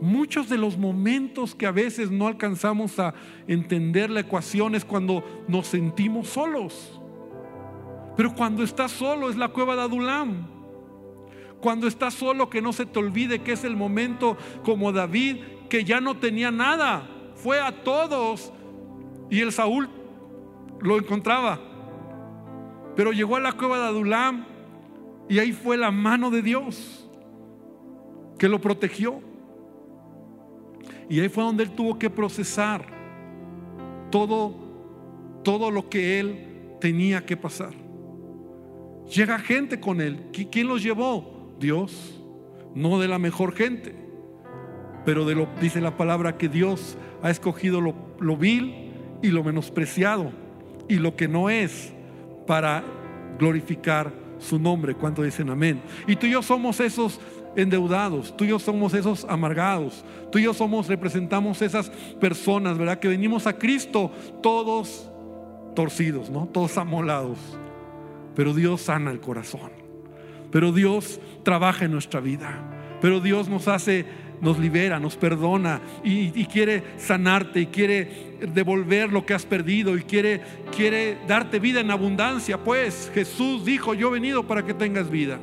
Muchos 0.00 0.48
de 0.48 0.56
los 0.56 0.78
momentos 0.78 1.54
que 1.54 1.66
a 1.66 1.72
veces 1.72 2.10
no 2.10 2.26
alcanzamos 2.26 2.98
a 2.98 3.14
entender 3.46 4.08
la 4.08 4.20
ecuación 4.20 4.74
es 4.74 4.84
cuando 4.84 5.44
nos 5.46 5.66
sentimos 5.66 6.28
solos. 6.28 7.00
Pero 8.16 8.34
cuando 8.34 8.62
estás 8.62 8.92
solo 8.92 9.28
es 9.28 9.36
la 9.36 9.48
cueva 9.48 9.76
de 9.76 9.82
Adulam. 9.82 10.46
Cuando 11.60 11.86
estás 11.86 12.14
solo 12.14 12.48
que 12.48 12.62
no 12.62 12.72
se 12.72 12.86
te 12.86 12.98
olvide 12.98 13.42
que 13.42 13.52
es 13.52 13.64
el 13.64 13.76
momento 13.76 14.38
como 14.64 14.92
David 14.92 15.36
que 15.68 15.84
ya 15.84 16.00
no 16.00 16.16
tenía 16.16 16.50
nada. 16.50 17.06
Fue 17.34 17.60
a 17.60 17.82
todos 17.82 18.52
y 19.28 19.40
el 19.40 19.52
Saúl 19.52 19.88
lo 20.80 20.96
encontraba. 20.98 21.60
Pero 22.96 23.12
llegó 23.12 23.36
a 23.36 23.40
la 23.40 23.52
cueva 23.52 23.78
de 23.78 23.84
Adulam 23.86 24.46
y 25.28 25.38
ahí 25.38 25.52
fue 25.52 25.76
la 25.76 25.90
mano 25.90 26.30
de 26.30 26.42
Dios 26.42 27.08
que 28.38 28.48
lo 28.48 28.60
protegió. 28.60 29.29
Y 31.10 31.18
ahí 31.18 31.28
fue 31.28 31.42
donde 31.42 31.64
él 31.64 31.72
tuvo 31.72 31.98
que 31.98 32.08
procesar 32.08 32.86
todo, 34.10 34.54
todo 35.42 35.72
lo 35.72 35.88
que 35.90 36.20
él 36.20 36.76
tenía 36.80 37.26
que 37.26 37.36
pasar. 37.36 37.74
Llega 39.12 39.40
gente 39.40 39.80
con 39.80 40.00
él. 40.00 40.28
¿Quién 40.32 40.68
los 40.68 40.84
llevó? 40.84 41.52
Dios. 41.58 42.22
No 42.76 43.00
de 43.00 43.08
la 43.08 43.18
mejor 43.18 43.54
gente. 43.54 43.92
Pero 45.04 45.24
de 45.24 45.34
lo, 45.34 45.48
dice 45.60 45.80
la 45.80 45.96
palabra 45.96 46.38
que 46.38 46.48
Dios 46.48 46.96
ha 47.22 47.30
escogido 47.30 47.80
lo, 47.80 47.94
lo 48.20 48.36
vil 48.36 48.92
y 49.20 49.28
lo 49.28 49.42
menospreciado 49.42 50.30
y 50.88 50.94
lo 50.96 51.16
que 51.16 51.26
no 51.26 51.50
es 51.50 51.92
para 52.46 52.84
glorificar 53.36 54.12
su 54.38 54.60
nombre. 54.60 54.94
¿Cuánto 54.94 55.24
dicen 55.24 55.50
amén? 55.50 55.82
Y 56.06 56.14
tú 56.14 56.26
y 56.26 56.30
yo 56.30 56.42
somos 56.42 56.78
esos 56.78 57.20
endeudados, 57.56 58.36
tú 58.36 58.44
y 58.44 58.48
yo 58.48 58.58
somos 58.58 58.94
esos 58.94 59.24
amargados, 59.24 60.04
tú 60.30 60.38
y 60.38 60.44
yo 60.44 60.54
somos, 60.54 60.88
representamos 60.88 61.62
esas 61.62 61.90
personas, 62.20 62.78
¿verdad? 62.78 62.98
Que 62.98 63.08
venimos 63.08 63.46
a 63.46 63.58
Cristo 63.58 64.10
todos 64.42 65.10
torcidos, 65.74 66.30
¿no? 66.30 66.46
Todos 66.46 66.76
amolados. 66.78 67.38
Pero 68.34 68.54
Dios 68.54 68.82
sana 68.82 69.10
el 69.10 69.20
corazón. 69.20 69.70
Pero 70.50 70.72
Dios 70.72 71.20
trabaja 71.42 71.84
en 71.84 71.92
nuestra 71.92 72.20
vida. 72.20 72.98
Pero 73.00 73.20
Dios 73.20 73.48
nos 73.48 73.66
hace, 73.68 74.04
nos 74.40 74.58
libera, 74.58 75.00
nos 75.00 75.16
perdona 75.16 75.80
y, 76.04 76.38
y, 76.38 76.46
quiere 76.46 76.82
sanarte 76.98 77.60
y 77.60 77.66
quiere 77.66 78.36
devolver 78.52 79.12
lo 79.12 79.24
que 79.24 79.34
has 79.34 79.46
perdido 79.46 79.96
y 79.96 80.02
quiere, 80.02 80.40
quiere 80.76 81.18
darte 81.26 81.58
vida 81.58 81.80
en 81.80 81.90
abundancia. 81.90 82.58
Pues 82.58 83.10
Jesús 83.14 83.64
dijo, 83.64 83.94
yo 83.94 84.08
he 84.08 84.12
venido 84.12 84.46
para 84.46 84.64
que 84.64 84.74
tengas 84.74 85.10
vida. 85.10 85.38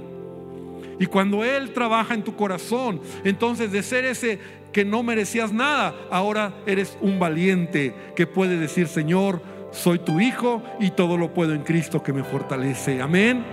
Y 1.00 1.06
cuando 1.06 1.44
Él 1.44 1.74
trabaja 1.74 2.14
en 2.14 2.24
tu 2.24 2.36
corazón, 2.36 3.02
entonces 3.24 3.72
de 3.72 3.84
ser 3.84 4.06
ese 4.06 4.40
que 4.72 4.84
no 4.84 5.04
merecías 5.04 5.54
nada, 5.54 5.96
ahora 6.10 6.54
eres 6.66 6.98
un 7.02 7.20
valiente 7.20 7.94
que 8.16 8.28
puede 8.28 8.58
decir, 8.58 8.88
Señor, 8.88 9.42
soy 9.72 10.00
tu 10.00 10.20
hijo 10.20 10.64
y 10.80 10.92
todo 10.92 11.18
lo 11.18 11.34
puedo 11.34 11.54
en 11.54 11.64
Cristo 11.64 12.02
que 12.02 12.14
me 12.14 12.24
fortalece. 12.24 13.02
Amén. 13.02 13.44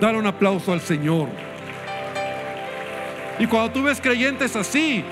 Dale 0.00 0.18
un 0.18 0.26
aplauso 0.26 0.72
al 0.72 0.80
Señor. 0.80 1.28
Y 3.38 3.46
cuando 3.46 3.72
tú 3.72 3.82
ves 3.82 4.00
creyentes 4.00 4.56
así, 4.56 5.04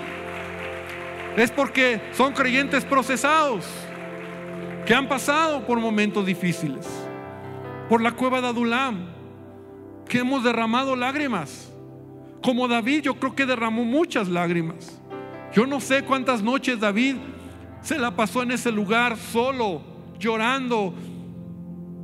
es 1.37 1.51
porque 1.51 2.01
son 2.13 2.33
creyentes 2.33 2.85
procesados, 2.85 3.67
que 4.85 4.95
han 4.95 5.09
pasado 5.09 5.67
por 5.67 5.79
momentos 5.79 6.27
difíciles, 6.27 6.87
por 7.89 8.03
la 8.03 8.13
cueva 8.13 8.41
de 8.41 8.49
Adulam 8.49 9.18
que 10.09 10.19
hemos 10.19 10.43
derramado 10.43 10.97
lágrimas. 10.97 11.71
Como 12.43 12.67
David, 12.67 13.03
yo 13.03 13.15
creo 13.15 13.35
que 13.35 13.47
derramó 13.47 13.85
muchas 13.85 14.29
lágrimas. 14.29 15.01
Yo 15.55 15.67
no 15.67 15.81
sé 15.81 16.03
cuántas 16.03 16.43
noches 16.43 16.81
David 16.81 17.17
se 17.83 17.99
la 17.99 18.15
pasó 18.15 18.43
en 18.43 18.53
ese 18.53 18.71
lugar 18.73 19.17
solo, 19.17 19.83
llorando, 20.19 20.95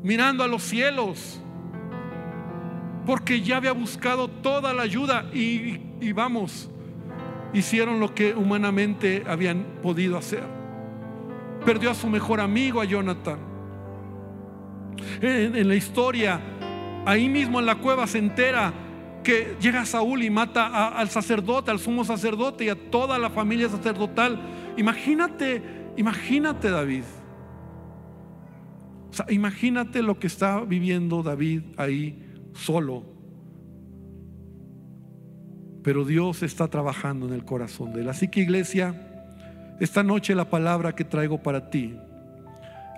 mirando 0.02 0.44
a 0.44 0.48
los 0.48 0.62
cielos, 0.62 1.40
porque 3.06 3.40
ya 3.42 3.58
había 3.58 3.72
buscado 3.72 4.28
toda 4.28 4.72
la 4.72 4.82
ayuda 4.82 5.26
y, 5.32 6.12
vamos, 6.12 6.70
hicieron 7.52 8.00
lo 8.00 8.14
que 8.14 8.34
humanamente 8.34 9.24
habían 9.26 9.64
podido 9.82 10.16
hacer. 10.16 10.44
Perdió 11.64 11.90
a 11.90 11.94
su 11.94 12.08
mejor 12.08 12.40
amigo, 12.40 12.80
a 12.80 12.84
Jonathan. 12.84 13.38
En 15.20 15.68
la 15.68 15.74
historia 15.74 16.40
ahí 17.04 17.28
mismo 17.28 17.60
en 17.60 17.66
la 17.66 17.76
cueva 17.76 18.06
se 18.06 18.18
entera 18.18 18.72
que 19.22 19.56
llega 19.60 19.84
Saúl 19.86 20.22
y 20.22 20.30
mata 20.30 20.88
al 20.88 21.08
sacerdote, 21.08 21.70
al 21.70 21.78
sumo 21.80 22.04
sacerdote 22.04 22.66
y 22.66 22.68
a 22.68 22.90
toda 22.90 23.18
la 23.18 23.30
familia 23.30 23.68
sacerdotal. 23.68 24.38
Imagínate, 24.76 25.62
imagínate 25.96 26.70
David. 26.70 27.04
imagínate 29.28 30.02
lo 30.02 30.18
que 30.18 30.26
está 30.26 30.60
viviendo 30.60 31.22
David 31.22 31.62
ahí 31.76 32.22
solo. 32.52 33.04
Pero 35.82 36.04
Dios 36.04 36.42
está 36.42 36.68
trabajando 36.68 37.26
en 37.26 37.32
el 37.32 37.44
corazón 37.44 37.92
de 37.92 38.02
él. 38.02 38.08
Así 38.08 38.28
que 38.28 38.40
iglesia, 38.40 38.94
esta 39.80 40.02
noche 40.02 40.34
la 40.34 40.50
palabra 40.50 40.94
que 40.94 41.04
traigo 41.04 41.42
para 41.42 41.70
ti, 41.70 41.96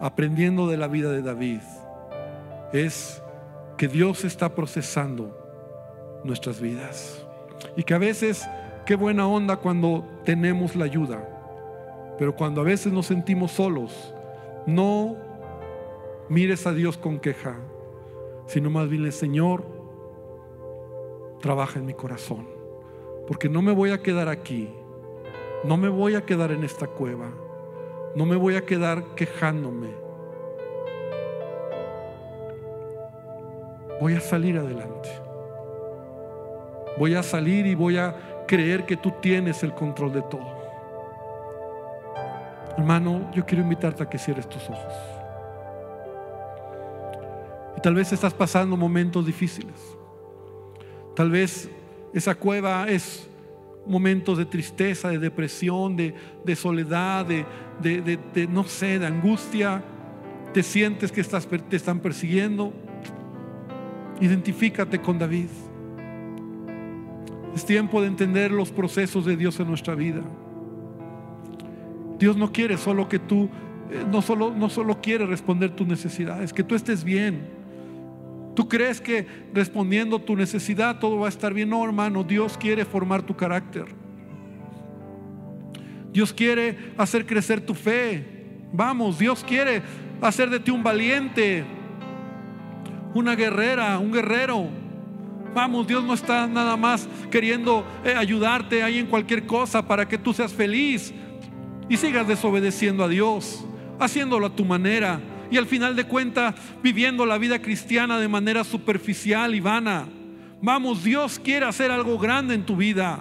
aprendiendo 0.00 0.66
de 0.68 0.76
la 0.76 0.88
vida 0.88 1.10
de 1.10 1.22
David, 1.22 1.60
es 2.72 3.22
que 3.76 3.88
Dios 3.88 4.24
está 4.24 4.54
procesando 4.54 5.36
nuestras 6.24 6.60
vidas. 6.60 7.24
Y 7.76 7.82
que 7.82 7.94
a 7.94 7.98
veces, 7.98 8.46
qué 8.84 8.96
buena 8.96 9.26
onda 9.26 9.56
cuando 9.56 10.04
tenemos 10.24 10.76
la 10.76 10.84
ayuda, 10.84 12.16
pero 12.18 12.34
cuando 12.34 12.60
a 12.60 12.64
veces 12.64 12.92
nos 12.92 13.06
sentimos 13.06 13.52
solos, 13.52 14.14
no 14.66 15.16
mires 16.28 16.66
a 16.66 16.72
Dios 16.72 16.96
con 16.96 17.18
queja, 17.18 17.56
sino 18.46 18.70
más 18.70 18.88
bien 18.88 19.10
Señor, 19.12 19.64
trabaja 21.40 21.78
en 21.78 21.86
mi 21.86 21.94
corazón, 21.94 22.48
porque 23.26 23.48
no 23.48 23.62
me 23.62 23.72
voy 23.72 23.90
a 23.90 24.02
quedar 24.02 24.28
aquí, 24.28 24.70
no 25.64 25.76
me 25.76 25.88
voy 25.88 26.14
a 26.14 26.24
quedar 26.24 26.50
en 26.50 26.64
esta 26.64 26.86
cueva, 26.86 27.30
no 28.14 28.24
me 28.24 28.36
voy 28.36 28.56
a 28.56 28.64
quedar 28.64 29.14
quejándome. 29.14 30.05
Voy 34.00 34.14
a 34.14 34.20
salir 34.20 34.58
adelante. 34.58 35.08
Voy 36.98 37.14
a 37.14 37.22
salir 37.22 37.66
y 37.66 37.74
voy 37.74 37.98
a 37.98 38.44
creer 38.46 38.86
que 38.86 38.96
tú 38.96 39.12
tienes 39.20 39.62
el 39.62 39.74
control 39.74 40.12
de 40.12 40.22
todo. 40.22 40.56
Hermano, 42.76 43.30
yo 43.32 43.44
quiero 43.44 43.62
invitarte 43.62 44.02
a 44.02 44.08
que 44.08 44.18
cierres 44.18 44.48
tus 44.48 44.68
ojos. 44.68 44.94
Y 47.76 47.80
tal 47.80 47.94
vez 47.94 48.12
estás 48.12 48.34
pasando 48.34 48.76
momentos 48.76 49.24
difíciles. 49.24 49.96
Tal 51.14 51.30
vez 51.30 51.70
esa 52.12 52.34
cueva 52.34 52.88
es 52.88 53.28
momentos 53.86 54.36
de 54.38 54.44
tristeza, 54.44 55.08
de 55.08 55.18
depresión, 55.18 55.96
de, 55.96 56.56
soledad, 56.56 57.24
de, 57.24 57.46
de, 57.80 58.46
no 58.48 58.64
sé, 58.64 58.98
de 58.98 59.06
angustia. 59.06 59.82
Te 60.52 60.62
sientes 60.62 61.12
que 61.12 61.20
estás, 61.20 61.46
te 61.46 61.76
están 61.76 62.00
persiguiendo. 62.00 62.72
Identifícate 64.20 65.00
con 65.00 65.18
David. 65.18 65.48
Es 67.54 67.64
tiempo 67.64 68.00
de 68.00 68.08
entender 68.08 68.50
los 68.50 68.70
procesos 68.70 69.24
de 69.24 69.36
Dios 69.36 69.58
en 69.60 69.68
nuestra 69.68 69.94
vida. 69.94 70.22
Dios 72.18 72.36
no 72.36 72.52
quiere 72.52 72.76
solo 72.76 73.08
que 73.08 73.18
tú, 73.18 73.48
eh, 73.90 74.04
no 74.10 74.22
solo, 74.22 74.54
no 74.54 74.68
solo 74.68 75.00
quiere 75.00 75.26
responder 75.26 75.70
tus 75.70 75.86
necesidades, 75.86 76.52
que 76.52 76.62
tú 76.62 76.74
estés 76.74 77.04
bien. 77.04 77.56
Tú 78.54 78.68
crees 78.68 79.02
que 79.02 79.26
respondiendo 79.52 80.18
tu 80.18 80.34
necesidad 80.34 80.98
todo 80.98 81.18
va 81.18 81.26
a 81.26 81.28
estar 81.28 81.52
bien. 81.52 81.68
No, 81.68 81.84
hermano, 81.84 82.24
Dios 82.24 82.56
quiere 82.56 82.86
formar 82.86 83.22
tu 83.22 83.36
carácter. 83.36 83.84
Dios 86.10 86.32
quiere 86.32 86.94
hacer 86.96 87.26
crecer 87.26 87.60
tu 87.60 87.74
fe. 87.74 88.24
Vamos, 88.72 89.18
Dios 89.18 89.44
quiere 89.44 89.82
hacer 90.22 90.48
de 90.48 90.58
ti 90.60 90.70
un 90.70 90.82
valiente, 90.82 91.64
una 93.16 93.34
guerrera, 93.34 93.98
un 93.98 94.12
guerrero. 94.12 94.68
Vamos, 95.54 95.86
Dios 95.86 96.04
no 96.04 96.12
está 96.12 96.46
nada 96.46 96.76
más 96.76 97.08
queriendo 97.30 97.84
eh, 98.04 98.14
ayudarte 98.14 98.82
ahí 98.82 98.98
en 98.98 99.06
cualquier 99.06 99.46
cosa 99.46 99.86
para 99.86 100.06
que 100.06 100.18
tú 100.18 100.34
seas 100.34 100.52
feliz 100.52 101.14
y 101.88 101.96
sigas 101.96 102.28
desobedeciendo 102.28 103.02
a 103.02 103.08
Dios, 103.08 103.64
haciéndolo 103.98 104.46
a 104.46 104.54
tu 104.54 104.66
manera 104.66 105.18
y 105.50 105.56
al 105.56 105.66
final 105.66 105.96
de 105.96 106.04
cuentas 106.04 106.54
viviendo 106.82 107.24
la 107.24 107.38
vida 107.38 107.60
cristiana 107.60 108.18
de 108.18 108.28
manera 108.28 108.64
superficial 108.64 109.54
y 109.54 109.60
vana. 109.60 110.06
Vamos, 110.60 111.02
Dios 111.02 111.38
quiere 111.38 111.64
hacer 111.64 111.90
algo 111.90 112.18
grande 112.18 112.54
en 112.54 112.66
tu 112.66 112.76
vida. 112.76 113.20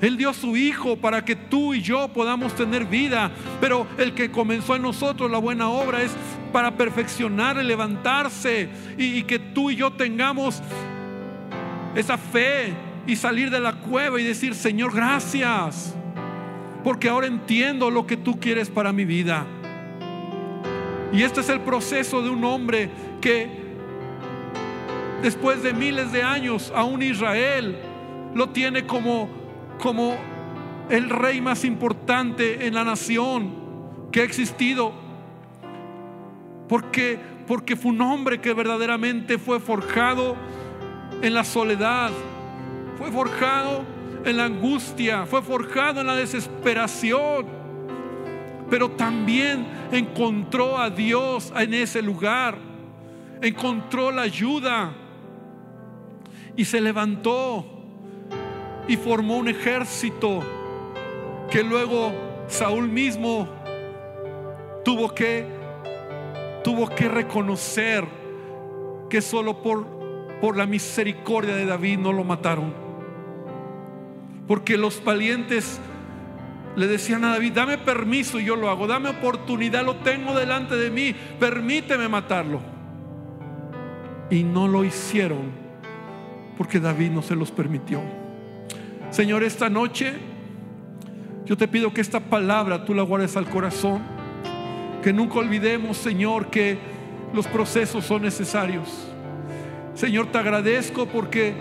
Él 0.00 0.16
dio 0.16 0.32
su 0.32 0.56
Hijo 0.56 0.96
para 0.96 1.24
que 1.24 1.36
tú 1.36 1.74
y 1.74 1.80
yo 1.80 2.08
podamos 2.08 2.54
tener 2.54 2.84
vida, 2.86 3.30
pero 3.60 3.86
el 3.98 4.12
que 4.14 4.30
comenzó 4.30 4.76
en 4.76 4.82
nosotros 4.82 5.30
la 5.30 5.38
buena 5.38 5.68
obra 5.68 6.02
es 6.02 6.12
para 6.54 6.76
perfeccionar, 6.76 7.56
y 7.60 7.64
levantarse 7.64 8.68
y, 8.96 9.18
y 9.18 9.22
que 9.24 9.40
tú 9.40 9.70
y 9.70 9.74
yo 9.74 9.90
tengamos 9.90 10.62
esa 11.96 12.16
fe 12.16 12.72
y 13.08 13.16
salir 13.16 13.50
de 13.50 13.58
la 13.58 13.72
cueva 13.72 14.20
y 14.20 14.24
decir, 14.24 14.54
Señor, 14.54 14.94
gracias, 14.94 15.96
porque 16.84 17.08
ahora 17.08 17.26
entiendo 17.26 17.90
lo 17.90 18.06
que 18.06 18.16
tú 18.16 18.38
quieres 18.38 18.70
para 18.70 18.92
mi 18.92 19.04
vida. 19.04 19.44
Y 21.12 21.24
este 21.24 21.40
es 21.40 21.48
el 21.48 21.58
proceso 21.58 22.22
de 22.22 22.30
un 22.30 22.44
hombre 22.44 22.88
que 23.20 23.48
después 25.22 25.60
de 25.60 25.72
miles 25.72 26.12
de 26.12 26.22
años, 26.22 26.72
aún 26.72 27.02
Israel 27.02 27.76
lo 28.32 28.50
tiene 28.50 28.86
como, 28.86 29.28
como 29.80 30.16
el 30.88 31.10
rey 31.10 31.40
más 31.40 31.64
importante 31.64 32.64
en 32.64 32.74
la 32.74 32.84
nación 32.84 33.56
que 34.12 34.20
ha 34.20 34.24
existido. 34.24 35.03
Porque, 36.68 37.18
porque 37.46 37.76
fue 37.76 37.92
un 37.92 38.00
hombre 38.00 38.40
que 38.40 38.52
verdaderamente 38.52 39.38
fue 39.38 39.60
forjado 39.60 40.36
en 41.22 41.34
la 41.34 41.44
soledad, 41.44 42.10
fue 42.98 43.10
forjado 43.10 43.84
en 44.24 44.36
la 44.36 44.44
angustia, 44.44 45.26
fue 45.26 45.42
forjado 45.42 46.00
en 46.00 46.06
la 46.06 46.16
desesperación, 46.16 47.46
pero 48.70 48.90
también 48.90 49.66
encontró 49.92 50.78
a 50.78 50.90
Dios 50.90 51.52
en 51.56 51.74
ese 51.74 52.02
lugar, 52.02 52.56
encontró 53.42 54.10
la 54.10 54.22
ayuda 54.22 54.92
y 56.56 56.64
se 56.64 56.80
levantó 56.80 57.66
y 58.88 58.96
formó 58.96 59.36
un 59.36 59.48
ejército 59.48 60.40
que 61.50 61.62
luego 61.62 62.12
Saúl 62.48 62.88
mismo 62.88 63.48
tuvo 64.84 65.14
que 65.14 65.46
tuvo 66.64 66.88
que 66.88 67.08
reconocer 67.08 68.04
que 69.08 69.20
solo 69.20 69.62
por 69.62 69.94
por 70.44 70.58
la 70.58 70.66
misericordia 70.66 71.56
de 71.56 71.64
David 71.64 71.98
no 72.00 72.12
lo 72.12 72.22
mataron. 72.22 72.74
Porque 74.46 74.76
los 74.76 75.02
valientes 75.02 75.80
le 76.76 76.86
decían 76.86 77.24
a 77.24 77.30
David, 77.30 77.52
dame 77.54 77.78
permiso 77.78 78.38
y 78.38 78.44
yo 78.44 78.54
lo 78.54 78.68
hago, 78.68 78.86
dame 78.86 79.08
oportunidad, 79.08 79.86
lo 79.86 79.96
tengo 79.96 80.38
delante 80.38 80.76
de 80.76 80.90
mí, 80.90 81.14
permíteme 81.40 82.08
matarlo. 82.08 82.60
Y 84.28 84.42
no 84.42 84.68
lo 84.68 84.84
hicieron 84.84 85.50
porque 86.58 86.78
David 86.78 87.10
no 87.10 87.22
se 87.22 87.36
los 87.36 87.50
permitió. 87.50 88.02
Señor, 89.08 89.44
esta 89.44 89.70
noche 89.70 90.12
yo 91.46 91.56
te 91.56 91.68
pido 91.68 91.94
que 91.94 92.02
esta 92.02 92.20
palabra 92.20 92.84
tú 92.84 92.92
la 92.92 93.02
guardes 93.02 93.34
al 93.38 93.48
corazón, 93.48 94.02
que 95.04 95.12
nunca 95.12 95.38
olvidemos, 95.38 95.98
Señor, 95.98 96.48
que 96.48 96.78
los 97.32 97.46
procesos 97.46 98.04
son 98.04 98.22
necesarios 98.22 99.14
Señor, 99.94 100.26
te 100.26 100.38
agradezco 100.38 101.06
porque 101.06 101.54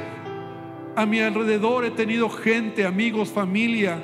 a 0.96 1.06
mi 1.06 1.20
alrededor 1.20 1.86
he 1.86 1.91
tenido 1.91 2.30
gente, 2.30 2.84
amigos, 2.84 3.30
familia, 3.30 4.02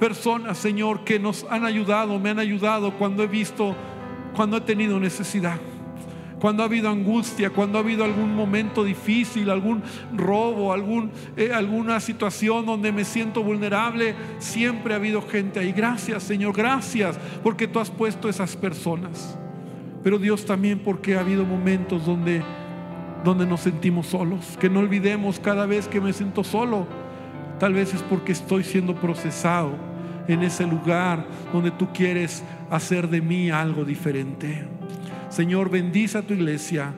personas, 0.00 0.58
Señor, 0.58 1.04
que 1.04 1.20
nos 1.20 1.46
han 1.48 1.64
ayudado, 1.64 2.18
me 2.18 2.30
han 2.30 2.40
ayudado 2.40 2.92
cuando 2.98 3.22
he 3.22 3.28
visto, 3.28 3.76
cuando 4.34 4.56
he 4.56 4.60
tenido 4.62 4.98
necesidad. 4.98 5.58
Cuando 6.40 6.62
ha 6.62 6.66
habido 6.66 6.88
angustia, 6.88 7.50
cuando 7.50 7.78
ha 7.78 7.80
habido 7.80 8.04
algún 8.04 8.34
momento 8.34 8.84
difícil, 8.84 9.50
algún 9.50 9.82
robo, 10.14 10.72
algún, 10.72 11.10
eh, 11.36 11.50
alguna 11.52 11.98
situación 12.00 12.64
donde 12.64 12.92
me 12.92 13.04
siento 13.04 13.42
vulnerable, 13.42 14.14
siempre 14.38 14.94
ha 14.94 14.96
habido 14.96 15.20
gente 15.22 15.58
ahí. 15.58 15.72
Gracias, 15.72 16.22
Señor, 16.22 16.54
gracias 16.56 17.18
porque 17.42 17.66
tú 17.66 17.80
has 17.80 17.90
puesto 17.90 18.28
esas 18.28 18.56
personas. 18.56 19.36
Pero 20.04 20.18
Dios 20.18 20.44
también 20.44 20.78
porque 20.78 21.16
ha 21.16 21.20
habido 21.20 21.44
momentos 21.44 22.06
donde 22.06 22.42
donde 23.24 23.46
nos 23.46 23.60
sentimos 23.60 24.06
solos. 24.06 24.56
Que 24.60 24.70
no 24.70 24.80
olvidemos 24.80 25.40
cada 25.40 25.66
vez 25.66 25.88
que 25.88 26.00
me 26.00 26.12
siento 26.12 26.44
solo, 26.44 26.86
tal 27.58 27.74
vez 27.74 27.94
es 27.94 28.02
porque 28.02 28.32
estoy 28.32 28.64
siendo 28.64 28.94
procesado 28.94 29.72
en 30.26 30.42
ese 30.42 30.66
lugar 30.66 31.26
donde 31.52 31.70
tú 31.70 31.88
quieres 31.92 32.44
hacer 32.70 33.08
de 33.08 33.20
mí 33.20 33.50
algo 33.50 33.84
diferente. 33.84 34.77
Señor, 35.28 35.70
bendice 35.70 36.18
a 36.18 36.22
tu 36.22 36.34
iglesia 36.34 36.94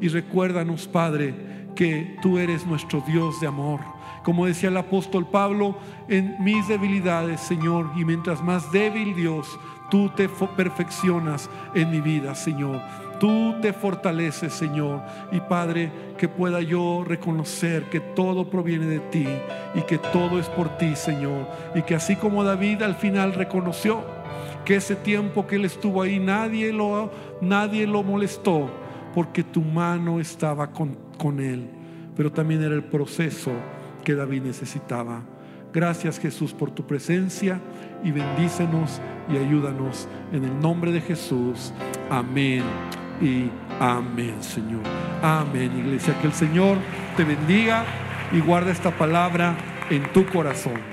y 0.00 0.08
recuérdanos, 0.08 0.86
Padre, 0.86 1.34
que 1.74 2.16
tú 2.22 2.38
eres 2.38 2.66
nuestro 2.66 3.02
Dios 3.06 3.40
de 3.40 3.46
amor. 3.46 3.80
Como 4.22 4.46
decía 4.46 4.68
el 4.68 4.76
apóstol 4.76 5.26
Pablo, 5.26 5.76
en 6.08 6.36
mis 6.44 6.68
debilidades, 6.68 7.40
Señor, 7.40 7.90
y 7.96 8.04
mientras 8.04 8.42
más 8.42 8.70
débil 8.70 9.16
Dios, 9.16 9.58
tú 9.90 10.10
te 10.10 10.28
perfeccionas 10.28 11.50
en 11.74 11.90
mi 11.90 12.00
vida, 12.00 12.34
Señor. 12.34 12.80
Tú 13.18 13.54
te 13.60 13.72
fortaleces, 13.72 14.52
Señor. 14.52 15.02
Y 15.32 15.40
Padre, 15.40 15.92
que 16.18 16.28
pueda 16.28 16.60
yo 16.60 17.04
reconocer 17.06 17.84
que 17.90 18.00
todo 18.00 18.48
proviene 18.48 18.86
de 18.86 19.00
ti 19.00 19.26
y 19.74 19.82
que 19.82 19.98
todo 19.98 20.38
es 20.38 20.48
por 20.48 20.76
ti, 20.76 20.94
Señor. 20.96 21.48
Y 21.74 21.82
que 21.82 21.94
así 21.94 22.16
como 22.16 22.44
David 22.44 22.82
al 22.82 22.94
final 22.94 23.34
reconoció 23.34 24.21
que 24.64 24.76
ese 24.76 24.96
tiempo 24.96 25.46
que 25.46 25.56
él 25.56 25.64
estuvo 25.64 26.02
ahí 26.02 26.18
nadie 26.18 26.72
lo, 26.72 27.10
nadie 27.40 27.86
lo 27.86 28.02
molestó 28.02 28.70
porque 29.14 29.42
tu 29.42 29.60
mano 29.60 30.20
estaba 30.20 30.70
con, 30.70 30.96
con 31.18 31.40
él. 31.40 31.68
Pero 32.16 32.30
también 32.30 32.62
era 32.62 32.74
el 32.74 32.84
proceso 32.84 33.52
que 34.04 34.14
David 34.14 34.42
necesitaba. 34.42 35.22
Gracias 35.72 36.18
Jesús 36.18 36.52
por 36.52 36.70
tu 36.70 36.86
presencia 36.86 37.60
y 38.04 38.10
bendícenos 38.10 39.00
y 39.30 39.36
ayúdanos 39.36 40.06
en 40.32 40.44
el 40.44 40.60
nombre 40.60 40.92
de 40.92 41.00
Jesús. 41.00 41.72
Amén 42.10 42.62
y 43.20 43.48
amén, 43.80 44.42
Señor. 44.42 44.82
Amén, 45.22 45.70
iglesia. 45.78 46.18
Que 46.20 46.26
el 46.26 46.34
Señor 46.34 46.76
te 47.16 47.24
bendiga 47.24 47.84
y 48.32 48.40
guarda 48.40 48.70
esta 48.70 48.90
palabra 48.90 49.56
en 49.88 50.02
tu 50.12 50.26
corazón. 50.26 50.91